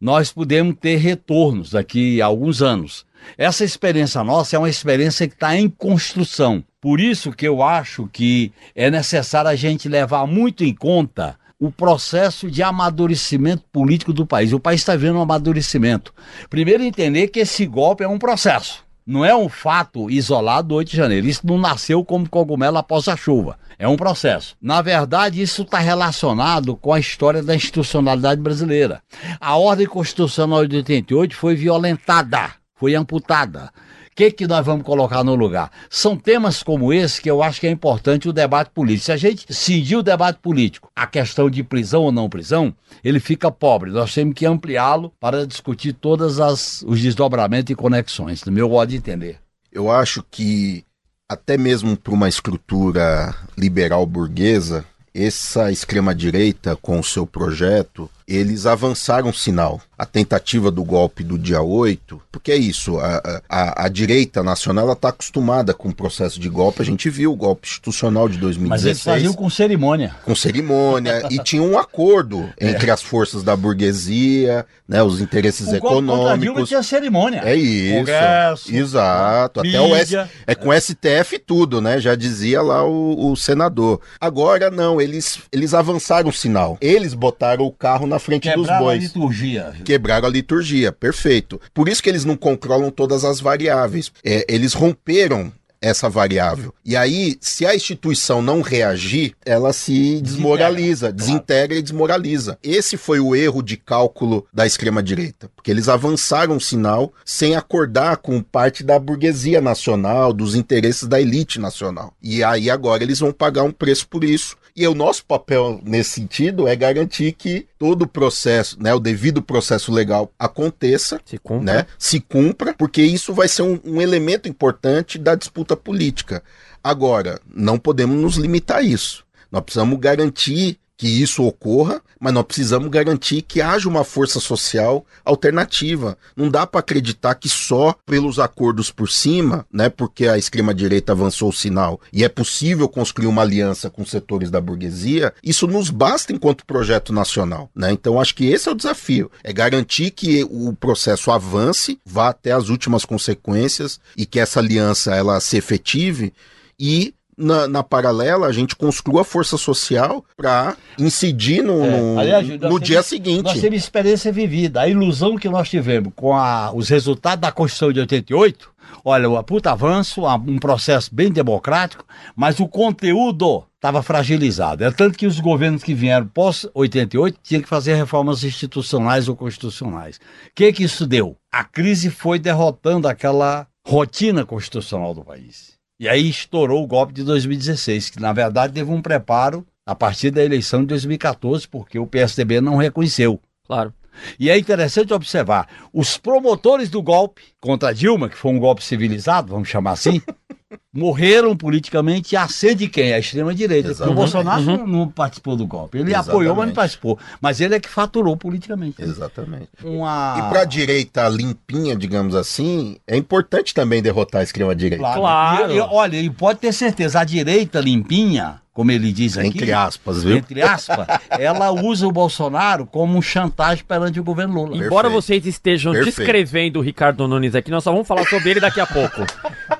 nós 0.00 0.32
podemos 0.32 0.76
ter 0.80 0.96
retornos 0.96 1.70
daqui 1.70 2.20
a 2.20 2.26
alguns 2.26 2.62
anos. 2.62 3.06
Essa 3.36 3.64
experiência 3.64 4.22
nossa 4.22 4.56
é 4.56 4.58
uma 4.58 4.68
experiência 4.68 5.26
que 5.26 5.34
está 5.34 5.56
em 5.56 5.68
construção. 5.68 6.62
Por 6.80 7.00
isso 7.00 7.32
que 7.32 7.46
eu 7.46 7.62
acho 7.62 8.08
que 8.12 8.52
é 8.74 8.90
necessário 8.90 9.50
a 9.50 9.56
gente 9.56 9.88
levar 9.88 10.26
muito 10.26 10.64
em 10.64 10.74
conta 10.74 11.36
o 11.58 11.70
processo 11.70 12.50
de 12.50 12.62
amadurecimento 12.62 13.64
político 13.72 14.12
do 14.12 14.26
país. 14.26 14.52
O 14.52 14.60
país 14.60 14.80
está 14.82 14.94
vendo 14.94 15.18
um 15.18 15.22
amadurecimento. 15.22 16.14
Primeiro, 16.50 16.82
entender 16.82 17.28
que 17.28 17.40
esse 17.40 17.66
golpe 17.66 18.04
é 18.04 18.08
um 18.08 18.18
processo. 18.18 18.85
Não 19.06 19.24
é 19.24 19.36
um 19.36 19.48
fato 19.48 20.10
isolado 20.10 20.68
do 20.68 20.74
8 20.74 20.90
de 20.90 20.96
janeiro. 20.96 21.28
Isso 21.28 21.46
não 21.46 21.58
nasceu 21.58 22.04
como 22.04 22.28
cogumelo 22.28 22.76
após 22.76 23.06
a 23.06 23.16
chuva. 23.16 23.56
É 23.78 23.86
um 23.86 23.96
processo. 23.96 24.56
Na 24.60 24.82
verdade, 24.82 25.40
isso 25.40 25.62
está 25.62 25.78
relacionado 25.78 26.76
com 26.76 26.92
a 26.92 26.98
história 26.98 27.40
da 27.40 27.54
institucionalidade 27.54 28.40
brasileira. 28.40 29.00
A 29.40 29.56
ordem 29.56 29.86
constitucional 29.86 30.66
de 30.66 30.76
88 30.78 31.36
foi 31.36 31.54
violentada, 31.54 32.50
foi 32.74 32.96
amputada. 32.96 33.70
Que, 34.16 34.30
que 34.30 34.46
nós 34.46 34.64
vamos 34.64 34.82
colocar 34.82 35.22
no 35.22 35.34
lugar? 35.34 35.70
São 35.90 36.16
temas 36.16 36.62
como 36.62 36.90
esse 36.90 37.20
que 37.20 37.30
eu 37.30 37.42
acho 37.42 37.60
que 37.60 37.66
é 37.66 37.70
importante 37.70 38.26
o 38.26 38.32
debate 38.32 38.70
político. 38.70 39.04
Se 39.04 39.12
a 39.12 39.16
gente 39.18 39.52
cindir 39.52 39.98
o 39.98 40.02
debate 40.02 40.38
político, 40.40 40.90
a 40.96 41.06
questão 41.06 41.50
de 41.50 41.62
prisão 41.62 42.04
ou 42.04 42.10
não 42.10 42.26
prisão, 42.26 42.74
ele 43.04 43.20
fica 43.20 43.50
pobre. 43.50 43.90
Nós 43.90 44.14
temos 44.14 44.32
que 44.32 44.46
ampliá-lo 44.46 45.12
para 45.20 45.46
discutir 45.46 45.92
todos 45.92 46.38
os 46.82 47.02
desdobramentos 47.02 47.70
e 47.70 47.74
conexões, 47.74 48.42
no 48.42 48.50
meu 48.50 48.70
modo 48.70 48.88
de 48.88 48.96
entender. 48.96 49.38
Eu 49.70 49.90
acho 49.90 50.24
que 50.30 50.82
até 51.28 51.58
mesmo 51.58 51.94
para 51.94 52.14
uma 52.14 52.28
estrutura 52.28 53.34
liberal 53.54 54.06
burguesa, 54.06 54.82
essa 55.14 55.70
extrema-direita, 55.70 56.74
com 56.74 56.98
o 56.98 57.04
seu 57.04 57.26
projeto, 57.26 58.10
eles 58.26 58.66
avançaram 58.66 59.30
o 59.30 59.34
sinal. 59.34 59.80
A 59.96 60.04
tentativa 60.04 60.70
do 60.70 60.84
golpe 60.84 61.24
do 61.24 61.38
dia 61.38 61.62
8, 61.62 62.20
porque 62.30 62.52
é 62.52 62.56
isso, 62.56 62.98
a, 62.98 63.40
a, 63.48 63.84
a 63.86 63.88
direita 63.88 64.42
nacional 64.42 64.92
está 64.92 65.08
acostumada 65.08 65.72
com 65.72 65.88
o 65.88 65.94
processo 65.94 66.38
de 66.38 66.48
golpe, 66.50 66.82
a 66.82 66.84
gente 66.84 67.08
viu 67.08 67.32
o 67.32 67.36
golpe 67.36 67.66
institucional 67.66 68.28
de 68.28 68.36
2016. 68.36 68.68
Mas 68.68 68.84
eles 68.84 69.02
faziam 69.02 69.32
com 69.32 69.48
cerimônia. 69.48 70.14
Com 70.22 70.34
cerimônia, 70.34 71.26
e 71.30 71.38
tinha 71.38 71.62
um 71.62 71.78
acordo 71.78 72.46
entre 72.60 72.90
as 72.90 73.00
forças 73.00 73.42
da 73.42 73.56
burguesia, 73.56 74.66
né, 74.86 75.02
os 75.02 75.20
interesses 75.20 75.68
O 75.68 75.70
golpe 75.70 75.86
econômicos. 75.86 76.68
tinha 76.68 76.82
cerimônia. 76.82 77.40
É 77.44 77.54
isso. 77.54 77.96
Congresso, 77.96 78.74
exato. 78.76 79.60
Até 79.60 79.80
o 79.80 79.96
S, 79.96 80.16
mídia. 80.16 80.30
é 80.46 80.54
com 80.54 80.72
STF 80.72 81.38
tudo, 81.38 81.80
né? 81.80 81.98
Já 81.98 82.14
dizia 82.14 82.60
lá 82.60 82.84
o, 82.84 83.32
o 83.32 83.36
senador. 83.36 84.00
Agora 84.20 84.70
não, 84.70 85.00
eles, 85.00 85.38
eles 85.50 85.72
avançaram 85.74 86.28
o 86.28 86.32
sinal. 86.32 86.76
Eles 86.80 87.14
botaram 87.14 87.64
o 87.64 87.72
carro 87.72 88.06
na 88.06 88.15
frente 88.18 88.48
dos 88.48 88.62
Quebraram 88.62 88.76
a 88.76 88.88
bois. 88.88 89.02
liturgia. 89.02 89.74
Quebraram 89.84 90.28
a 90.28 90.30
liturgia, 90.30 90.92
perfeito. 90.92 91.60
Por 91.72 91.88
isso 91.88 92.02
que 92.02 92.08
eles 92.08 92.24
não 92.24 92.36
controlam 92.36 92.90
todas 92.90 93.24
as 93.24 93.40
variáveis. 93.40 94.12
É, 94.24 94.44
eles 94.48 94.72
romperam 94.72 95.52
essa 95.80 96.08
variável. 96.08 96.74
E 96.84 96.96
aí, 96.96 97.36
se 97.40 97.66
a 97.66 97.74
instituição 97.74 98.40
não 98.40 98.60
reagir, 98.60 99.34
ela 99.44 99.72
se 99.72 100.20
desmoraliza, 100.20 101.12
desintegra 101.12 101.76
e 101.76 101.82
desmoraliza. 101.82 102.58
Esse 102.62 102.96
foi 102.96 103.20
o 103.20 103.34
erro 103.36 103.62
de 103.62 103.76
cálculo 103.76 104.46
da 104.52 104.66
extrema-direita, 104.66 105.50
porque 105.54 105.70
eles 105.70 105.88
avançaram 105.88 106.56
o 106.56 106.60
sinal 106.60 107.12
sem 107.24 107.54
acordar 107.54 108.16
com 108.16 108.42
parte 108.42 108.82
da 108.82 108.98
burguesia 108.98 109.60
nacional, 109.60 110.32
dos 110.32 110.54
interesses 110.54 111.06
da 111.06 111.20
elite 111.20 111.60
nacional. 111.60 112.12
E 112.22 112.42
aí 112.42 112.70
agora 112.70 113.02
eles 113.02 113.20
vão 113.20 113.32
pagar 113.32 113.62
um 113.62 113.72
preço 113.72 114.08
por 114.08 114.24
isso. 114.24 114.56
E 114.76 114.86
o 114.86 114.94
nosso 114.94 115.24
papel 115.24 115.80
nesse 115.82 116.10
sentido 116.10 116.68
é 116.68 116.76
garantir 116.76 117.32
que 117.32 117.66
todo 117.78 118.02
o 118.02 118.06
processo, 118.06 118.76
né, 118.78 118.92
o 118.92 119.00
devido 119.00 119.40
processo 119.40 119.90
legal 119.90 120.30
aconteça, 120.38 121.18
Se 121.24 121.38
cumpra. 121.38 121.72
né, 121.74 121.86
se 121.98 122.20
cumpra, 122.20 122.74
porque 122.74 123.00
isso 123.00 123.32
vai 123.32 123.48
ser 123.48 123.62
um, 123.62 123.80
um 123.82 124.02
elemento 124.02 124.48
importante 124.50 125.16
da 125.16 125.34
disputa 125.34 125.74
política. 125.74 126.42
Agora, 126.84 127.40
não 127.52 127.78
podemos 127.78 128.20
nos 128.20 128.36
limitar 128.36 128.78
a 128.78 128.82
isso. 128.82 129.24
Nós 129.50 129.62
precisamos 129.62 129.98
garantir 129.98 130.78
que 130.94 131.08
isso 131.22 131.42
ocorra, 131.42 132.02
mas 132.20 132.32
nós 132.32 132.44
precisamos 132.44 132.88
garantir 132.88 133.42
que 133.42 133.60
haja 133.60 133.88
uma 133.88 134.04
força 134.04 134.40
social 134.40 135.04
alternativa. 135.24 136.16
Não 136.36 136.50
dá 136.50 136.66
para 136.66 136.80
acreditar 136.80 137.34
que 137.34 137.48
só 137.48 137.94
pelos 138.06 138.38
acordos 138.38 138.90
por 138.90 139.10
cima, 139.10 139.66
né, 139.72 139.88
porque 139.88 140.26
a 140.26 140.38
extrema 140.38 140.74
direita 140.74 141.12
avançou 141.12 141.50
o 141.50 141.52
sinal 141.52 142.00
e 142.12 142.24
é 142.24 142.28
possível 142.28 142.88
construir 142.88 143.26
uma 143.26 143.42
aliança 143.42 143.90
com 143.90 144.04
setores 144.04 144.50
da 144.50 144.60
burguesia, 144.60 145.32
isso 145.42 145.66
nos 145.66 145.90
basta 145.90 146.32
enquanto 146.32 146.66
projeto 146.66 147.12
nacional, 147.12 147.70
né? 147.74 147.92
Então 147.92 148.20
acho 148.20 148.34
que 148.34 148.46
esse 148.46 148.68
é 148.68 148.72
o 148.72 148.76
desafio, 148.76 149.30
é 149.42 149.52
garantir 149.52 150.10
que 150.10 150.44
o 150.44 150.72
processo 150.74 151.30
avance, 151.30 151.98
vá 152.04 152.28
até 152.28 152.52
as 152.52 152.68
últimas 152.68 153.04
consequências 153.04 154.00
e 154.16 154.26
que 154.26 154.40
essa 154.40 154.60
aliança 154.60 155.14
ela 155.14 155.40
se 155.40 155.56
efetive 155.56 156.32
e 156.78 157.14
na, 157.36 157.68
na 157.68 157.82
paralela, 157.82 158.46
a 158.46 158.52
gente 158.52 158.74
construa 158.74 159.20
a 159.20 159.24
força 159.24 159.56
social 159.58 160.24
para 160.36 160.76
incidir 160.98 161.62
no, 161.62 161.84
É, 161.84 162.00
no, 162.00 162.18
aliás, 162.18 162.48
no 162.48 162.58
temos- 162.58 162.80
dia 162.80 163.02
seguinte. 163.02 163.42
Nós 163.44 163.60
temos 163.60 163.78
experiência 163.78 164.32
vivida. 164.32 164.80
A 164.80 164.88
ilusão 164.88 165.36
que 165.36 165.48
nós 165.48 165.68
tivemos 165.68 166.12
com 166.16 166.34
a- 166.34 166.72
os 166.74 166.88
resultados 166.88 167.40
da 167.42 167.52
Constituição 167.52 167.92
de 167.92 168.00
88, 168.00 168.70
olha, 169.04 169.28
um 169.28 169.42
puta 169.42 169.72
avanço, 169.72 170.22
um 170.26 170.58
processo 170.58 171.14
bem 171.14 171.30
democrático, 171.30 172.04
mas 172.34 172.58
o 172.58 172.66
conteúdo 172.66 173.64
estava 173.74 174.02
fragilizado. 174.02 174.82
É 174.82 174.90
tanto 174.90 175.18
que 175.18 175.26
os 175.26 175.38
governos 175.38 175.82
que 175.82 175.92
vieram 175.94 176.26
pós-88 176.26 177.34
tinham 177.42 177.62
que 177.62 177.68
fazer 177.68 177.94
reformas 177.94 178.42
institucionais 178.44 179.28
ou 179.28 179.36
constitucionais. 179.36 180.16
O 180.16 180.20
que, 180.54 180.72
que 180.72 180.84
isso 180.84 181.06
deu? 181.06 181.36
A 181.52 181.62
crise 181.64 182.10
foi 182.10 182.38
derrotando 182.38 183.06
aquela 183.06 183.66
rotina 183.86 184.44
constitucional 184.44 185.14
do 185.14 185.22
país. 185.24 185.75
E 185.98 186.08
aí 186.08 186.28
estourou 186.28 186.84
o 186.84 186.86
golpe 186.86 187.12
de 187.14 187.24
2016, 187.24 188.10
que 188.10 188.20
na 188.20 188.32
verdade 188.32 188.74
teve 188.74 188.90
um 188.90 189.00
preparo 189.00 189.66
a 189.86 189.94
partir 189.94 190.30
da 190.30 190.44
eleição 190.44 190.80
de 190.80 190.86
2014, 190.88 191.66
porque 191.66 191.98
o 191.98 192.06
PSDB 192.06 192.60
não 192.60 192.76
reconheceu. 192.76 193.40
Claro. 193.64 193.94
E 194.38 194.50
é 194.50 194.58
interessante 194.58 195.12
observar, 195.12 195.68
os 195.92 196.16
promotores 196.16 196.88
do 196.88 197.02
golpe 197.02 197.42
contra 197.60 197.94
Dilma, 197.94 198.28
que 198.28 198.36
foi 198.36 198.52
um 198.52 198.58
golpe 198.58 198.82
civilizado, 198.82 199.52
vamos 199.52 199.68
chamar 199.68 199.92
assim, 199.92 200.20
morreram 200.92 201.56
politicamente 201.56 202.36
a 202.36 202.48
ser 202.48 202.74
de 202.74 202.88
quem? 202.88 203.12
A 203.12 203.18
extrema-direita. 203.18 203.88
Porque 203.88 204.02
O 204.02 204.06
Exatamente. 204.06 204.16
Bolsonaro 204.16 204.62
não- 204.62 204.86
não 204.86 205.08
participou 205.08 205.56
do 205.56 205.66
golpe. 205.66 205.98
Ele 205.98 206.10
Exatamente. 206.10 206.30
apoiou, 206.30 206.56
mas 206.56 206.66
não 206.66 206.74
participou. 206.74 207.18
Mas 207.40 207.60
ele 207.60 207.74
é 207.74 207.80
que 207.80 207.88
faturou 207.88 208.36
politicamente. 208.36 209.00
Exatamente. 209.02 209.68
Uma... 209.84 210.36
E 210.38 210.42
para 210.48 210.60
a 210.62 210.64
direita 210.64 211.28
limpinha, 211.28 211.94
digamos 211.94 212.34
assim, 212.34 212.96
é 213.06 213.16
importante 213.16 213.72
também 213.74 214.02
derrotar 214.02 214.40
a 214.40 214.44
extrema-direita. 214.44 215.02
Claro. 215.04 215.20
Claro. 215.20 215.72
E- 215.72 215.76
e, 215.76 215.80
olha, 215.80 216.16
e 216.16 216.30
pode 216.30 216.58
ter 216.60 216.72
certeza, 216.72 217.20
a 217.20 217.24
direita 217.24 217.80
limpinha, 217.80 218.60
como 218.76 218.90
ele 218.90 219.10
diz 219.10 219.38
aqui, 219.38 219.48
Entre 219.48 219.72
aspas, 219.72 220.22
viu? 220.22 220.36
entre 220.36 220.60
aspas, 220.60 221.06
ela 221.30 221.70
usa 221.72 222.06
o 222.06 222.12
Bolsonaro 222.12 222.84
como 222.84 223.16
um 223.16 223.22
chantagem 223.22 223.82
perante 223.82 224.20
o 224.20 224.22
governo 224.22 224.52
Lula. 224.52 224.66
Perfeito. 224.72 224.86
Embora 224.86 225.08
vocês 225.08 225.46
estejam 225.46 225.94
Perfeito. 225.94 226.16
descrevendo 226.18 226.78
o 226.78 226.82
Ricardo 226.82 227.26
Nunes 227.26 227.54
aqui, 227.54 227.70
nós 227.70 227.82
só 227.82 227.90
vamos 227.90 228.06
falar 228.06 228.26
sobre 228.26 228.50
ele 228.50 228.60
daqui 228.60 228.78
a 228.78 228.84
pouco, 228.86 229.24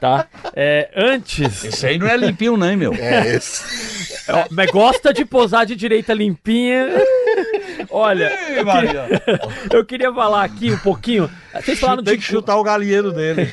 tá? 0.01 0.25
É, 0.55 0.89
antes, 0.97 1.63
Esse 1.63 1.87
aí 1.87 1.99
não 1.99 2.07
é 2.07 2.17
limpinho, 2.17 2.57
não, 2.57 2.71
hein, 2.71 2.77
meu? 2.77 2.95
É 2.95 3.35
esse. 3.37 4.33
ó, 4.33 4.47
mas 4.51 4.71
gosta 4.71 5.13
de 5.13 5.27
posar 5.27 5.67
de 5.67 5.77
direita 5.77 6.15
limpinha. 6.15 6.87
Olha, 7.91 8.33
Ih, 8.59 8.65
Maria. 8.65 9.05
eu 9.71 9.85
queria 9.85 10.11
falar 10.11 10.43
aqui 10.43 10.73
um 10.73 10.79
pouquinho. 10.79 11.31
Vocês 11.55 11.79
falaram 11.79 12.03
Tem 12.03 12.15
de 12.15 12.21
que 12.21 12.27
chutar 12.27 12.57
o 12.57 12.63
galinheiro 12.63 13.13
dele. 13.13 13.51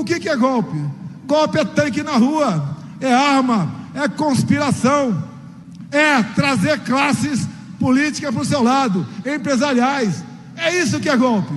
O 0.00 0.04
que, 0.04 0.18
que 0.18 0.30
é 0.30 0.36
golpe? 0.36 0.82
Golpe 1.26 1.58
é 1.58 1.64
tanque 1.64 2.02
na 2.02 2.16
rua, 2.16 2.74
é 3.02 3.12
arma, 3.12 3.70
é 3.94 4.08
conspiração, 4.08 5.22
é 5.92 6.22
trazer 6.22 6.80
classes 6.80 7.46
políticas 7.78 8.32
para 8.32 8.42
o 8.42 8.46
seu 8.46 8.62
lado, 8.62 9.06
empresariais. 9.26 10.24
É 10.56 10.80
isso 10.80 11.00
que 11.00 11.08
é 11.10 11.16
golpe. 11.16 11.52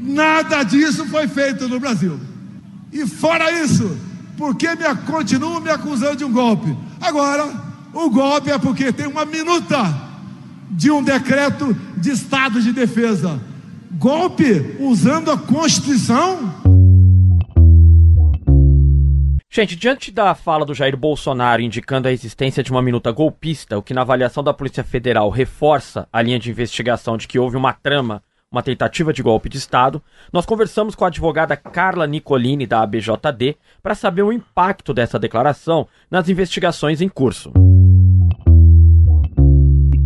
Nada 0.00 0.62
disso 0.62 1.04
foi 1.06 1.26
feito 1.26 1.66
no 1.66 1.80
Brasil. 1.80 2.20
E 2.92 3.04
fora 3.04 3.50
isso, 3.50 3.90
por 4.36 4.54
que 4.54 4.68
me, 4.68 4.94
continuam 5.04 5.60
me 5.60 5.70
acusando 5.70 6.14
de 6.14 6.24
um 6.24 6.32
golpe? 6.32 6.76
Agora, 7.00 7.52
o 7.92 8.08
golpe 8.08 8.52
é 8.52 8.58
porque 8.58 8.92
tem 8.92 9.08
uma 9.08 9.24
minuta 9.24 9.82
de 10.70 10.92
um 10.92 11.02
decreto 11.02 11.76
de 11.96 12.12
estado 12.12 12.62
de 12.62 12.72
defesa. 12.72 13.40
Golpe 13.98 14.76
usando 14.78 15.32
a 15.32 15.36
Constituição? 15.36 16.67
Gente, 19.50 19.76
diante 19.76 20.12
da 20.12 20.34
fala 20.34 20.66
do 20.66 20.74
Jair 20.74 20.94
Bolsonaro 20.94 21.62
indicando 21.62 22.06
a 22.06 22.12
existência 22.12 22.62
de 22.62 22.70
uma 22.70 22.82
minuta 22.82 23.10
golpista, 23.10 23.78
o 23.78 23.82
que 23.82 23.94
na 23.94 24.02
avaliação 24.02 24.44
da 24.44 24.52
Polícia 24.52 24.84
Federal 24.84 25.30
reforça 25.30 26.06
a 26.12 26.20
linha 26.20 26.38
de 26.38 26.50
investigação 26.50 27.16
de 27.16 27.26
que 27.26 27.38
houve 27.38 27.56
uma 27.56 27.72
trama, 27.72 28.22
uma 28.52 28.62
tentativa 28.62 29.10
de 29.10 29.22
golpe 29.22 29.48
de 29.48 29.56
Estado, 29.56 30.02
nós 30.30 30.44
conversamos 30.44 30.94
com 30.94 31.02
a 31.06 31.08
advogada 31.08 31.56
Carla 31.56 32.06
Nicolini, 32.06 32.66
da 32.66 32.82
ABJD, 32.82 33.56
para 33.82 33.94
saber 33.94 34.22
o 34.22 34.32
impacto 34.32 34.92
dessa 34.92 35.18
declaração 35.18 35.88
nas 36.10 36.28
investigações 36.28 37.00
em 37.00 37.08
curso. 37.08 37.50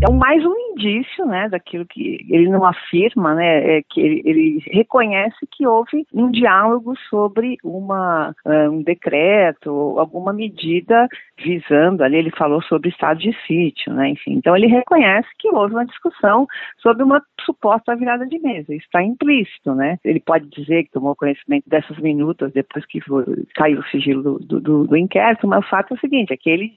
é 0.03 0.11
mais 0.13 0.45
um 0.45 0.62
indício, 0.83 1.25
né, 1.27 1.49
daquilo 1.49 1.87
que 1.87 2.25
ele 2.29 2.49
não 2.49 2.65
afirma, 2.65 3.35
né, 3.35 3.79
é 3.79 3.83
que 3.89 4.01
ele, 4.01 4.23
ele 4.25 4.65
reconhece 4.71 5.37
que 5.51 5.67
houve 5.67 6.05
um 6.13 6.31
diálogo 6.31 6.95
sobre 7.09 7.57
uma 7.65 8.35
eh, 8.47 8.69
um 8.69 8.83
decreto, 8.83 9.71
alguma 9.99 10.33
medida 10.33 11.09
visando 11.43 12.03
ali, 12.05 12.17
ele 12.17 12.31
falou 12.31 12.63
sobre 12.63 12.91
estado 12.91 13.19
de 13.19 13.33
sítio, 13.47 13.93
né, 13.93 14.11
enfim. 14.11 14.33
Então 14.35 14.57
ele 14.57 14.67
reconhece 14.67 15.29
que 15.39 15.49
houve 15.49 15.75
uma 15.75 15.87
discussão 15.87 16.47
sobre 16.79 17.03
uma 17.03 17.23
suposta 17.45 17.95
virada 17.97 18.27
de 18.27 18.39
mesa. 18.39 18.75
Isso 18.75 18.85
está 18.85 19.03
implícito, 19.03 19.75
né? 19.75 19.99
Ele 20.05 20.21
pode 20.21 20.49
dizer 20.49 20.85
que 20.85 20.93
tomou 20.93 21.17
conhecimento 21.17 21.69
dessas 21.69 21.99
minutas 21.99 22.53
depois 22.53 22.85
que 22.87 23.01
foi- 23.01 23.25
caiu 23.57 23.81
o 23.81 23.85
sigilo 23.87 24.23
do, 24.23 24.39
do- 24.39 24.61
do- 24.61 24.87
do 24.87 24.97
inquérito, 24.97 25.47
mas 25.49 25.65
o 25.65 25.69
fato 25.69 25.93
é 25.93 25.97
o 25.97 26.01
seguinte, 26.01 26.33
é 26.33 26.37
que 26.37 26.49
ele 26.51 26.73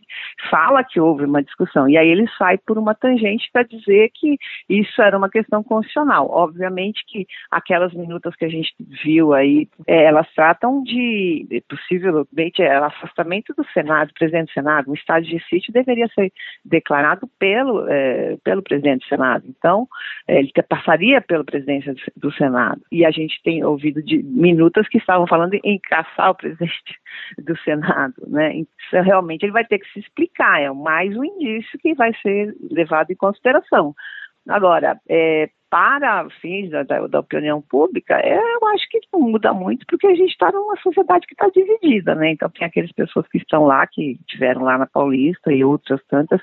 fala 0.50 0.84
que 0.84 1.00
houve 1.00 1.26
uma 1.26 1.44
discussão 1.44 1.88
e 1.88 1.98
aí 1.98 2.08
ele 2.10 2.28
sai 2.38 2.58
por 2.58 2.78
uma 2.78 2.96
tangente 2.96 3.50
para 3.54 3.64
dizer 3.64 3.95
que 4.14 4.38
isso 4.70 5.02
era 5.02 5.18
uma 5.18 5.30
questão 5.30 5.64
constitucional. 5.64 6.30
Obviamente 6.30 7.04
que 7.08 7.26
aquelas 7.52 7.94
minutas 7.94 8.36
que 8.36 8.46
a 8.46 8.50
gente 8.50 8.74
viu 9.04 9.34
aí, 9.34 9.68
eh, 9.88 10.04
elas 10.04 10.28
tratam 10.34 10.84
de 10.84 11.64
possivelmente 11.70 12.62
é, 12.62 12.76
afastamento 12.76 13.54
do 13.56 13.66
Senado, 13.74 14.10
do 14.10 14.14
presidente 14.14 14.48
do 14.48 14.54
Senado, 14.54 14.92
um 14.92 14.94
estado 14.94 15.26
de 15.26 15.40
sítio 15.48 15.74
deveria 15.74 16.08
ser 16.10 16.32
declarado 16.64 17.30
pelo, 17.40 17.88
eh, 17.88 18.38
pelo 18.44 18.62
presidente 18.62 19.06
do 19.06 19.10
Senado. 19.10 19.46
Então, 19.48 19.88
eh, 20.28 20.40
ele 20.40 20.52
passaria 20.68 21.22
pela 21.22 21.44
presidência 21.44 21.94
do, 21.94 22.30
do 22.30 22.32
Senado. 22.34 22.82
E 22.92 23.06
a 23.06 23.12
gente 23.12 23.42
tem 23.44 23.64
ouvido 23.64 24.02
de 24.02 24.22
minutas 24.24 24.88
que 24.88 24.98
estavam 24.98 25.28
falando 25.28 25.54
em 25.64 25.80
caçar 25.80 26.32
o 26.32 26.36
presidente 26.36 26.76
do 27.38 27.58
Senado, 27.60 28.14
né? 28.28 28.56
Isso 28.56 29.04
realmente 29.04 29.44
ele 29.44 29.52
vai 29.52 29.66
ter 29.66 29.80
que 29.80 29.92
se 29.92 30.00
explicar, 30.00 30.62
é 30.62 30.72
mais 30.72 31.16
um 31.16 31.24
indício 31.24 31.80
que 31.80 31.94
vai 31.94 32.14
ser 32.22 32.56
levado 32.70 33.12
em 33.12 33.16
consideração. 33.16 33.75
Agora, 34.48 35.00
é, 35.10 35.50
para 35.70 36.30
fins 36.42 36.70
da, 36.70 36.84
da, 36.84 37.20
opinião 37.20 37.62
pública, 37.62 38.16
é, 38.20 38.38
eu 38.38 38.68
acho 38.68 38.88
que 38.90 39.00
não 39.12 39.22
muda 39.22 39.52
muito, 39.54 39.86
porque 39.88 40.08
a 40.08 40.16
gente 40.16 40.32
está 40.32 40.52
numa 40.52 40.78
sociedade 40.78 41.26
que 41.26 41.34
está 41.34 41.50
dividida, 41.50 42.14
né? 42.16 42.32
Então 42.32 42.50
tem 42.50 42.66
aquelas 42.66 42.92
pessoas 42.92 43.28
que 43.28 43.40
estão 43.40 43.66
lá, 43.66 43.86
que 43.88 44.18
estiveram 44.22 44.64
lá 44.64 44.78
na 44.78 44.86
Paulista 44.86 45.52
e 45.52 45.64
outras 45.64 46.00
tantas, 46.08 46.40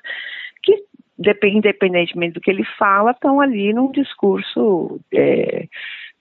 que 0.63 0.85
depend- 1.17 1.59
independentemente 1.59 2.35
do 2.35 2.41
que 2.41 2.51
ele 2.51 2.65
fala, 2.79 3.13
estão 3.13 3.41
ali 3.41 3.73
num 3.73 3.91
discurso 3.93 5.01
é, 5.15 5.69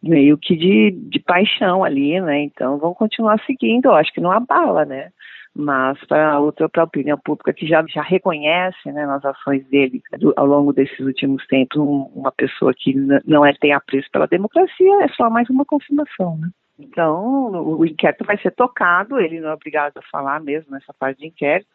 meio 0.01 0.37
que 0.37 0.55
de, 0.55 0.91
de 0.91 1.19
paixão 1.19 1.83
ali, 1.83 2.19
né? 2.21 2.43
Então 2.43 2.77
vão 2.77 2.93
continuar 2.93 3.39
seguindo, 3.45 3.85
eu 3.85 3.95
acho 3.95 4.11
que 4.13 4.21
não 4.21 4.31
abala, 4.31 4.85
né? 4.85 5.09
mas 5.53 5.99
para 6.05 6.39
outra, 6.39 6.69
para 6.69 6.83
a 6.83 6.85
opinião 6.85 7.17
pública 7.17 7.53
que 7.53 7.67
já, 7.67 7.83
já 7.87 8.01
reconhece 8.01 8.91
né, 8.91 9.05
nas 9.05 9.23
ações 9.25 9.65
dele 9.67 10.01
do, 10.17 10.33
ao 10.37 10.45
longo 10.45 10.71
desses 10.71 10.99
últimos 10.99 11.45
tempos 11.47 11.77
um, 11.77 12.09
uma 12.15 12.31
pessoa 12.31 12.73
que 12.73 12.95
não 13.25 13.45
é 13.45 13.53
tem 13.53 13.73
apreço 13.73 14.09
pela 14.11 14.27
democracia, 14.27 15.03
é 15.03 15.07
só 15.09 15.29
mais 15.29 15.49
uma 15.49 15.65
confirmação. 15.65 16.37
Né? 16.37 16.49
Então, 16.81 17.51
o 17.77 17.85
inquérito 17.85 18.25
vai 18.25 18.37
ser 18.39 18.51
tocado, 18.51 19.19
ele 19.19 19.39
não 19.39 19.49
é 19.49 19.53
obrigado 19.53 19.97
a 19.97 20.01
falar 20.11 20.41
mesmo 20.41 20.71
nessa 20.71 20.93
parte 20.93 21.19
de 21.19 21.27
inquérito, 21.27 21.69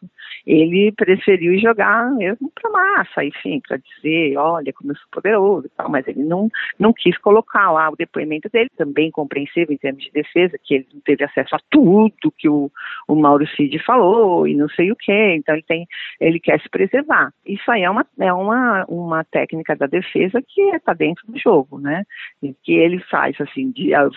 ele 0.45 0.91
preferiu 0.91 1.57
jogar 1.57 2.11
mesmo 2.11 2.51
para 2.53 2.69
massa, 2.69 3.23
enfim, 3.23 3.61
para 3.65 3.77
dizer, 3.77 4.37
olha 4.37 4.73
como 4.73 4.91
eu 4.91 4.95
sou 4.95 5.07
poderoso 5.11 5.67
e 5.67 5.69
tal, 5.69 5.89
mas 5.89 6.07
ele 6.07 6.23
não, 6.23 6.49
não 6.77 6.91
quis 6.91 7.17
colocar 7.17 7.71
lá 7.71 7.89
o 7.89 7.95
depoimento 7.95 8.49
dele, 8.49 8.69
também 8.75 9.09
compreensível 9.09 9.73
em 9.73 9.77
termos 9.77 10.03
de 10.03 10.11
defesa, 10.11 10.59
que 10.61 10.75
ele 10.75 10.87
não 10.93 11.01
teve 11.01 11.23
acesso 11.23 11.55
a 11.55 11.59
tudo 11.69 12.33
que 12.37 12.49
o, 12.49 12.69
o 13.07 13.15
Mauro 13.15 13.47
Cid 13.55 13.79
falou 13.79 14.47
e 14.47 14.55
não 14.55 14.67
sei 14.69 14.91
o 14.91 14.95
que, 14.95 15.35
então 15.35 15.55
ele 15.55 15.63
tem, 15.63 15.87
ele 16.19 16.39
quer 16.39 16.59
se 16.61 16.69
preservar. 16.69 17.31
Isso 17.45 17.69
aí 17.71 17.83
é 17.83 17.89
uma, 17.89 18.05
é 18.19 18.33
uma, 18.33 18.85
uma 18.89 19.23
técnica 19.23 19.75
da 19.75 19.87
defesa 19.87 20.41
que 20.45 20.61
está 20.75 20.93
dentro 20.93 21.25
do 21.27 21.39
jogo, 21.39 21.79
né, 21.79 22.03
e 22.43 22.53
que 22.63 22.73
ele 22.73 22.99
faz, 22.99 23.39
assim, 23.39 23.71
de 23.71 23.95
uh, 23.95 24.09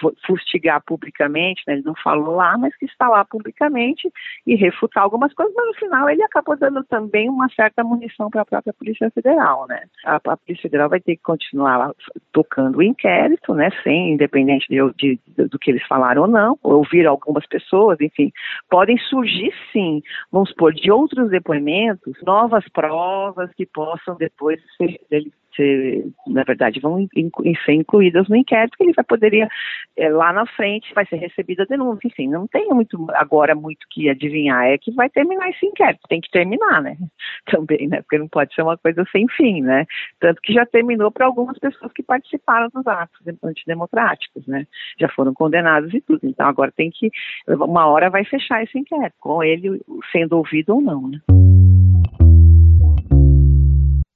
publicamente, 0.81 1.62
né, 1.66 1.74
ele 1.74 1.83
não 1.83 1.95
falou 1.95 2.37
lá, 2.37 2.57
mas 2.59 2.76
que 2.76 2.87
está 2.87 3.09
lá 3.09 3.24
publicamente 3.24 4.11
e 4.47 4.55
refutar 4.55 5.03
algumas 5.03 5.33
coisas, 5.35 5.55
mas 5.55 5.66
no 5.66 5.74
final 5.74 6.09
ele 6.09 6.22
acabou 6.22 6.57
dando 6.57 6.83
também 6.85 7.28
uma 7.28 7.49
certa 7.51 7.83
munição 7.85 8.31
para 8.31 8.43
a 8.43 8.45
própria 8.45 8.72
Polícia 8.72 9.11
Federal, 9.11 9.66
né. 9.68 9.83
A, 10.05 10.16
a, 10.16 10.37
Polícia 10.37 10.62
Federal 10.62 10.89
vai 10.89 11.01
ter 11.01 11.16
que 11.16 11.22
continuar 11.22 11.93
tocando 12.33 12.78
o 12.78 12.83
inquérito, 12.83 13.55
né, 13.55 13.70
sem, 13.83 14.12
independente 14.12 14.66
de, 14.68 14.76
de, 14.97 15.20
de, 15.26 15.49
do 15.49 15.59
que 15.59 15.70
eles 15.70 15.87
falaram 15.87 16.22
ou 16.22 16.28
não, 16.28 16.59
ouvir 16.62 17.07
algumas 17.07 17.47
pessoas, 17.47 18.01
enfim, 18.01 18.33
podem 18.68 18.97
surgir 18.99 19.53
sim, 19.72 20.03
vamos 20.31 20.51
supor, 20.51 20.72
de 20.72 20.91
outros 20.91 21.31
depoimentos, 21.31 22.16
novas 22.22 22.68
provas 22.68 23.51
que 23.55 23.66
possam 23.66 24.16
depois 24.16 24.61
ser, 24.76 24.99
ser, 25.55 26.07
na 26.27 26.43
verdade, 26.45 26.81
vão 26.81 27.07
ser 27.65 27.73
incluídas 27.73 28.29
no 28.29 28.37
inquérito, 28.37 28.77
que 28.77 28.85
ele 28.85 28.93
vai 28.93 29.05
poderia, 29.05 29.49
é, 29.97 30.09
lá 30.09 30.33
na 30.33 30.47
frente, 30.47 30.95
vai 30.95 31.05
ser 31.07 31.17
recebida 31.17 31.65
a 31.65 31.67
denúncia. 31.67 32.07
Enfim, 32.07 32.29
não 32.29 32.47
tem 32.47 32.69
muito, 32.69 33.07
agora 33.15 33.55
muito 33.55 33.87
que 33.91 34.09
adivinhar, 34.09 34.67
é 34.67 34.79
que 34.79 34.93
vai 34.93 35.11
terminar 35.11 35.51
esse 35.51 35.67
inquérito, 35.67 36.01
tem 36.09 36.21
que 36.21 36.31
terminar, 36.31 36.83
né? 36.83 36.97
Também, 37.51 37.89
né? 37.89 38.03
Porque 38.03 38.19
não 38.19 38.29
pode 38.29 38.55
ser 38.55 38.63
uma 38.63 38.79
coisa 38.79 39.05
sem 39.11 39.27
fim, 39.29 39.63
né? 39.63 39.87
Tanto 40.21 40.41
que 40.41 40.53
já 40.53 40.65
terminou 40.65 41.11
para 41.11 41.27
algumas 41.27 41.59
pessoas 41.59 41.93
que 41.93 42.03
participaram 42.03 42.69
dos 42.73 42.87
atos 42.87 43.21
antidemocráticos, 43.43 44.47
né? 44.47 44.67
Já 44.99 45.09
foram 45.09 45.35
condenados 45.35 45.93
e 45.93 46.01
tudo. 46.01 46.21
Então 46.25 46.47
agora 46.47 46.73
tem 46.75 46.91
que, 46.91 47.11
uma 47.49 47.87
hora 47.87 48.11
vai 48.11 48.25
fechar 48.25 48.63
esse 48.63 48.79
inquérito, 48.79 49.15
com 49.19 49.43
ele 49.43 49.81
sendo 50.13 50.37
ouvido 50.37 50.75
ou 50.77 50.81
não, 50.81 51.09
né? 51.09 51.21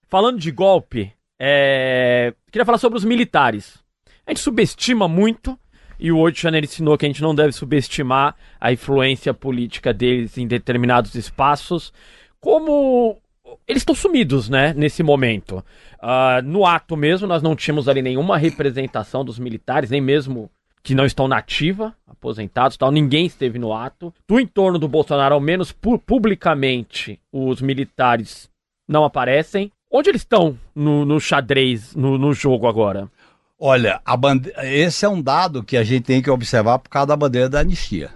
Falando 0.09 0.39
de 0.39 0.53
golpe, 0.53 1.13
é... 1.47 2.35
Queria 2.51 2.65
falar 2.65 2.79
sobre 2.79 2.97
os 2.97 3.05
militares. 3.05 3.79
A 4.27 4.31
gente 4.31 4.41
subestima 4.41 5.07
muito, 5.07 5.59
e 5.99 6.11
o 6.11 6.19
8 6.19 6.37
de 6.37 6.43
janeiro 6.43 6.65
ensinou 6.65 6.97
que 6.97 7.05
a 7.05 7.09
gente 7.09 7.23
não 7.23 7.35
deve 7.35 7.53
subestimar 7.53 8.35
a 8.59 8.73
influência 8.73 9.35
política 9.35 9.93
deles 9.93 10.39
em 10.39 10.47
determinados 10.47 11.15
espaços. 11.15 11.93
Como 12.41 13.19
eles 13.67 13.83
estão 13.83 13.95
sumidos, 13.95 14.49
né, 14.49 14.73
nesse 14.75 15.03
momento. 15.03 15.65
Uh, 16.03 16.43
no 16.45 16.67
ato 16.67 16.97
mesmo, 16.97 17.27
nós 17.27 17.43
não 17.43 17.55
tínhamos 17.55 17.89
ali 17.89 18.03
nenhuma 18.03 18.39
representação 18.39 19.25
dos 19.25 19.39
militares, 19.39 19.91
nem 19.91 20.01
mesmo 20.01 20.51
que 20.83 20.95
não 20.95 21.07
estão 21.07 21.27
na 21.27 21.39
ativa, 21.39 21.95
aposentados 22.07 22.77
tal, 22.77 22.93
ninguém 22.93 23.25
esteve 23.25 23.59
no 23.59 23.73
ato. 23.73 24.13
Do 24.29 24.39
entorno 24.39 24.79
do 24.79 24.87
Bolsonaro, 24.87 25.35
ao 25.35 25.41
menos 25.41 25.73
pu 25.73 25.99
publicamente, 25.99 27.19
os 27.33 27.63
militares 27.63 28.51
não 28.87 29.05
aparecem. 29.05 29.73
Onde 29.97 30.11
eles 30.11 30.23
estão 30.23 30.59
no, 30.75 31.05
no 31.05 31.21
xadrez, 31.21 31.95
no, 31.95 32.19
no, 32.19 32.33
jogo 32.33 32.67
agora? 32.67 33.09
Olha, 33.57 34.01
bande... 34.19 34.53
esse 34.65 35.05
é 35.05 35.09
um 35.09 35.23
dado 35.23 35.63
que 35.63 35.77
a 35.77 35.85
gente 35.85 36.03
tem 36.03 36.21
que 36.21 36.29
observar 36.29 36.81
por 36.81 36.89
causa 36.89 37.07
da 37.07 37.17
bandeira 37.17 37.49
da 37.49 37.61
anistia. 37.61 38.11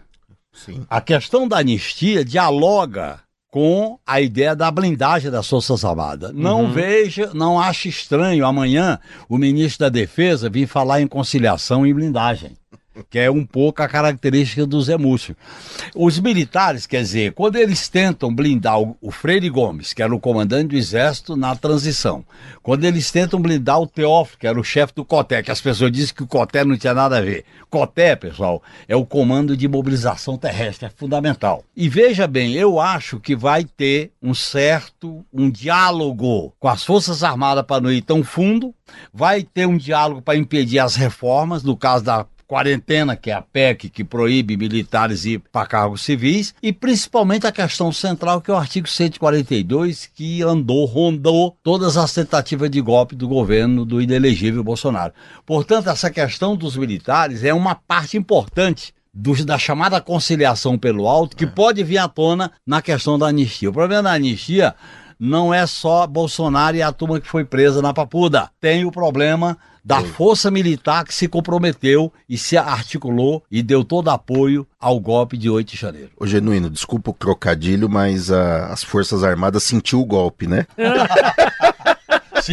Sim. 0.52 0.84
A 0.90 1.00
questão 1.00 1.46
da 1.46 1.58
anistia 1.58 2.24
dialoga 2.24 3.20
com 3.48 3.96
a 4.04 4.20
ideia 4.20 4.56
da 4.56 4.72
blindagem 4.72 5.30
das 5.30 5.48
Forças 5.48 5.84
Armadas. 5.84 6.34
Não 6.34 6.64
uhum. 6.64 6.72
veja, 6.72 7.30
não 7.32 7.60
ache 7.60 7.88
estranho 7.88 8.44
amanhã 8.44 8.98
o 9.28 9.38
ministro 9.38 9.86
da 9.86 9.88
Defesa 9.88 10.50
vir 10.50 10.66
falar 10.66 11.00
em 11.00 11.06
conciliação 11.06 11.86
e 11.86 11.94
blindagem 11.94 12.56
que 13.08 13.18
é 13.18 13.30
um 13.30 13.44
pouco 13.44 13.82
a 13.82 13.88
característica 13.88 14.66
do 14.66 14.80
Zé 14.80 14.96
Múcio. 14.96 15.36
Os 15.94 16.18
militares, 16.18 16.86
quer 16.86 17.02
dizer, 17.02 17.32
quando 17.32 17.56
eles 17.56 17.88
tentam 17.88 18.34
blindar 18.34 18.80
o, 18.80 18.96
o 19.00 19.10
Freire 19.10 19.48
Gomes, 19.48 19.92
que 19.92 20.02
era 20.02 20.14
o 20.14 20.20
comandante 20.20 20.68
do 20.68 20.76
Exército 20.76 21.36
na 21.36 21.54
transição, 21.54 22.24
quando 22.62 22.84
eles 22.84 23.10
tentam 23.10 23.40
blindar 23.40 23.80
o 23.80 23.86
Teófilo, 23.86 24.38
que 24.38 24.46
era 24.46 24.58
o 24.58 24.64
chefe 24.64 24.94
do 24.94 25.04
COTÉ, 25.04 25.42
que 25.42 25.50
as 25.50 25.60
pessoas 25.60 25.92
dizem 25.92 26.14
que 26.14 26.22
o 26.22 26.26
COTÉ 26.26 26.64
não 26.64 26.76
tinha 26.76 26.94
nada 26.94 27.18
a 27.18 27.20
ver. 27.20 27.44
COTÉ, 27.70 28.16
pessoal, 28.16 28.62
é 28.86 28.96
o 28.96 29.04
Comando 29.06 29.56
de 29.56 29.68
Mobilização 29.68 30.36
Terrestre, 30.36 30.86
é 30.86 30.90
fundamental. 30.90 31.64
E 31.76 31.88
veja 31.88 32.26
bem, 32.26 32.54
eu 32.54 32.80
acho 32.80 33.20
que 33.20 33.36
vai 33.36 33.64
ter 33.64 34.12
um 34.22 34.34
certo, 34.34 35.24
um 35.32 35.50
diálogo 35.50 36.52
com 36.58 36.68
as 36.68 36.84
Forças 36.84 37.22
Armadas 37.22 37.64
para 37.64 37.80
não 37.80 37.92
ir 37.92 38.02
tão 38.02 38.22
fundo, 38.24 38.74
vai 39.12 39.42
ter 39.42 39.66
um 39.66 39.76
diálogo 39.76 40.22
para 40.22 40.38
impedir 40.38 40.78
as 40.78 40.96
reformas, 40.96 41.62
no 41.62 41.76
caso 41.76 42.04
da 42.04 42.26
quarentena, 42.48 43.14
que 43.14 43.30
é 43.30 43.34
a 43.34 43.42
PEC, 43.42 43.90
que 43.90 44.02
proíbe 44.02 44.56
militares 44.56 45.26
ir 45.26 45.38
para 45.52 45.66
cargos 45.66 46.00
civis, 46.00 46.54
e 46.62 46.72
principalmente 46.72 47.46
a 47.46 47.52
questão 47.52 47.92
central, 47.92 48.40
que 48.40 48.50
é 48.50 48.54
o 48.54 48.56
artigo 48.56 48.88
142, 48.88 50.06
que 50.06 50.42
andou, 50.42 50.86
rondou 50.86 51.54
todas 51.62 51.98
as 51.98 52.12
tentativas 52.14 52.70
de 52.70 52.80
golpe 52.80 53.14
do 53.14 53.28
governo 53.28 53.84
do 53.84 54.00
inelegível 54.00 54.64
Bolsonaro. 54.64 55.12
Portanto, 55.44 55.90
essa 55.90 56.10
questão 56.10 56.56
dos 56.56 56.74
militares 56.74 57.44
é 57.44 57.52
uma 57.52 57.74
parte 57.74 58.16
importante 58.16 58.94
do, 59.12 59.44
da 59.44 59.58
chamada 59.58 60.00
conciliação 60.00 60.78
pelo 60.78 61.06
alto, 61.06 61.36
que 61.36 61.46
pode 61.46 61.82
vir 61.82 61.98
à 61.98 62.08
tona 62.08 62.52
na 62.66 62.80
questão 62.80 63.18
da 63.18 63.26
anistia. 63.26 63.68
O 63.68 63.72
problema 63.72 64.04
da 64.04 64.12
anistia 64.12 64.74
não 65.18 65.52
é 65.52 65.66
só 65.66 66.06
Bolsonaro 66.06 66.76
e 66.76 66.82
a 66.82 66.92
turma 66.92 67.20
que 67.20 67.28
foi 67.28 67.44
presa 67.44 67.82
na 67.82 67.92
Papuda. 67.92 68.50
Tem 68.60 68.84
o 68.84 68.92
problema 68.92 69.58
da 69.84 70.02
força 70.02 70.50
militar 70.50 71.04
que 71.04 71.14
se 71.14 71.26
comprometeu 71.26 72.12
e 72.28 72.36
se 72.36 72.58
articulou 72.58 73.42
e 73.50 73.62
deu 73.62 73.82
todo 73.82 74.10
apoio 74.10 74.66
ao 74.78 75.00
golpe 75.00 75.36
de 75.36 75.48
8 75.48 75.70
de 75.72 75.76
janeiro. 75.78 76.10
Ô 76.16 76.26
Genuíno, 76.26 76.68
desculpa 76.68 77.10
o 77.10 77.14
trocadilho, 77.14 77.88
mas 77.88 78.30
a, 78.30 78.66
as 78.66 78.84
Forças 78.84 79.24
Armadas 79.24 79.62
sentiu 79.62 80.00
o 80.00 80.04
golpe, 80.04 80.46
né? 80.46 80.66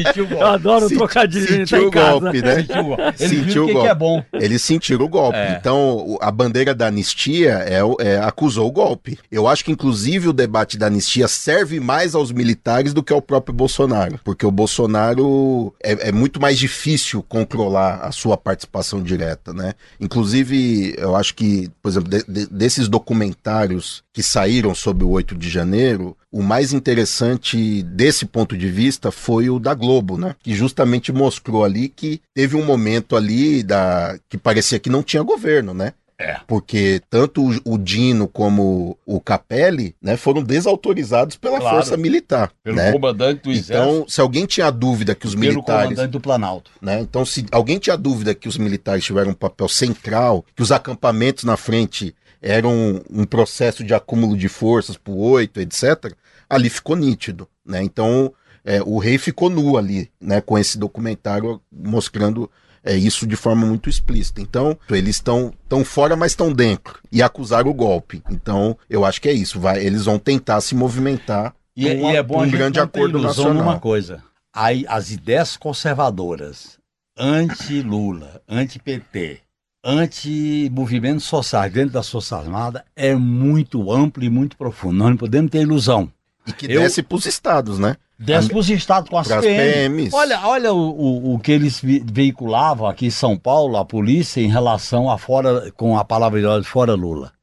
Sentiu 0.03 0.25
o 0.25 0.27
golpe. 0.27 0.43
Eu 0.43 0.47
adoro 0.47 0.85
o 0.85 0.89
trocadilho. 0.89 1.47
Sentiu 1.47 1.91
tá 1.91 2.15
o 2.15 2.21
golpe, 2.21 2.41
né? 2.41 2.55
Sentiu 2.55 2.81
o 2.81 2.85
golpe. 2.85 3.03
Ele 3.19 3.29
sentiu 3.29 3.63
o 3.63 3.67
golpe. 3.67 3.81
Que 3.81 3.87
é 3.87 3.95
bom. 3.95 4.23
Eles 4.33 4.61
sentiram 4.61 5.05
o 5.05 5.09
golpe. 5.09 5.37
É. 5.37 5.57
Então, 5.59 6.17
a 6.21 6.31
bandeira 6.31 6.73
da 6.73 6.87
anistia 6.87 7.65
é, 7.65 7.79
é, 7.99 8.17
acusou 8.17 8.67
o 8.67 8.71
golpe. 8.71 9.17
Eu 9.31 9.47
acho 9.47 9.63
que, 9.63 9.71
inclusive, 9.71 10.27
o 10.27 10.33
debate 10.33 10.77
da 10.77 10.87
anistia 10.87 11.27
serve 11.27 11.79
mais 11.79 12.15
aos 12.15 12.31
militares 12.31 12.93
do 12.93 13.03
que 13.03 13.13
ao 13.13 13.21
próprio 13.21 13.53
Bolsonaro. 13.53 14.19
Porque 14.23 14.45
o 14.45 14.51
Bolsonaro 14.51 15.73
é, 15.81 16.09
é 16.09 16.11
muito 16.11 16.41
mais 16.41 16.57
difícil 16.57 17.23
controlar 17.23 18.01
a 18.01 18.11
sua 18.11 18.37
participação 18.37 19.01
direta, 19.01 19.53
né? 19.53 19.73
Inclusive, 19.99 20.95
eu 20.97 21.15
acho 21.15 21.33
que, 21.35 21.69
por 21.81 21.89
exemplo, 21.89 22.09
de, 22.09 22.23
de, 22.27 22.47
desses 22.47 22.87
documentários 22.87 24.03
que 24.13 24.23
saíram 24.23 24.73
sobre 24.73 25.03
o 25.03 25.09
8 25.09 25.35
de 25.35 25.49
janeiro, 25.49 26.15
o 26.31 26.41
mais 26.41 26.73
interessante 26.73 27.83
desse 27.83 28.25
ponto 28.25 28.57
de 28.57 28.69
vista 28.69 29.11
foi 29.11 29.49
o 29.49 29.59
da 29.59 29.73
Globo, 29.73 29.84
né? 30.17 30.35
Que 30.41 30.53
justamente 30.53 31.11
mostrou 31.11 31.63
ali 31.63 31.89
que 31.89 32.21
teve 32.33 32.55
um 32.55 32.65
momento 32.65 33.15
ali 33.15 33.63
da 33.63 34.17
que 34.29 34.37
parecia 34.37 34.79
que 34.79 34.89
não 34.89 35.03
tinha 35.03 35.23
governo, 35.23 35.73
né? 35.73 35.93
É. 36.17 36.39
Porque 36.47 37.01
tanto 37.09 37.43
o, 37.65 37.77
Dino 37.77 38.27
como 38.27 38.97
o 39.05 39.19
Capelli 39.19 39.93
né, 40.01 40.15
foram 40.15 40.41
desautorizados 40.41 41.35
pela 41.35 41.59
claro, 41.59 41.75
Força 41.75 41.97
Militar. 41.97 42.51
Pelo 42.63 42.77
né? 42.77 42.91
comandante 42.93 43.43
do 43.43 43.51
Exército. 43.51 43.73
Então, 43.73 44.05
se 44.07 44.21
alguém 44.21 44.45
tinha 44.45 44.71
dúvida 44.71 45.13
que 45.13 45.27
os 45.27 45.35
pelo 45.35 45.41
militares. 45.41 45.81
Pelo 45.81 45.89
comandante 45.89 46.11
do 46.11 46.21
Planalto. 46.21 46.71
Né, 46.81 47.01
então, 47.01 47.25
se 47.25 47.45
alguém 47.51 47.77
tinha 47.77 47.97
dúvida 47.97 48.33
que 48.33 48.47
os 48.47 48.57
militares 48.57 49.03
tiveram 49.03 49.31
um 49.31 49.35
papel 49.35 49.67
central, 49.67 50.45
que 50.55 50.63
os 50.63 50.71
acampamentos 50.71 51.43
na 51.43 51.57
frente 51.57 52.15
eram 52.41 52.71
um, 52.71 53.01
um 53.21 53.25
processo 53.25 53.83
de 53.83 53.93
acúmulo 53.93 54.37
de 54.37 54.47
forças 54.47 54.95
por 54.95 55.15
oito, 55.15 55.59
etc., 55.59 56.13
ali 56.49 56.69
ficou 56.69 56.95
nítido. 56.95 57.47
Né? 57.65 57.83
Então, 57.83 58.31
é, 58.65 58.81
o 58.81 58.97
rei 58.97 59.19
ficou 59.19 59.49
nu 59.49 59.77
ali, 59.77 60.09
né, 60.19 60.41
com 60.41 60.57
esse 60.57 60.77
documentário 60.77 61.61
mostrando 61.71 62.49
é, 62.83 62.95
isso 62.95 63.27
de 63.27 63.35
forma 63.35 63.65
muito 63.65 63.89
explícita. 63.89 64.41
Então, 64.41 64.77
eles 64.89 65.17
estão 65.17 65.53
tão 65.69 65.85
fora, 65.85 66.15
mas 66.15 66.31
estão 66.31 66.51
dentro 66.51 66.99
e 67.11 67.21
acusaram 67.21 67.69
o 67.69 67.73
golpe. 67.73 68.23
Então, 68.29 68.77
eu 68.89 69.05
acho 69.05 69.21
que 69.21 69.29
é 69.29 69.33
isso. 69.33 69.59
Vai, 69.59 69.83
eles 69.83 70.05
vão 70.05 70.17
tentar 70.17 70.61
se 70.61 70.75
movimentar 70.75 71.55
e, 71.75 71.87
um, 71.87 72.11
e 72.11 72.15
é 72.15 72.23
bom 72.23 72.43
um 72.43 72.49
grande 72.49 72.79
acordo 72.79 73.19
nacional. 73.19 73.53
Numa 73.53 73.79
coisa, 73.79 74.23
aí 74.53 74.85
as 74.87 75.11
ideias 75.11 75.57
conservadoras, 75.57 76.79
anti-Lula, 77.17 78.41
anti-PT, 78.47 79.41
anti-movimentos 79.83 81.25
sociais 81.25 81.71
dentro 81.71 81.93
das 81.93 82.09
Forças 82.09 82.33
Armadas 82.33 82.81
é 82.95 83.13
muito 83.13 83.91
amplo 83.91 84.23
e 84.23 84.29
muito 84.29 84.57
profundo. 84.57 84.97
Nós 84.97 85.09
não 85.09 85.17
podemos 85.17 85.51
ter 85.51 85.61
ilusão. 85.61 86.11
E 86.47 86.53
que 86.53 86.65
eu... 86.65 86.81
desce 86.81 87.03
para 87.03 87.17
os 87.17 87.25
estados, 87.25 87.77
né? 87.79 87.97
Desce 88.17 88.47
para 88.47 88.57
os 88.57 88.69
estados 88.69 89.09
com 89.09 89.17
as, 89.17 89.29
as 89.29 89.43
PMs. 89.43 90.13
Olha, 90.13 90.39
olha 90.47 90.73
o, 90.73 90.77
o, 90.77 91.33
o, 91.33 91.39
que 91.39 91.51
eles 91.51 91.81
veiculavam 91.81 92.87
aqui 92.87 93.07
em 93.07 93.11
São 93.11 93.37
Paulo, 93.37 93.75
a 93.75 93.83
polícia, 93.83 94.39
em 94.39 94.47
relação 94.47 95.11
a 95.11 95.17
fora, 95.17 95.71
com 95.75 95.97
a 95.97 96.05
palavra 96.05 96.61
de 96.61 96.67
fora 96.67 96.93
Lula. 96.93 97.33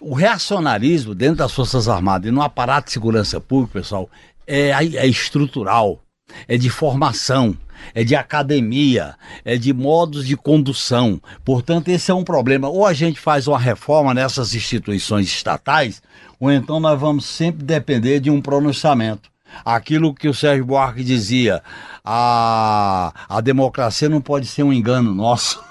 O 0.00 0.14
reacionarismo 0.14 1.14
dentro 1.14 1.36
das 1.36 1.52
Forças 1.52 1.88
Armadas 1.88 2.28
e 2.28 2.32
no 2.32 2.42
aparato 2.42 2.86
de 2.86 2.92
segurança 2.92 3.40
pública, 3.40 3.80
pessoal, 3.80 4.08
é, 4.46 4.70
é 4.70 5.06
estrutural, 5.06 6.00
é 6.46 6.56
de 6.56 6.70
formação, 6.70 7.56
é 7.92 8.04
de 8.04 8.14
academia, 8.14 9.16
é 9.44 9.56
de 9.56 9.72
modos 9.72 10.26
de 10.26 10.36
condução. 10.36 11.20
Portanto, 11.44 11.88
esse 11.88 12.10
é 12.10 12.14
um 12.14 12.24
problema. 12.24 12.68
Ou 12.68 12.86
a 12.86 12.92
gente 12.92 13.18
faz 13.18 13.48
uma 13.48 13.58
reforma 13.58 14.14
nessas 14.14 14.54
instituições 14.54 15.26
estatais, 15.26 16.00
ou 16.38 16.52
então 16.52 16.78
nós 16.78 16.98
vamos 16.98 17.24
sempre 17.24 17.64
depender 17.64 18.20
de 18.20 18.30
um 18.30 18.40
pronunciamento. 18.40 19.33
Aquilo 19.64 20.14
que 20.14 20.28
o 20.28 20.34
Sérgio 20.34 20.64
Buarque 20.64 21.04
dizia, 21.04 21.62
a, 22.04 23.12
a 23.28 23.40
democracia 23.40 24.08
não 24.08 24.20
pode 24.20 24.46
ser 24.46 24.62
um 24.62 24.72
engano 24.72 25.14
nosso. 25.14 25.62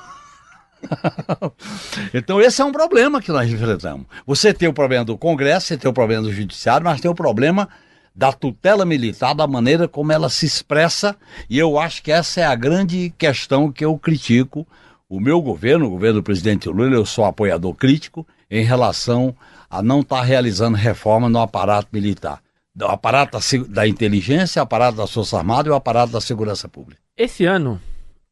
então 2.13 2.41
esse 2.41 2.61
é 2.61 2.65
um 2.65 2.71
problema 2.71 3.21
que 3.21 3.31
nós 3.31 3.49
enfrentamos. 3.51 4.05
Você 4.27 4.53
tem 4.53 4.67
o 4.67 4.73
problema 4.73 5.05
do 5.05 5.17
Congresso, 5.17 5.67
você 5.67 5.77
tem 5.77 5.89
o 5.89 5.93
problema 5.93 6.23
do 6.23 6.33
Judiciário, 6.33 6.85
mas 6.85 7.01
tem 7.01 7.09
o 7.09 7.15
problema 7.15 7.69
da 8.15 8.31
tutela 8.31 8.85
militar, 8.85 9.33
da 9.33 9.47
maneira 9.47 9.87
como 9.87 10.11
ela 10.11 10.29
se 10.29 10.45
expressa, 10.45 11.15
e 11.49 11.57
eu 11.57 11.79
acho 11.79 12.03
que 12.03 12.11
essa 12.11 12.41
é 12.41 12.45
a 12.45 12.55
grande 12.55 13.11
questão 13.17 13.71
que 13.71 13.83
eu 13.83 13.97
critico 13.97 14.67
o 15.09 15.19
meu 15.19 15.41
governo, 15.41 15.85
o 15.85 15.89
governo 15.91 16.19
do 16.19 16.23
presidente 16.23 16.69
Lula, 16.69 16.95
eu 16.95 17.05
sou 17.05 17.25
apoiador 17.25 17.73
crítico 17.75 18.25
em 18.49 18.63
relação 18.63 19.35
a 19.69 19.81
não 19.81 20.01
estar 20.01 20.17
tá 20.17 20.23
realizando 20.23 20.77
reforma 20.77 21.29
no 21.29 21.39
aparato 21.39 21.89
militar. 21.91 22.39
O 22.79 22.85
aparato 22.85 23.37
da 23.69 23.87
inteligência, 23.87 24.61
o 24.61 24.63
aparato 24.63 24.97
das 24.97 25.11
Forças 25.11 25.33
Armadas 25.33 25.67
e 25.67 25.69
o 25.69 25.75
aparato 25.75 26.11
da 26.11 26.19
segurança 26.19 26.67
pública. 26.67 26.99
Esse 27.15 27.45
ano, 27.45 27.79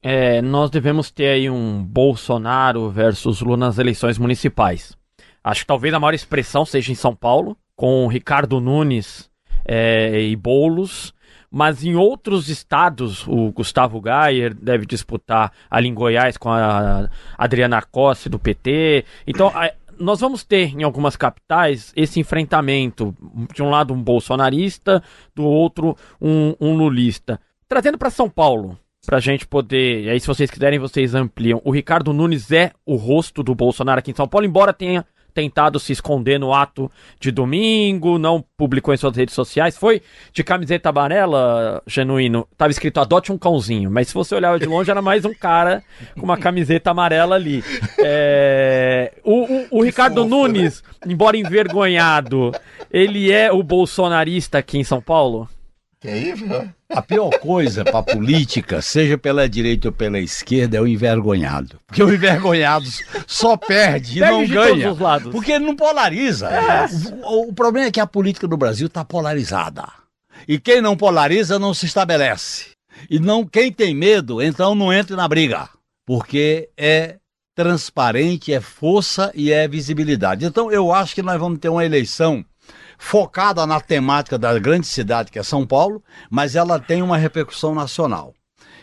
é, 0.01 0.41
nós 0.41 0.71
devemos 0.71 1.11
ter 1.11 1.27
aí 1.27 1.49
um 1.49 1.83
Bolsonaro 1.83 2.89
versus 2.89 3.41
Lula 3.41 3.57
nas 3.57 3.77
eleições 3.77 4.17
municipais. 4.17 4.97
Acho 5.43 5.61
que 5.61 5.67
talvez 5.67 5.93
a 5.93 5.99
maior 5.99 6.13
expressão 6.13 6.65
seja 6.65 6.91
em 6.91 6.95
São 6.95 7.15
Paulo, 7.15 7.55
com 7.75 8.07
Ricardo 8.07 8.59
Nunes 8.59 9.29
é, 9.65 10.21
e 10.21 10.35
Boulos. 10.35 11.13
Mas 11.53 11.83
em 11.83 11.95
outros 11.95 12.47
estados, 12.47 13.27
o 13.27 13.51
Gustavo 13.51 13.99
Gayer 13.99 14.53
deve 14.53 14.85
disputar 14.85 15.51
ali 15.69 15.89
em 15.89 15.93
Goiás 15.93 16.37
com 16.37 16.49
a 16.49 17.09
Adriana 17.37 17.81
Costa 17.81 18.29
do 18.29 18.39
PT. 18.39 19.03
Então, 19.27 19.51
nós 20.01 20.19
vamos 20.19 20.43
ter 20.43 20.75
em 20.75 20.83
algumas 20.83 21.15
capitais 21.15 21.93
esse 21.95 22.19
enfrentamento. 22.19 23.15
De 23.53 23.61
um 23.61 23.69
lado, 23.69 23.93
um 23.93 24.01
bolsonarista, 24.01 25.01
do 25.35 25.43
outro, 25.43 25.95
um, 26.19 26.55
um 26.59 26.75
lulista. 26.75 27.39
Trazendo 27.67 27.97
para 27.97 28.09
São 28.09 28.29
Paulo, 28.29 28.77
para 29.05 29.17
a 29.17 29.21
gente 29.21 29.47
poder. 29.47 30.03
E 30.03 30.09
aí, 30.09 30.19
se 30.19 30.27
vocês 30.27 30.49
quiserem, 30.49 30.79
vocês 30.79 31.15
ampliam. 31.15 31.61
O 31.63 31.71
Ricardo 31.71 32.13
Nunes 32.13 32.51
é 32.51 32.71
o 32.85 32.95
rosto 32.95 33.43
do 33.43 33.55
Bolsonaro 33.55 33.99
aqui 33.99 34.11
em 34.11 34.15
São 34.15 34.27
Paulo, 34.27 34.45
embora 34.45 34.73
tenha 34.73 35.05
tentado 35.33 35.79
se 35.79 35.91
esconder 35.91 36.39
no 36.39 36.53
ato 36.53 36.91
de 37.19 37.31
domingo, 37.31 38.17
não 38.17 38.43
publicou 38.57 38.93
em 38.93 38.97
suas 38.97 39.15
redes 39.15 39.33
sociais. 39.35 39.77
Foi 39.77 40.01
de 40.33 40.43
camiseta 40.43 40.89
amarela, 40.89 41.81
genuíno. 41.87 42.47
Tava 42.57 42.71
escrito 42.71 42.99
adote 42.99 43.31
um 43.31 43.37
cãozinho, 43.37 43.89
mas 43.89 44.09
se 44.09 44.13
você 44.13 44.35
olhava 44.35 44.59
de 44.59 44.65
longe 44.65 44.91
era 44.91 45.01
mais 45.01 45.25
um 45.25 45.33
cara 45.33 45.83
com 46.15 46.23
uma 46.23 46.37
camiseta 46.37 46.91
amarela 46.91 47.35
ali. 47.35 47.63
É... 47.99 49.13
O, 49.23 49.43
o, 49.43 49.67
o 49.79 49.83
Ricardo 49.83 50.21
fofo, 50.21 50.29
Nunes, 50.29 50.83
né? 51.05 51.13
embora 51.13 51.37
envergonhado, 51.37 52.51
ele 52.89 53.31
é 53.31 53.51
o 53.51 53.61
bolsonarista 53.61 54.57
aqui 54.57 54.77
em 54.77 54.83
São 54.83 55.01
Paulo? 55.01 55.47
Que 56.01 56.09
aí, 56.09 56.33
viu? 56.33 56.67
A 56.89 56.99
pior 56.99 57.29
coisa 57.37 57.85
para 57.85 58.01
política, 58.01 58.81
seja 58.81 59.19
pela 59.19 59.47
direita 59.47 59.89
ou 59.89 59.91
pela 59.91 60.19
esquerda, 60.19 60.77
é 60.77 60.81
o 60.81 60.87
envergonhado. 60.87 61.79
Porque 61.85 62.01
o 62.01 62.11
envergonhado 62.11 62.87
só 63.27 63.55
perde 63.55 64.17
e 64.17 64.19
não 64.19 64.47
ganha. 64.47 64.95
Porque 65.31 65.51
ele 65.51 65.65
não 65.65 65.75
polariza. 65.75 66.49
É. 66.49 66.87
O, 67.23 67.49
o, 67.49 67.53
problema 67.53 67.87
é 67.87 67.91
que 67.91 67.99
a 67.99 68.07
política 68.07 68.47
do 68.47 68.57
Brasil 68.57 68.87
está 68.87 69.05
polarizada. 69.05 69.87
E 70.47 70.59
quem 70.59 70.81
não 70.81 70.97
polariza 70.97 71.59
não 71.59 71.71
se 71.71 71.85
estabelece. 71.85 72.71
E 73.07 73.19
não 73.19 73.45
quem 73.45 73.71
tem 73.71 73.93
medo, 73.93 74.41
então 74.41 74.73
não 74.73 74.91
entre 74.91 75.15
na 75.15 75.27
briga. 75.27 75.69
Porque 76.03 76.69
é 76.75 77.17
transparente, 77.55 78.51
é 78.51 78.59
força 78.59 79.31
e 79.35 79.51
é 79.51 79.67
visibilidade. 79.67 80.45
Então 80.45 80.71
eu 80.71 80.91
acho 80.91 81.13
que 81.13 81.21
nós 81.21 81.39
vamos 81.39 81.59
ter 81.59 81.69
uma 81.69 81.85
eleição 81.85 82.43
focada 83.03 83.65
na 83.65 83.81
temática 83.81 84.37
da 84.37 84.57
grande 84.59 84.85
cidade 84.85 85.31
que 85.31 85.39
é 85.39 85.43
São 85.43 85.65
Paulo, 85.65 86.03
mas 86.29 86.55
ela 86.55 86.79
tem 86.79 87.01
uma 87.01 87.17
repercussão 87.17 87.73
nacional. 87.73 88.31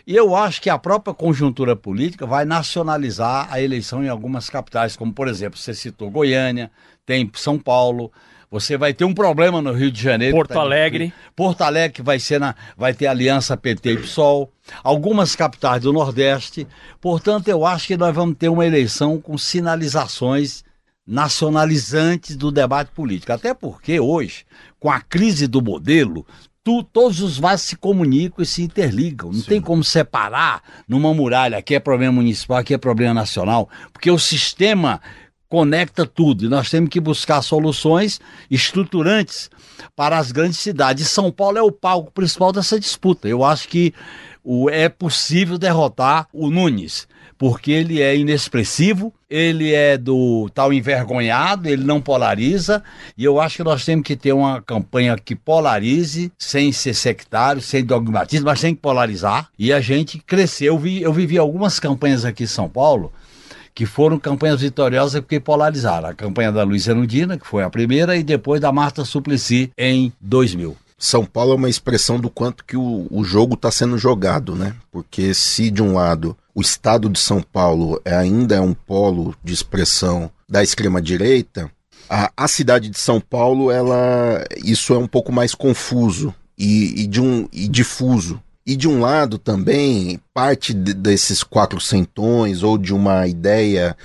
E 0.05 0.17
eu 0.17 0.35
acho 0.35 0.61
que 0.61 0.69
a 0.69 0.77
própria 0.77 1.15
conjuntura 1.15 1.77
política 1.77 2.27
vai 2.27 2.45
nacionalizar 2.45 3.47
a 3.49 3.63
eleição 3.63 4.03
em 4.03 4.09
algumas 4.09 4.51
capitais, 4.51 4.97
como 4.97 5.15
por 5.15 5.29
exemplo, 5.29 5.57
você 5.57 5.73
citou 5.73 6.11
Goiânia, 6.11 6.69
tem 7.07 7.31
São 7.35 7.61
Paulo, 7.61 8.11
você 8.51 8.77
vai 8.77 8.93
ter 8.93 9.05
um 9.05 9.15
problema 9.15 9.63
no 9.63 9.73
Rio 9.73 9.91
de 9.91 10.03
Janeiro. 10.03 10.35
Porto 10.35 10.53
tá 10.53 10.61
Alegre. 10.61 11.15
Porto 11.37 11.63
Alegre 11.63 12.03
vai 12.03 12.19
ser 12.19 12.41
na, 12.41 12.57
vai 12.77 12.93
ter 12.93 13.07
aliança 13.07 13.57
PT 13.57 13.93
e 13.93 13.97
PSOL. 13.99 14.53
Algumas 14.83 15.37
capitais 15.37 15.83
do 15.83 15.93
Nordeste. 15.93 16.67
Portanto, 17.01 17.49
eu 17.49 17.65
acho 17.65 17.87
que 17.87 17.97
nós 17.97 18.15
vamos 18.15 18.37
ter 18.37 18.49
uma 18.49 18.67
eleição 18.67 19.21
com 19.21 19.39
sinalizações 19.39 20.65
nacionalizantes 21.09 22.37
do 22.37 22.53
debate 22.53 22.91
político. 22.93 23.33
Até 23.33 23.55
porque 23.55 23.99
hoje, 23.99 24.45
com 24.79 24.91
a 24.91 25.01
crise 25.01 25.47
do 25.47 25.63
modelo, 25.63 26.27
tu, 26.63 26.83
todos 26.83 27.23
os 27.23 27.39
vasos 27.39 27.67
se 27.67 27.77
comunicam 27.77 28.43
e 28.43 28.47
se 28.47 28.63
interligam. 28.63 29.33
Não 29.33 29.41
Sim. 29.41 29.49
tem 29.49 29.61
como 29.61 29.83
separar 29.83 30.63
numa 30.87 31.15
muralha, 31.15 31.57
aqui 31.57 31.75
é 31.75 31.81
problema 31.81 32.13
municipal, 32.13 32.59
aqui 32.59 32.75
é 32.75 32.79
problema 32.79 33.15
nacional, 33.15 33.71
porque 33.91 34.11
o 34.11 34.19
sistema 34.19 35.01
conecta 35.49 36.05
tudo 36.05 36.45
e 36.45 36.49
nós 36.49 36.69
temos 36.69 36.91
que 36.91 37.01
buscar 37.01 37.41
soluções 37.41 38.21
estruturantes 38.51 39.49
para 39.97 40.19
as 40.19 40.31
grandes 40.31 40.59
cidades. 40.59 41.09
São 41.09 41.33
Paulo 41.33 41.57
é 41.57 41.63
o 41.63 41.73
palco 41.73 42.13
principal 42.13 42.53
dessa 42.53 42.79
disputa. 42.79 43.27
Eu 43.27 43.43
acho 43.43 43.67
que 43.67 43.95
o, 44.45 44.69
é 44.69 44.91
possível 44.91 45.57
derrotar 45.57 46.29
o 46.35 46.51
Nunes 46.51 47.09
porque 47.39 47.71
ele 47.71 48.03
é 48.03 48.17
inexpressivo, 48.17 49.15
ele 49.31 49.73
é 49.73 49.97
do 49.97 50.51
tal 50.53 50.73
envergonhado, 50.73 51.69
ele 51.69 51.85
não 51.85 52.01
polariza, 52.01 52.83
e 53.17 53.25
eu 53.25 53.41
acho 53.41 53.59
que 53.59 53.65
nós 53.65 53.85
temos 53.85 54.05
que 54.05 54.17
ter 54.17 54.33
uma 54.33 54.61
campanha 54.61 55.17
que 55.17 55.37
polarize, 55.37 56.33
sem 56.37 56.73
ser 56.73 56.95
sectário, 56.95 57.63
sem 57.63 57.85
dogmatismo, 57.85 58.47
mas 58.47 58.59
sem 58.59 58.75
polarizar, 58.75 59.49
e 59.57 59.73
a 59.73 59.81
gente 59.81 60.19
cresceu. 60.19 60.75
Eu, 60.75 60.79
vi, 60.79 61.01
eu 61.01 61.13
vivi 61.13 61.39
algumas 61.39 61.79
campanhas 61.79 62.25
aqui 62.25 62.43
em 62.43 62.49
São 62.49 62.69
Paulo, 62.69 63.13
que 63.73 63.87
foram 63.87 64.19
campanhas 64.19 64.61
vitoriosas 64.61 65.21
porque 65.21 65.39
polarizaram. 65.39 66.09
A 66.09 66.15
campanha 66.15 66.51
da 66.51 66.65
Luísa 66.65 66.93
Nudina, 66.93 67.39
que 67.39 67.47
foi 67.47 67.63
a 67.63 67.71
primeira, 67.71 68.17
e 68.17 68.25
depois 68.25 68.61
da 68.61 68.73
Marta 68.73 69.05
Suplicy 69.05 69.71
em 69.79 70.13
2000. 70.21 70.77
São 70.99 71.25
Paulo 71.25 71.53
é 71.53 71.55
uma 71.55 71.71
expressão 71.71 72.19
do 72.19 72.29
quanto 72.29 72.65
que 72.65 72.77
o, 72.77 73.07
o 73.09 73.23
jogo 73.23 73.55
está 73.55 73.71
sendo 73.71 73.97
jogado, 73.97 74.57
né? 74.57 74.75
Porque 74.91 75.33
se 75.33 75.71
de 75.71 75.81
um 75.81 75.95
lado 75.95 76.37
o 76.59 76.61
estado 76.61 77.09
de 77.09 77.21
São 77.21 77.41
Paulo 77.41 78.03
é, 78.05 78.13
ainda 78.17 78.57
é 78.57 78.61
um 78.61 78.75
polo 78.75 79.33
de 79.45 79.55
expressão 79.55 80.29
da 80.49 80.61
extrema 80.61 81.01
direita, 81.01 81.71
a, 82.11 82.33
a 82.37 82.49
cidade 82.49 82.89
de 82.89 82.99
São 82.99 83.21
Paulo, 83.21 83.71
ela 83.71 84.45
isso 84.65 84.93
é 84.93 84.99
um 84.99 85.07
pouco 85.07 85.31
mais 85.31 85.55
confuso 85.55 86.35
e, 86.59 87.03
e 87.03 87.07
de 87.07 87.21
um 87.21 87.49
e 87.53 87.69
difuso. 87.69 88.43
E 88.67 88.75
de 88.75 88.89
um 88.89 89.01
lado 89.01 89.39
também, 89.39 90.19
parte 90.35 90.75
de, 90.75 90.93
desses 90.95 91.45
quatro 91.45 91.81
centões 91.81 92.65
ou 92.65 92.77
de 92.77 92.93
uma 92.93 93.29
ideia 93.29 93.97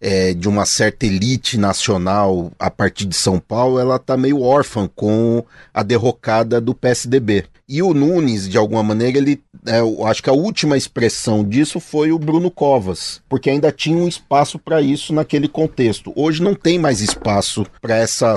é, 0.00 0.32
de 0.32 0.48
uma 0.48 0.64
certa 0.64 1.06
elite 1.06 1.58
nacional 1.58 2.52
a 2.58 2.70
partir 2.70 3.04
de 3.04 3.16
São 3.16 3.40
Paulo, 3.40 3.78
ela 3.78 3.96
está 3.96 4.16
meio 4.16 4.40
órfã 4.42 4.88
com 4.94 5.44
a 5.74 5.82
derrocada 5.82 6.60
do 6.60 6.74
PSDB. 6.74 7.44
E 7.68 7.82
o 7.82 7.92
Nunes, 7.92 8.48
de 8.48 8.56
alguma 8.56 8.82
maneira, 8.82 9.18
ele. 9.18 9.42
É, 9.66 9.80
eu 9.80 10.06
acho 10.06 10.22
que 10.22 10.30
a 10.30 10.32
última 10.32 10.76
expressão 10.76 11.44
disso 11.44 11.78
foi 11.78 12.10
o 12.10 12.18
Bruno 12.18 12.50
Covas, 12.50 13.20
porque 13.28 13.50
ainda 13.50 13.70
tinha 13.70 13.98
um 13.98 14.08
espaço 14.08 14.58
para 14.58 14.80
isso 14.80 15.12
naquele 15.12 15.48
contexto. 15.48 16.10
Hoje 16.16 16.42
não 16.42 16.54
tem 16.54 16.78
mais 16.78 17.02
espaço 17.02 17.66
para 17.82 17.96
essa 17.96 18.34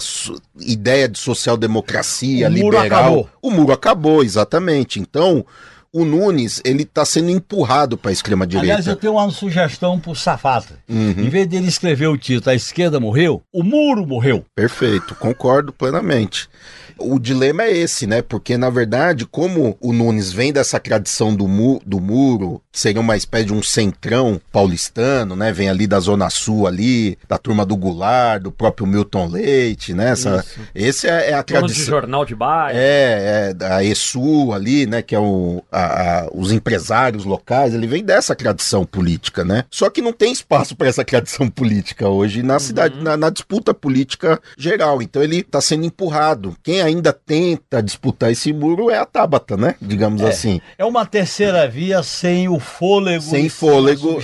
ideia 0.60 1.08
de 1.08 1.18
social-democracia 1.18 2.50
liberal. 2.50 2.66
Muro 2.66 2.78
acabou. 2.78 3.30
O 3.42 3.52
muro 3.52 3.72
acabou, 3.72 4.24
exatamente. 4.24 5.00
Então, 5.00 5.46
o 5.94 6.06
Nunes, 6.06 6.62
ele 6.64 6.86
tá 6.86 7.04
sendo 7.04 7.30
empurrado 7.30 7.98
para 7.98 8.12
a 8.12 8.14
extrema 8.14 8.48
direita. 8.48 8.74
Aliás, 8.74 8.88
eu 8.88 8.96
tenho 8.96 9.14
uma 9.14 9.30
sugestão 9.30 10.00
pro 10.00 10.16
Safata. 10.16 10.80
Uhum. 10.88 11.12
Em 11.12 11.30
vez 11.30 11.48
dele 11.48 11.68
escrever 11.68 12.08
o 12.08 12.18
título 12.18 12.52
A 12.52 12.56
Esquerda 12.56 13.00
Morreu, 13.00 13.44
o 13.54 13.64
Muro 13.64 14.06
Morreu. 14.08 14.46
Perfeito, 14.56 15.16
concordo 15.16 15.74
plenamente. 15.74 16.50
O 16.98 17.20
dilema 17.20 17.64
é 17.64 17.76
esse, 17.76 18.06
né? 18.06 18.22
Porque, 18.22 18.58
na 18.58 18.70
verdade, 18.70 19.26
como 19.26 19.76
o 19.82 19.92
Nunes 19.92 20.32
vem 20.32 20.54
dessa 20.54 20.80
tradição 20.80 21.36
do, 21.36 21.48
mu 21.48 21.82
do 21.86 22.00
muro, 22.00 22.62
que 22.72 22.80
seria 22.80 23.02
uma 23.02 23.18
espécie 23.18 23.46
de 23.46 23.54
um 23.54 23.62
centrão 23.62 24.40
paulistano, 24.52 25.36
né? 25.36 25.52
Vem 25.52 25.70
ali 25.70 25.86
da 25.88 26.00
Zona 26.00 26.30
Sul 26.30 26.66
ali, 26.68 27.18
da 27.28 27.38
turma 27.38 27.66
do 27.66 27.76
Goulart, 27.76 28.42
do 28.42 28.52
próprio 28.52 28.88
Milton 28.88 29.28
Leite, 29.28 29.94
né? 29.94 30.12
Essa, 30.12 30.46
esse 30.74 31.08
é, 31.08 31.32
é 31.32 31.34
a 31.34 31.42
Dono 31.42 31.44
de 31.44 31.54
tradição. 31.74 31.86
jornal 31.86 32.26
de 32.26 32.36
bairro. 32.36 32.78
É, 32.80 33.50
é, 33.50 33.54
da 33.54 33.84
ESU 33.84 34.54
ali, 34.54 34.86
né, 34.86 35.02
que 35.02 35.14
é 35.16 35.20
o, 35.20 35.62
a- 35.72 36.22
a- 36.26 36.30
os 36.34 36.52
empresários 36.52 37.26
locais, 37.26 37.74
ele 37.74 37.88
vem 37.88 38.04
dessa 38.04 38.36
tradição 38.36 38.86
política, 38.86 39.44
né? 39.44 39.66
Só 39.70 39.90
que 39.90 40.02
não 40.02 40.14
tem 40.14 40.32
espaço 40.32 40.76
para 40.76 40.88
essa 40.88 41.04
tradição 41.04 41.50
política 41.50 42.08
hoje 42.08 42.42
na 42.42 42.58
cidade, 42.60 43.02
na, 43.02 43.18
na 43.18 43.30
disputa 43.30 43.74
política 43.74 44.40
geral. 44.58 45.02
Então 45.02 45.22
ele 45.22 45.38
está 45.40 45.60
sendo 45.60 45.86
empurrado. 45.86 46.56
Quem 46.64 46.82
ainda 46.82 47.12
tenta 47.12 47.82
disputar 47.84 48.32
esse 48.32 48.54
muro 48.54 48.90
é 48.90 48.98
a 48.98 49.06
Tabata, 49.06 49.58
né? 49.58 49.76
Digamos 49.82 50.22
assim. 50.22 50.62
É 50.78 50.86
uma 50.86 51.06
terceira 51.06 51.68
via 51.68 52.02
sem 52.04 52.48
o 52.48 52.61
fôlego. 52.62 53.22
Sem 53.24 53.46
e 53.46 53.50
fôlego, 53.50 54.20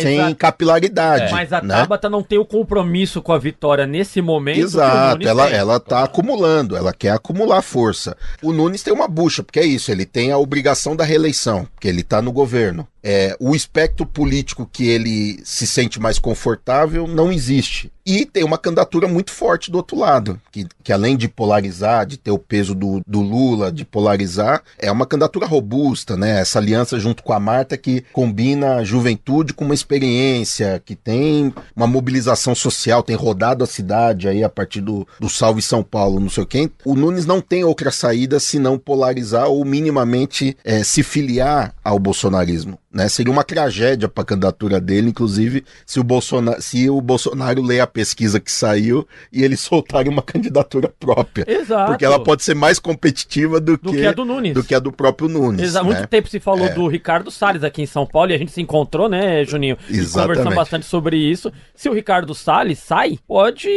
sem 0.00 0.20
a- 0.20 0.34
capilaridade. 0.34 1.32
Mas 1.32 1.52
a 1.52 1.60
né? 1.60 1.74
Tabata 1.74 2.08
não 2.08 2.22
tem 2.22 2.38
o 2.38 2.44
compromisso 2.44 3.20
com 3.20 3.32
a 3.32 3.38
vitória 3.38 3.86
nesse 3.86 4.22
momento. 4.22 4.60
Exato, 4.60 5.26
ela, 5.26 5.46
tem. 5.48 5.56
ela 5.56 5.78
tá 5.80 6.04
acumulando, 6.04 6.76
ela 6.76 6.92
quer 6.92 7.10
acumular 7.10 7.60
força. 7.62 8.16
O 8.42 8.52
Nunes 8.52 8.82
tem 8.82 8.92
uma 8.92 9.08
bucha, 9.08 9.42
porque 9.42 9.60
é 9.60 9.66
isso, 9.66 9.90
ele 9.90 10.06
tem 10.06 10.32
a 10.32 10.38
obrigação 10.38 10.96
da 10.96 11.04
reeleição, 11.04 11.66
porque 11.74 11.88
ele 11.88 12.02
tá 12.02 12.22
no 12.22 12.32
governo. 12.32 12.86
É, 13.02 13.36
o 13.40 13.54
espectro 13.54 14.06
político 14.06 14.68
que 14.70 14.88
ele 14.88 15.40
se 15.44 15.66
sente 15.66 15.98
mais 15.98 16.18
confortável 16.18 17.06
não 17.06 17.32
existe. 17.32 17.90
E 18.04 18.26
tem 18.26 18.42
uma 18.42 18.58
candidatura 18.58 19.06
muito 19.06 19.30
forte 19.30 19.70
do 19.70 19.76
outro 19.76 19.96
lado, 19.96 20.40
que, 20.50 20.66
que 20.82 20.92
além 20.92 21.16
de 21.16 21.28
polarizar, 21.28 22.04
de 22.04 22.16
ter 22.16 22.32
o 22.32 22.38
peso 22.38 22.74
do, 22.74 23.00
do 23.06 23.20
Lula, 23.20 23.70
de 23.70 23.84
polarizar, 23.84 24.62
é 24.76 24.90
uma 24.90 25.06
candidatura 25.06 25.46
robusta, 25.46 26.16
né? 26.16 26.40
Essa 26.40 26.58
aliança 26.58 26.98
junto 26.98 27.22
com 27.22 27.32
a 27.32 27.38
Marta 27.38 27.76
que 27.76 28.04
combina 28.12 28.76
a 28.76 28.84
juventude 28.84 29.54
com 29.54 29.64
uma 29.64 29.74
experiência, 29.74 30.82
que 30.84 30.96
tem 30.96 31.54
uma 31.76 31.86
mobilização 31.86 32.54
social, 32.56 33.04
tem 33.04 33.14
rodado 33.14 33.62
a 33.62 33.68
cidade 33.68 34.28
aí 34.28 34.42
a 34.42 34.48
partir 34.48 34.80
do, 34.80 35.06
do 35.20 35.28
Salve 35.28 35.62
São 35.62 35.82
Paulo, 35.84 36.18
não 36.18 36.30
sei 36.30 36.42
o 36.42 36.46
quê. 36.46 36.70
O 36.84 36.96
Nunes 36.96 37.24
não 37.24 37.40
tem 37.40 37.62
outra 37.62 37.92
saída 37.92 38.40
senão 38.40 38.78
polarizar 38.78 39.46
ou 39.46 39.64
minimamente 39.64 40.56
eh, 40.64 40.82
se 40.82 41.04
filiar 41.04 41.72
ao 41.84 42.00
bolsonarismo. 42.00 42.78
Né? 42.92 43.08
Seria 43.08 43.32
uma 43.32 43.42
tragédia 43.42 44.06
para 44.06 44.22
a 44.22 44.26
candidatura 44.26 44.78
dele, 44.80 45.08
inclusive, 45.08 45.64
se 45.86 45.98
o, 45.98 46.04
Bolsonaro, 46.04 46.60
se 46.60 46.90
o 46.90 47.00
Bolsonaro 47.00 47.62
ler 47.62 47.80
a 47.80 47.86
pesquisa 47.86 48.38
que 48.38 48.52
saiu 48.52 49.08
e 49.32 49.42
ele 49.42 49.56
soltar 49.56 50.06
uma 50.06 50.20
candidatura 50.20 50.92
própria. 51.00 51.44
Exato. 51.48 51.92
Porque 51.92 52.04
ela 52.04 52.22
pode 52.22 52.42
ser 52.42 52.54
mais 52.54 52.78
competitiva 52.78 53.58
do, 53.60 53.78
Do 53.78 53.90
que, 53.92 53.98
que 53.98 54.06
a 54.06 54.12
do 54.12 54.24
Nunes. 54.24 54.52
do 54.52 54.62
que 54.62 54.74
a 54.74 54.78
do 54.78 54.92
próprio 54.92 55.28
Nunes. 55.28 55.62
Exa- 55.62 55.82
né? 55.82 55.86
Muito 55.86 56.06
tempo 56.06 56.28
se 56.28 56.38
falou 56.38 56.68
do 56.74 56.86
Ricardo 56.86 57.30
Salles 57.30 57.64
aqui 57.64 57.80
em 57.82 57.86
São 57.86 58.04
Paulo 58.06 58.30
e 58.30 58.34
a 58.34 58.38
gente 58.38 58.52
se 58.52 58.60
encontrou, 58.60 59.08
né, 59.08 59.42
Juninho? 59.44 59.78
Exatamente. 59.88 60.12
conversamos 60.28 60.54
bastante 60.54 60.86
sobre 60.86 61.16
isso. 61.16 61.50
Se 61.74 61.88
o 61.88 61.94
Ricardo 61.94 62.34
Salles 62.34 62.78
sai, 62.78 63.18
pode 63.26 63.70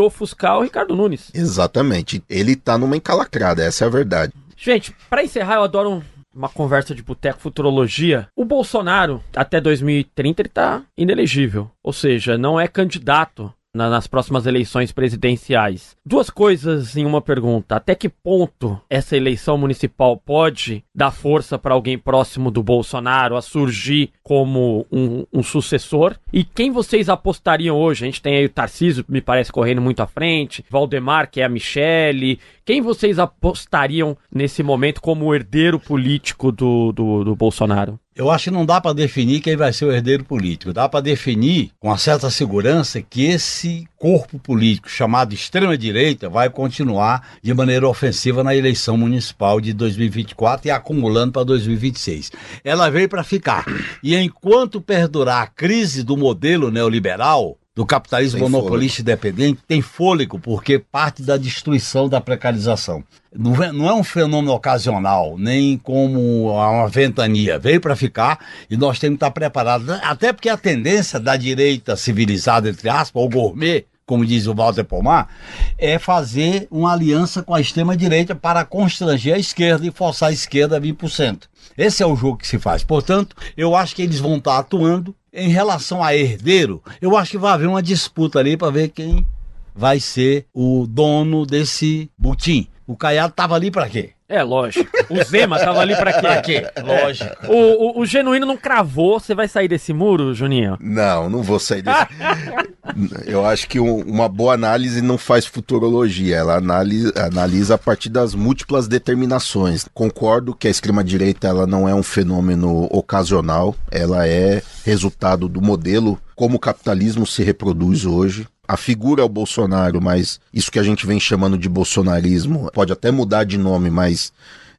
ofuscar 0.00 0.58
o 0.58 0.62
Ricardo 0.62 0.96
Nunes. 0.96 1.30
Exatamente. 1.32 2.22
Ele 2.28 2.56
tá 2.56 2.76
numa 2.76 2.96
encalacrada, 2.96 3.62
essa 3.62 3.84
é 3.84 3.86
a 3.86 3.90
verdade. 3.90 4.32
Gente, 4.56 4.94
pra 5.08 5.22
encerrar, 5.22 5.56
eu 5.56 5.62
adoro 5.62 5.90
um- 5.90 6.02
uma 6.36 6.48
conversa 6.48 6.94
de 6.94 7.02
boteco 7.02 7.40
futurologia. 7.40 8.28
O 8.36 8.44
Bolsonaro, 8.44 9.22
até 9.34 9.60
2030, 9.60 10.42
ele 10.42 10.48
tá 10.48 10.82
inelegível. 10.96 11.70
Ou 11.82 11.92
seja, 11.92 12.36
não 12.36 12.60
é 12.60 12.68
candidato 12.68 13.52
na- 13.76 13.90
nas 13.90 14.06
próximas 14.06 14.46
eleições 14.46 14.90
presidenciais. 14.90 15.94
Duas 16.04 16.30
coisas 16.30 16.96
em 16.96 17.04
uma 17.04 17.20
pergunta. 17.20 17.76
Até 17.76 17.94
que 17.94 18.08
ponto 18.08 18.80
essa 18.88 19.16
eleição 19.16 19.58
municipal 19.58 20.16
pode 20.16 20.82
dar 20.94 21.10
força 21.10 21.58
para 21.58 21.74
alguém 21.74 21.98
próximo 21.98 22.50
do 22.50 22.62
Bolsonaro 22.62 23.36
a 23.36 23.42
surgir 23.42 24.10
como 24.22 24.86
um, 24.90 25.24
um 25.32 25.42
sucessor? 25.42 26.16
E 26.32 26.42
quem 26.42 26.70
vocês 26.70 27.08
apostariam 27.08 27.76
hoje? 27.76 28.04
A 28.04 28.06
gente 28.06 28.22
tem 28.22 28.36
aí 28.36 28.44
o 28.46 28.50
Tarcísio, 28.50 29.04
me 29.08 29.20
parece, 29.20 29.52
correndo 29.52 29.80
muito 29.80 30.00
à 30.00 30.06
frente, 30.06 30.64
Valdemar, 30.70 31.30
que 31.30 31.40
é 31.40 31.44
a 31.44 31.48
Michele. 31.48 32.40
Quem 32.64 32.80
vocês 32.80 33.18
apostariam 33.18 34.16
nesse 34.34 34.62
momento 34.62 35.00
como 35.00 35.34
herdeiro 35.34 35.78
político 35.78 36.50
do, 36.50 36.92
do, 36.92 37.24
do 37.24 37.36
Bolsonaro? 37.36 37.98
Eu 38.16 38.30
acho 38.30 38.44
que 38.44 38.50
não 38.50 38.64
dá 38.64 38.80
para 38.80 38.94
definir 38.94 39.42
quem 39.42 39.56
vai 39.56 39.74
ser 39.74 39.84
o 39.84 39.92
herdeiro 39.92 40.24
político. 40.24 40.72
Dá 40.72 40.88
para 40.88 41.02
definir 41.02 41.70
com 41.78 41.88
uma 41.88 41.98
certa 41.98 42.30
segurança 42.30 43.02
que 43.02 43.26
esse 43.26 43.86
corpo 43.98 44.38
político 44.38 44.88
chamado 44.88 45.34
extrema-direita 45.34 46.26
vai 46.26 46.48
continuar 46.48 47.36
de 47.42 47.52
maneira 47.52 47.86
ofensiva 47.86 48.42
na 48.42 48.56
eleição 48.56 48.96
municipal 48.96 49.60
de 49.60 49.74
2024 49.74 50.66
e 50.66 50.70
acumulando 50.70 51.32
para 51.32 51.44
2026. 51.44 52.32
Ela 52.64 52.88
veio 52.88 53.06
para 53.06 53.22
ficar. 53.22 53.66
E 54.02 54.16
enquanto 54.16 54.80
perdurar 54.80 55.42
a 55.42 55.46
crise 55.46 56.02
do 56.02 56.16
modelo 56.16 56.70
neoliberal, 56.70 57.58
do 57.74 57.84
capitalismo 57.84 58.40
Tem 58.40 58.48
monopolista 58.48 59.02
independente, 59.02 59.60
tem 59.68 59.82
fôlego, 59.82 60.38
porque 60.38 60.78
parte 60.78 61.22
da 61.22 61.36
destruição 61.36 62.08
da 62.08 62.22
precarização. 62.22 63.04
Não 63.38 63.62
é, 63.62 63.72
não 63.72 63.88
é 63.88 63.94
um 63.94 64.04
fenômeno 64.04 64.52
ocasional, 64.52 65.36
nem 65.38 65.76
como 65.78 66.50
uma 66.50 66.88
ventania. 66.88 67.58
Veio 67.58 67.80
para 67.80 67.94
ficar 67.94 68.38
e 68.70 68.76
nós 68.76 68.98
temos 68.98 69.18
que 69.18 69.24
estar 69.24 69.30
preparados. 69.30 69.88
Até 70.02 70.32
porque 70.32 70.48
a 70.48 70.56
tendência 70.56 71.20
da 71.20 71.36
direita 71.36 71.96
civilizada, 71.96 72.68
entre 72.68 72.88
aspas, 72.88 73.22
ou 73.22 73.28
gourmet, 73.28 73.84
como 74.06 74.24
diz 74.24 74.46
o 74.46 74.54
Walter 74.54 74.84
Pomar, 74.84 75.28
é 75.76 75.98
fazer 75.98 76.68
uma 76.70 76.92
aliança 76.92 77.42
com 77.42 77.54
a 77.54 77.60
extrema-direita 77.60 78.34
para 78.34 78.64
constranger 78.64 79.34
a 79.34 79.38
esquerda 79.38 79.86
e 79.86 79.90
forçar 79.90 80.28
a 80.28 80.32
esquerda 80.32 80.76
a 80.76 80.80
vir 80.80 80.94
por 80.94 81.10
cento. 81.10 81.48
Esse 81.76 82.02
é 82.02 82.06
o 82.06 82.16
jogo 82.16 82.38
que 82.38 82.46
se 82.46 82.58
faz. 82.58 82.84
Portanto, 82.84 83.36
eu 83.56 83.74
acho 83.74 83.94
que 83.94 84.02
eles 84.02 84.20
vão 84.20 84.36
estar 84.36 84.58
atuando. 84.58 85.14
Em 85.38 85.50
relação 85.50 86.02
a 86.02 86.16
herdeiro, 86.16 86.82
eu 86.98 87.14
acho 87.14 87.32
que 87.32 87.38
vai 87.38 87.52
haver 87.52 87.68
uma 87.68 87.82
disputa 87.82 88.38
ali 88.38 88.56
para 88.56 88.70
ver 88.70 88.88
quem 88.88 89.26
vai 89.74 90.00
ser 90.00 90.46
o 90.54 90.86
dono 90.88 91.44
desse 91.44 92.10
butim. 92.16 92.66
O 92.86 92.96
Caiado 92.96 93.30
estava 93.30 93.54
ali 93.54 93.70
para 93.70 93.88
quê? 93.88 94.10
É, 94.28 94.42
lógico. 94.42 94.90
O 95.08 95.22
Zema 95.22 95.58
tava 95.58 95.80
ali 95.80 95.94
pra 95.96 96.12
quê? 96.12 96.20
Pra 96.20 96.42
quê? 96.42 96.66
Lógico. 96.84 97.46
O, 97.48 97.98
o, 97.98 98.00
o 98.00 98.06
Genuíno 98.06 98.44
não 98.46 98.56
cravou. 98.56 99.20
Você 99.20 99.34
vai 99.34 99.46
sair 99.48 99.68
desse 99.68 99.92
muro, 99.92 100.34
Juninho? 100.34 100.76
Não, 100.80 101.30
não 101.30 101.42
vou 101.42 101.58
sair 101.60 101.82
desse. 101.82 102.06
Eu 103.26 103.44
acho 103.46 103.68
que 103.68 103.78
um- 103.78 104.00
uma 104.02 104.28
boa 104.28 104.54
análise 104.54 105.02
não 105.02 105.18
faz 105.18 105.44
futurologia, 105.46 106.36
ela 106.36 106.56
analisa, 106.56 107.12
analisa 107.16 107.74
a 107.74 107.78
partir 107.78 108.08
das 108.08 108.34
múltiplas 108.34 108.88
determinações. 108.88 109.86
Concordo 109.92 110.54
que 110.54 110.66
a 110.66 110.70
extrema-direita 110.70 111.46
ela 111.48 111.66
não 111.66 111.88
é 111.88 111.94
um 111.94 112.02
fenômeno 112.02 112.88
ocasional, 112.90 113.74
ela 113.90 114.26
é 114.26 114.62
resultado 114.84 115.48
do 115.48 115.60
modelo 115.60 116.18
como 116.34 116.56
o 116.56 116.60
capitalismo 116.60 117.26
se 117.26 117.42
reproduz 117.42 118.04
hoje. 118.04 118.46
A 118.68 118.76
figura 118.76 119.22
é 119.22 119.24
o 119.24 119.28
Bolsonaro, 119.28 120.00
mas 120.00 120.40
isso 120.52 120.70
que 120.70 120.78
a 120.78 120.82
gente 120.82 121.06
vem 121.06 121.20
chamando 121.20 121.56
de 121.56 121.68
bolsonarismo 121.68 122.70
pode 122.72 122.92
até 122.92 123.10
mudar 123.10 123.44
de 123.44 123.56
nome, 123.56 123.90
mas 123.90 124.32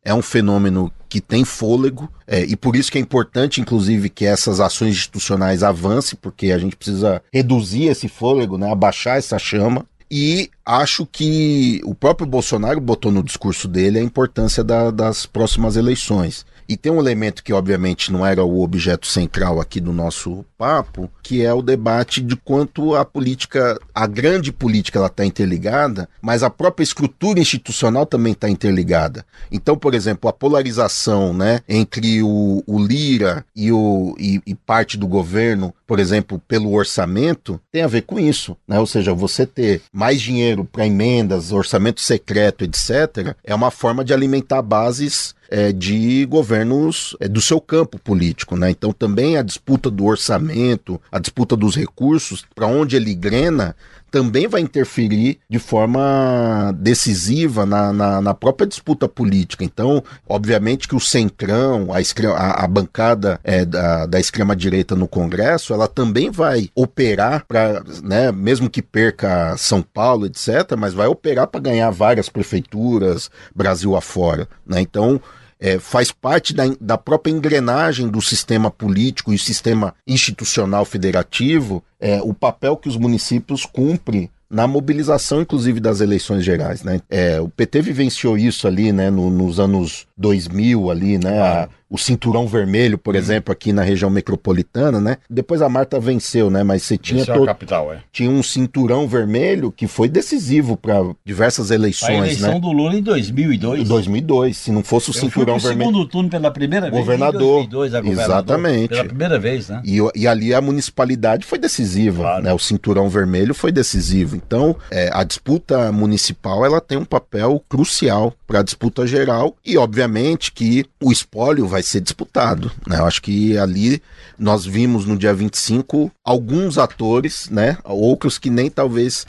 é 0.03 0.13
um 0.13 0.21
fenômeno 0.21 0.91
que 1.09 1.21
tem 1.21 1.43
fôlego 1.43 2.09
é, 2.25 2.41
e 2.43 2.55
por 2.55 2.75
isso 2.75 2.91
que 2.91 2.97
é 2.97 3.01
importante, 3.01 3.61
inclusive, 3.61 4.09
que 4.09 4.25
essas 4.25 4.59
ações 4.59 4.91
institucionais 4.95 5.63
avancem, 5.63 6.17
porque 6.21 6.51
a 6.51 6.57
gente 6.57 6.75
precisa 6.75 7.21
reduzir 7.31 7.85
esse 7.85 8.07
fôlego, 8.07 8.57
né, 8.57 8.71
abaixar 8.71 9.17
essa 9.17 9.39
chama. 9.39 9.85
E 10.09 10.49
acho 10.65 11.05
que 11.05 11.81
o 11.83 11.93
próprio 11.93 12.27
Bolsonaro 12.27 12.79
botou 12.79 13.11
no 13.11 13.23
discurso 13.23 13.67
dele 13.67 13.99
a 13.99 14.03
importância 14.03 14.63
da- 14.63 14.91
das 14.91 15.25
próximas 15.25 15.75
eleições. 15.75 16.45
E 16.69 16.75
tem 16.75 16.91
um 16.91 16.99
elemento 16.99 17.43
que, 17.43 17.53
obviamente, 17.53 18.11
não 18.11 18.25
era 18.25 18.43
o 18.43 18.61
objeto 18.61 19.07
central 19.07 19.61
aqui 19.61 19.79
do 19.79 19.93
nosso 19.93 20.43
papo, 20.57 21.09
que 21.23 21.41
é 21.41 21.53
o 21.53 21.61
debate 21.61 22.19
de 22.19 22.35
quanto 22.35 22.93
a 22.93 23.05
política, 23.05 23.79
a 23.95 24.05
grande 24.05 24.51
política, 24.51 24.99
ela 24.99 25.07
está 25.07 25.25
interligada, 25.25 26.09
mas 26.21 26.43
a 26.43 26.49
própria 26.49 26.83
estrutura 26.83 27.39
institucional 27.39 28.05
também 28.05 28.33
está 28.33 28.49
interligada. 28.49 29.25
Então, 29.49 29.77
por 29.77 29.95
exemplo, 29.95 30.29
a 30.29 30.33
polarização 30.33 31.33
né, 31.33 31.61
entre 31.69 32.21
o, 32.21 32.61
o 32.67 32.79
Lira 32.83 33.45
e, 33.55 33.71
o, 33.71 34.13
e, 34.19 34.41
e 34.45 34.53
parte 34.53 34.97
do 34.97 35.07
governo, 35.07 35.73
por 35.87 35.99
exemplo, 35.99 36.39
pelo 36.47 36.73
orçamento, 36.73 37.59
tem 37.71 37.81
a 37.81 37.87
ver 37.87 38.01
com 38.01 38.19
isso. 38.19 38.57
Né? 38.67 38.77
Ou 38.77 38.85
seja, 38.85 39.13
você 39.13 39.45
ter 39.45 39.81
mais 39.91 40.21
dinheiro 40.21 40.65
para 40.65 40.85
emendas, 40.85 41.53
orçamento 41.53 42.01
secreto, 42.01 42.65
etc., 42.65 43.33
é 43.43 43.55
uma 43.55 43.71
forma 43.71 44.03
de 44.03 44.13
alimentar 44.13 44.61
bases 44.61 45.33
é, 45.49 45.71
de 45.71 46.25
governos 46.25 47.15
é, 47.19 47.27
do 47.27 47.41
seu 47.41 47.61
campo 47.61 47.97
político, 47.97 48.55
né? 48.57 48.69
Então 48.69 48.91
também 48.91 49.37
a 49.37 49.41
disputa 49.41 49.89
do 49.89 50.05
orçamento, 50.05 51.01
a 51.11 51.19
disputa 51.19 51.55
dos 51.55 51.75
recursos, 51.75 52.45
para 52.53 52.67
onde 52.67 52.95
ele 52.95 53.15
grena, 53.15 53.75
também 54.09 54.47
vai 54.47 54.61
interferir 54.61 55.39
de 55.49 55.59
forma 55.59 56.73
decisiva 56.77 57.65
na, 57.65 57.91
na, 57.91 58.21
na 58.21 58.33
própria 58.33 58.67
disputa 58.67 59.07
política. 59.07 59.63
Então, 59.63 60.03
obviamente 60.27 60.87
que 60.87 60.95
o 60.95 60.99
centrão, 60.99 61.89
a, 61.91 61.97
a, 62.35 62.63
a 62.63 62.67
bancada 62.67 63.39
é, 63.43 63.65
da, 63.65 64.05
da 64.05 64.19
extrema-direita 64.19 64.95
no 64.95 65.07
Congresso, 65.07 65.73
ela 65.73 65.87
também 65.87 66.29
vai 66.31 66.69
operar 66.73 67.45
para, 67.45 67.83
né, 68.03 68.31
mesmo 68.31 68.69
que 68.69 68.81
perca 68.81 69.55
São 69.57 69.81
Paulo, 69.81 70.25
etc., 70.25 70.75
mas 70.77 70.93
vai 70.93 71.07
operar 71.07 71.47
para 71.47 71.59
ganhar 71.59 71.89
várias 71.89 72.29
prefeituras, 72.29 73.29
Brasil 73.55 73.95
afora. 73.95 74.47
Né? 74.65 74.81
Então, 74.81 75.21
é, 75.59 75.79
faz 75.79 76.11
parte 76.11 76.53
da, 76.53 76.63
da 76.79 76.97
própria 76.97 77.31
engrenagem 77.31 78.07
do 78.07 78.21
sistema 78.21 78.69
político 78.69 79.33
e 79.33 79.37
sistema 79.37 79.93
institucional 80.05 80.85
federativo 80.85 81.83
é, 81.99 82.21
o 82.21 82.33
papel 82.33 82.77
que 82.77 82.89
os 82.89 82.97
municípios 82.97 83.65
cumprem 83.65 84.29
na 84.49 84.65
mobilização, 84.65 85.41
inclusive, 85.41 85.79
das 85.79 85.99
eleições 85.99 86.43
gerais, 86.43 86.81
né? 86.81 87.01
É, 87.09 87.41
o 87.41 87.49
PT 87.49 87.81
vivenciou 87.81 88.37
isso 88.37 88.65
ali, 88.65 88.93
né, 88.93 89.09
no, 89.09 89.29
nos 89.29 89.59
anos 89.59 90.07
2000 90.15 90.89
ali, 90.89 91.17
né, 91.17 91.41
a, 91.41 91.69
o 91.89 91.97
cinturão 91.97 92.47
vermelho, 92.47 92.97
por 92.97 93.13
uhum. 93.13 93.19
exemplo, 93.19 93.51
aqui 93.51 93.71
na 93.71 93.81
região 93.81 94.09
metropolitana, 94.09 94.99
né? 94.99 95.17
Depois 95.29 95.61
a 95.61 95.69
Marta 95.69 95.99
venceu, 95.99 96.49
né? 96.49 96.63
Mas 96.63 96.83
você 96.83 96.97
tinha 96.97 97.25
todo, 97.25 97.45
capital, 97.45 97.93
é. 97.93 97.99
tinha 98.11 98.29
um 98.29 98.43
cinturão 98.43 99.07
vermelho 99.07 99.71
que 99.71 99.87
foi 99.87 100.09
decisivo 100.09 100.75
para 100.75 100.95
diversas 101.25 101.71
eleições, 101.71 102.09
a 102.09 102.17
eleição 102.17 102.53
né? 102.55 102.59
do 102.59 102.71
Lula 102.71 102.95
em 102.95 103.01
2002. 103.01 103.87
2002, 103.87 104.57
se 104.57 104.71
não 104.71 104.83
fosse 104.83 105.09
o 105.09 105.11
Eu 105.11 105.13
cinturão 105.13 105.59
fui 105.59 105.69
vermelho. 105.69 105.91
segundo 105.91 106.07
turno 106.07 106.29
pela 106.29 106.51
primeira 106.51 106.89
vez 106.89 106.99
governador, 106.99 107.63
em 107.63 107.69
2002, 107.69 107.93
a 107.93 108.01
governador. 108.01 108.35
Exatamente. 108.35 108.89
Pela 108.89 109.05
primeira 109.05 109.39
vez, 109.39 109.69
né? 109.69 109.81
E, 109.85 109.97
e 110.15 110.27
ali 110.27 110.53
a 110.53 110.61
municipalidade 110.61 111.45
foi 111.45 111.57
decisiva, 111.57 112.21
claro. 112.21 112.43
né? 112.43 112.53
O 112.53 112.59
cinturão 112.59 113.09
vermelho 113.09 113.53
foi 113.53 113.71
decisivo. 113.71 114.35
Então, 114.35 114.75
é, 114.91 115.09
a 115.13 115.23
disputa 115.23 115.91
municipal 115.91 116.65
ela 116.65 116.81
tem 116.81 116.97
um 116.97 117.05
papel 117.05 117.63
crucial 117.69 118.33
para 118.45 118.59
a 118.59 118.63
disputa 118.63 119.05
geral 119.05 119.55
e, 119.65 119.77
obviamente, 119.77 120.51
que 120.51 120.85
o 121.01 121.11
espólio 121.11 121.67
vai 121.67 121.76
ser 121.83 122.01
disputado. 122.01 122.71
Né? 122.85 122.99
Eu 122.99 123.05
acho 123.05 123.21
que 123.21 123.57
ali 123.57 124.01
nós 124.37 124.65
vimos 124.65 125.05
no 125.05 125.17
dia 125.17 125.33
25 125.33 126.11
alguns 126.23 126.77
atores, 126.77 127.49
né? 127.49 127.77
outros 127.83 128.37
que 128.37 128.49
nem 128.49 128.69
talvez 128.69 129.25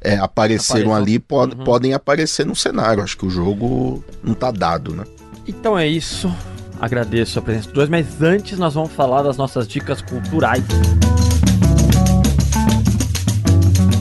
é, 0.00 0.16
apareceram 0.16 0.94
ali 0.94 1.18
pod 1.18 1.54
uhum. 1.54 1.64
podem 1.64 1.94
aparecer 1.94 2.46
no 2.46 2.56
cenário. 2.56 3.02
Acho 3.02 3.16
que 3.16 3.26
o 3.26 3.30
jogo 3.30 4.04
não 4.22 4.32
está 4.32 4.50
dado. 4.50 4.94
Né? 4.94 5.04
Então 5.46 5.78
é 5.78 5.86
isso. 5.86 6.34
Agradeço 6.80 7.38
a 7.38 7.42
presença 7.42 7.66
dos 7.66 7.74
dois, 7.74 7.88
mas 7.90 8.22
antes 8.22 8.58
nós 8.58 8.74
vamos 8.74 8.92
falar 8.92 9.22
das 9.22 9.36
nossas 9.36 9.68
dicas 9.68 10.00
culturais. 10.00 10.64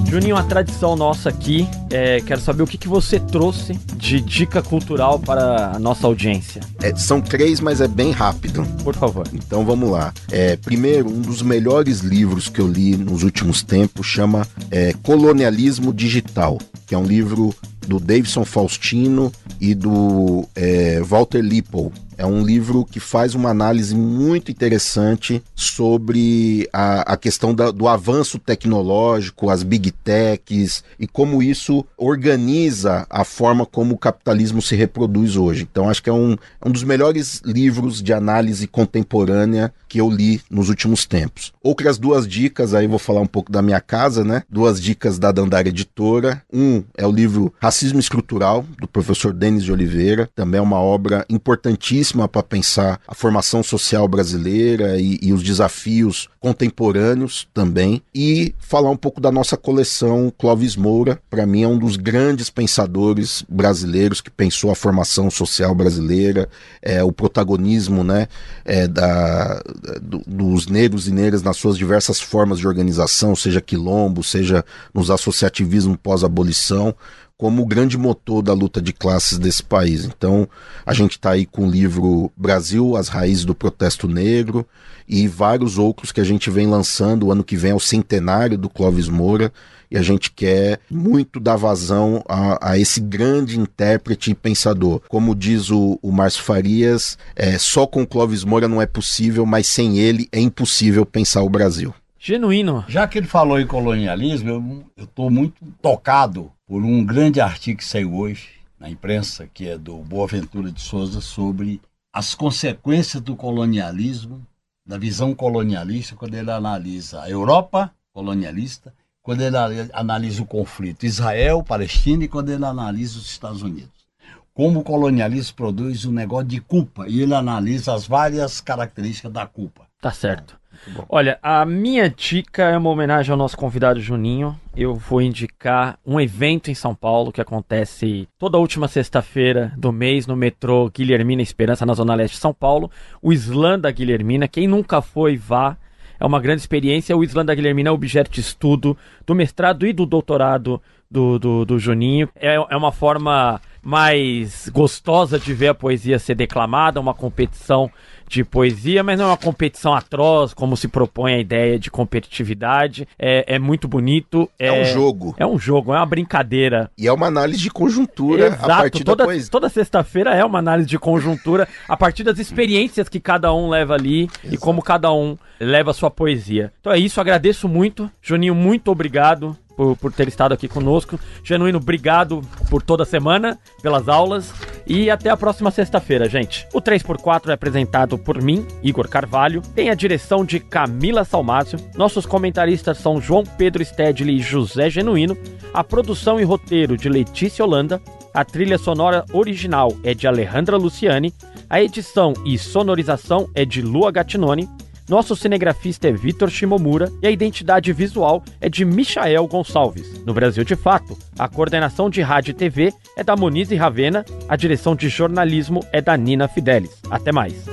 Juninho, 0.10 0.36
a 0.36 0.41
tradição 0.41 0.95
nossa 0.95 1.30
aqui, 1.30 1.68
é, 1.91 2.20
quero 2.22 2.41
saber 2.41 2.64
o 2.64 2.68
que, 2.68 2.80
que 2.80 2.88
você 2.88 3.20
trouxe 3.20 3.74
de 3.95 4.20
dica 4.20 4.60
cultural 4.60 5.20
para 5.20 5.74
a 5.76 5.80
nossa 5.80 6.07
audiência. 6.07 6.62
É, 6.82 6.95
são 6.95 7.22
três, 7.22 7.60
mas 7.60 7.80
é 7.80 7.88
bem 7.88 8.10
rápido. 8.10 8.66
Por 8.84 8.95
favor. 8.95 9.28
Então 9.32 9.64
vamos 9.64 9.91
lá. 9.91 10.12
É, 10.32 10.55
primeiro, 10.55 11.07
um 11.07 11.22
dos 11.22 11.43
melhores 11.43 11.99
livros 11.99 12.49
que 12.49 12.60
eu 12.60 12.68
li 12.68 12.97
nos 12.97 13.22
últimos 13.22 13.62
tempos 13.62 14.07
chama 14.07 14.47
é, 14.72 14.93
Colonialismo 15.03 15.93
Digital, 15.93 16.57
que 16.88 16.95
é 16.95 16.97
um 16.97 17.05
livro 17.05 17.53
do 17.88 17.99
Davidson 17.99 18.45
Faustino 18.45 19.32
e 19.62 19.76
do 19.76 20.43
é, 20.55 21.01
Walter 21.01 21.41
Lippel. 21.41 21.91
É 22.20 22.26
um 22.26 22.44
livro 22.44 22.84
que 22.84 23.00
faz 23.00 23.34
uma 23.34 23.50
análise 23.50 23.96
muito 23.96 24.52
interessante 24.52 25.42
sobre 25.56 26.68
a, 26.74 27.14
a 27.14 27.16
questão 27.16 27.56
da, 27.56 27.72
do 27.72 27.88
avanço 27.88 28.38
tecnológico, 28.38 29.50
as 29.50 29.64
big 29.64 29.90
techs 29.90 30.84
e 31.00 31.08
como 31.08 31.42
isso 31.42 31.86
organiza 31.98 33.08
a 33.10 33.24
forma 33.24 33.66
como 33.66 33.96
o 33.96 33.98
capitalismo 33.98 34.62
se 34.62 34.76
reproduz 34.76 35.38
hoje. 35.38 35.66
Então, 35.72 35.90
acho 35.90 36.04
que 36.04 36.10
é 36.10 36.14
um, 36.14 36.34
é 36.34 36.68
um 36.68 36.72
dos 36.72 36.84
melhores 36.84 37.42
livros 37.46 38.04
de 38.04 38.12
análise 38.12 38.68
contemporânea 38.68 39.74
que 39.88 40.02
eu 40.02 40.10
li 40.10 40.42
nos 40.52 40.68
últimos 40.68 41.06
tempos. 41.06 41.54
Outras 41.64 41.98
duas 41.98 42.28
dicas, 42.28 42.74
aí 42.74 42.86
vou 42.86 43.00
falar 43.00 43.22
um 43.22 43.28
pouco 43.28 43.50
da 43.50 43.62
minha 43.62 43.80
casa, 43.80 44.26
né? 44.26 44.44
Duas 44.50 44.82
dicas 44.82 45.18
da 45.18 45.32
Dandara 45.32 45.70
Editora. 45.70 46.44
Um 46.52 46.84
é 46.98 47.08
o 47.08 47.12
livro 47.12 47.54
Racismo 47.62 48.00
Estrutural, 48.00 48.66
do 48.78 48.90
professor 48.90 49.32
Denis 49.32 49.64
de 49.64 49.72
Oliveira, 49.72 50.30
também 50.36 50.60
é 50.60 50.62
uma 50.62 50.82
obra 50.82 51.26
importantíssima 51.30 52.09
para 52.28 52.43
pensar 52.43 52.99
a 53.07 53.14
formação 53.14 53.62
social 53.62 54.07
brasileira 54.07 54.99
e, 54.99 55.20
e, 55.22 55.34
os 55.34 55.43
desafios 55.43 56.28
contemporâneos 56.39 57.47
também. 57.53 58.01
E 58.14 58.53
falar 58.60 58.89
um 58.89 58.97
pouco 58.97 59.20
da 59.20 59.32
nossa 59.32 59.57
coleção 59.57 60.32
Clóvis 60.38 60.76
Moura. 60.76 61.20
Para 61.30 61.45
mim, 61.45 61.64
é 61.64 61.68
um 61.68 61.78
dos 61.78 61.95
grandes 61.95 62.49
pensadores 62.49 63.43
brasileiros 63.47 64.22
que 64.22 64.30
pensou 64.30 64.72
a 64.72 64.76
formação 64.76 65.30
social 65.30 65.74
brasileira, 65.76 66.49
é, 66.82 67.03
o 67.03 67.12
protagonismo 67.12 68.03
né, 68.03 68.28
é, 68.66 68.88
da, 68.88 69.62
do, 70.01 70.22
dos 70.26 70.68
negros 70.68 71.07
e 71.07 71.12
negras 71.12 71.43
nas 71.43 71.57
suas 71.57 71.78
diversas 71.78 72.20
formas 72.20 72.60
de 72.60 72.68
organização, 72.68 73.36
seja 73.36 73.62
quilombo, 73.62 74.24
seja 74.24 74.64
nos 74.93 75.12
associativismo 75.12 75.97
pós-abolição 75.97 76.95
como 77.40 77.62
o 77.62 77.66
grande 77.66 77.98
motor 77.98 78.44
da 78.44 78.52
luta 78.52 78.82
de 78.82 78.92
classes 78.92 79.38
desse 79.38 79.64
país. 79.64 80.04
Então, 80.04 80.46
a 80.86 80.94
gente 80.94 81.12
está 81.12 81.32
aí 81.32 81.46
com 81.46 81.66
o 81.66 81.72
livro 81.72 82.30
Brasil, 82.36 82.98
as 82.98 83.08
raízes 83.08 83.46
do 83.46 83.56
protesto 83.56 84.10
negro 84.10 84.68
e 85.08 85.26
vários 85.26 85.78
outros 85.78 86.12
que 86.12 86.20
a 86.20 86.24
gente 86.26 86.50
vem 86.50 86.68
lançando. 86.68 87.28
O 87.28 87.32
ano 87.32 87.42
que 87.42 87.56
vem 87.56 87.72
é 87.72 87.76
o 87.76 87.80
centenário 87.80 88.58
do 88.58 88.70
Clóvis 88.70 89.08
Moura 89.08 89.54
e 89.90 89.98
a 89.98 90.02
gente 90.02 90.32
quer 90.32 90.82
muito 90.92 91.40
dar 91.40 91.56
vazão 91.56 92.22
a, 92.28 92.72
a 92.72 92.78
esse 92.78 93.00
grande 93.00 93.58
intérprete 93.58 94.32
e 94.32 94.36
pensador. 94.36 95.02
Como 95.08 95.34
diz 95.34 95.72
o, 95.72 95.98
o 96.02 96.12
Márcio 96.12 96.44
Farias, 96.44 97.18
é, 97.38 97.58
só 97.58 97.88
com 97.88 98.06
Clóvis 98.06 98.44
Moura 98.44 98.68
não 98.68 98.82
é 98.82 98.86
possível, 98.86 99.46
mas 99.46 99.66
sem 99.66 99.98
ele 99.98 100.28
é 100.34 100.42
impossível 100.42 101.06
pensar 101.06 101.42
o 101.42 101.50
Brasil. 101.50 101.94
Genuíno. 102.20 102.84
Já 102.88 103.08
que 103.08 103.18
ele 103.18 103.28
falou 103.28 103.58
em 103.60 103.66
colonialismo, 103.66 104.86
eu 104.98 105.06
estou 105.06 105.32
muito 105.32 105.66
tocado 105.82 106.52
por 106.68 106.84
um 106.84 107.04
grande 107.04 107.40
artigo 107.40 107.80
que 107.80 107.86
saiu 107.86 108.14
hoje 108.14 108.50
na 108.78 108.90
imprensa, 108.90 109.48
que 109.54 109.70
é 109.70 109.78
do 109.78 109.98
Boaventura 110.00 110.70
de 110.70 110.82
Souza, 110.82 111.22
sobre 111.22 111.82
as 112.12 112.36
consequências 112.36 113.24
do 113.24 113.36
colonialismo, 113.36 114.46
da 114.86 114.98
visão 114.98 115.34
colonialista, 115.34 116.16
quando 116.16 116.34
ele 116.34 116.52
analisa 116.52 117.22
a 117.22 117.30
Europa 117.30 117.92
colonialista, 118.12 118.94
quando 119.22 119.42
ele 119.42 119.56
analisa 119.94 120.42
o 120.42 120.46
conflito 120.46 121.06
Israel-Palestina 121.06 122.26
e 122.26 122.28
quando 122.28 122.50
ele 122.50 122.66
analisa 122.66 123.18
os 123.18 123.30
Estados 123.30 123.62
Unidos. 123.62 124.08
Como 124.54 124.80
o 124.80 124.84
colonialismo 124.84 125.56
produz 125.56 126.04
um 126.04 126.12
negócio 126.12 126.48
de 126.48 126.60
culpa 126.60 127.08
e 127.08 127.22
ele 127.22 127.34
analisa 127.34 127.94
as 127.94 128.06
várias 128.06 128.60
características 128.60 129.32
da 129.32 129.46
culpa. 129.46 129.88
Tá 130.02 130.12
certo. 130.12 130.59
Olha, 131.08 131.38
a 131.42 131.66
minha 131.66 132.10
dica 132.10 132.64
é 132.64 132.78
uma 132.78 132.90
homenagem 132.90 133.32
ao 133.32 133.38
nosso 133.38 133.58
convidado 133.58 134.00
Juninho. 134.00 134.60
Eu 134.76 134.96
vou 134.96 135.22
indicar 135.22 136.00
um 136.06 136.20
evento 136.20 136.72
em 136.72 136.76
São 136.76 136.96
Paulo 136.96 137.32
que 137.32 137.42
acontece 137.42 138.28
toda 138.38 138.58
última 138.58 138.88
sexta-feira 138.88 139.74
do 139.78 139.92
mês 139.92 140.26
no 140.26 140.36
metrô 140.36 140.90
Guilhermina 140.90 141.42
Esperança, 141.42 141.86
na 141.86 141.94
Zona 141.94 142.16
Leste 142.16 142.36
de 142.36 142.42
São 142.42 142.54
Paulo. 142.54 142.90
O 143.22 143.34
Islã 143.34 143.78
da 143.78 143.92
Guilhermina. 143.92 144.48
Quem 144.48 144.68
nunca 144.68 145.02
foi, 145.02 145.38
vá. 145.38 145.78
É 146.20 146.26
uma 146.26 146.40
grande 146.40 146.62
experiência. 146.62 147.16
O 147.16 147.24
Islã 147.24 147.46
da 147.46 147.56
Guilhermina 147.56 147.90
é 147.90 147.92
objeto 147.92 148.32
de 148.32 148.42
estudo 148.42 148.98
do 149.26 149.34
mestrado 149.34 149.86
e 149.86 149.94
do 149.94 150.06
doutorado 150.06 150.82
do, 151.10 151.40
do, 151.40 151.66
do 151.66 151.80
Juninho. 151.80 152.30
É, 152.36 152.56
é 152.56 152.78
uma 152.78 152.92
forma 152.92 153.62
mais 153.82 154.70
gostosa 154.70 155.40
de 155.40 155.54
ver 155.54 155.70
a 155.70 155.74
poesia 155.74 156.20
ser 156.20 156.36
declamada, 156.36 157.00
uma 157.00 157.14
competição 157.14 157.90
de 158.30 158.44
poesia, 158.44 159.02
mas 159.04 159.18
não 159.18 159.26
é 159.26 159.30
uma 159.30 159.38
competição 159.38 159.94
atroz, 159.94 160.54
como 160.54 160.78
se 160.78 160.88
propõe 160.88 161.34
a 161.34 161.40
ideia 161.40 161.80
de 161.80 161.90
competitividade. 161.90 163.08
É, 163.18 163.56
é 163.56 163.60
muito 163.60 163.88
bonito. 163.88 164.48
É, 164.60 164.68
é, 164.68 164.82
um 164.82 164.86
jogo. 164.86 165.36
É 165.38 165.48
um 165.48 165.58
jogo, 165.58 165.92
é 165.92 165.98
uma 165.98 166.06
brincadeira. 166.06 166.92
E 166.96 167.08
é 167.08 167.12
uma 167.12 167.26
análise 167.26 167.60
de 167.60 167.72
conjuntura 167.72 168.48
Exato, 168.48 168.72
a 168.72 168.76
partir 168.78 169.04
toda, 169.04 169.24
da 169.24 169.26
poesia. 169.26 169.52
Toda 169.52 169.68
sexta-feira 169.68 170.36
é 170.36 170.46
uma 170.46 170.60
análise 170.60 170.88
de 170.88 171.00
conjuntura 171.00 171.68
a 171.88 171.98
partir 171.98 172.24
das 172.24 172.38
experiências 172.38 173.10
que 173.10 173.20
cada 173.20 173.52
um 173.52 173.68
leva 173.68 173.96
ali 173.96 174.26
Exato. 174.26 174.54
e 174.54 174.58
como 174.60 174.84
cada 174.84 175.12
um 175.12 175.36
leva 175.60 175.90
a 175.90 175.94
sua 175.94 176.12
poesia. 176.12 176.72
Então 176.80 176.94
é 176.94 177.00
isso, 177.00 177.20
agradeço 177.20 177.68
muito. 177.68 178.12
Juninho, 178.22 178.54
muito 178.54 178.92
obrigado 178.92 179.58
por, 179.80 179.96
por 179.96 180.12
ter 180.12 180.28
estado 180.28 180.54
aqui 180.54 180.68
conosco. 180.68 181.18
Genuíno, 181.42 181.78
obrigado 181.78 182.42
por 182.70 182.84
toda 182.84 183.06
semana, 183.06 183.58
pelas 183.82 184.10
aulas. 184.10 184.54
E 184.86 185.10
até 185.10 185.30
a 185.30 185.38
próxima 185.38 185.72
sexta-feira, 185.72 186.28
gente. 186.28 186.68
O 186.74 186.82
3x4 186.82 187.48
é 187.48 187.54
apresentado 187.54 188.18
por 188.18 188.42
mim, 188.42 188.68
Igor 188.84 189.08
Carvalho. 189.08 189.62
Tem 189.74 189.90
a 189.90 189.96
direção 189.96 190.44
de 190.44 190.60
Camila 190.60 191.24
Salmácio. 191.24 191.80
Nossos 191.96 192.26
comentaristas 192.26 192.98
são 192.98 193.22
João 193.22 193.46
Pedro 193.46 193.84
Stedley 193.86 194.36
e 194.36 194.42
José 194.42 194.90
Genuíno. 194.90 195.38
A 195.74 195.82
produção 195.82 196.42
e 196.42 196.44
roteiro 196.44 196.98
de 196.98 197.08
Letícia 197.08 197.64
Holanda. 197.64 198.02
A 198.34 198.44
trilha 198.44 198.78
sonora 198.78 199.24
original 199.32 199.94
é 200.04 200.14
de 200.14 200.28
Alejandra 200.28 200.76
Luciani. 200.76 201.34
A 201.70 201.82
edição 201.82 202.34
e 202.46 202.58
sonorização 202.58 203.50
é 203.56 203.64
de 203.64 203.82
Lua 203.82 204.12
Gattinoni. 204.12 204.68
Nosso 205.10 205.36
cinegrafista 205.36 206.07
é 206.07 206.12
Vitor 206.12 206.51
Shimomura 206.51 207.12
e 207.20 207.26
a 207.26 207.32
identidade 207.32 207.91
visual 207.91 208.43
é 208.62 208.70
de 208.70 208.86
Michael 208.86 209.47
Gonçalves. 209.47 210.24
No 210.24 210.36
Brasil 210.36 210.64
de 210.64 210.76
Fato, 210.76 211.18
a 211.38 211.47
coordenação 211.47 212.12
de 212.12 212.22
rádio 212.22 212.51
e 212.51 212.53
TV 212.53 212.93
é 213.18 213.24
da 213.24 213.36
Monize 213.36 213.76
Ravena, 213.76 214.24
a 214.47 214.55
direção 214.55 214.95
de 214.95 215.10
jornalismo 215.10 215.84
é 215.91 215.99
da 215.99 216.16
Nina 216.16 216.47
Fidelis. 216.47 217.01
Até 217.10 217.32
mais. 217.32 217.66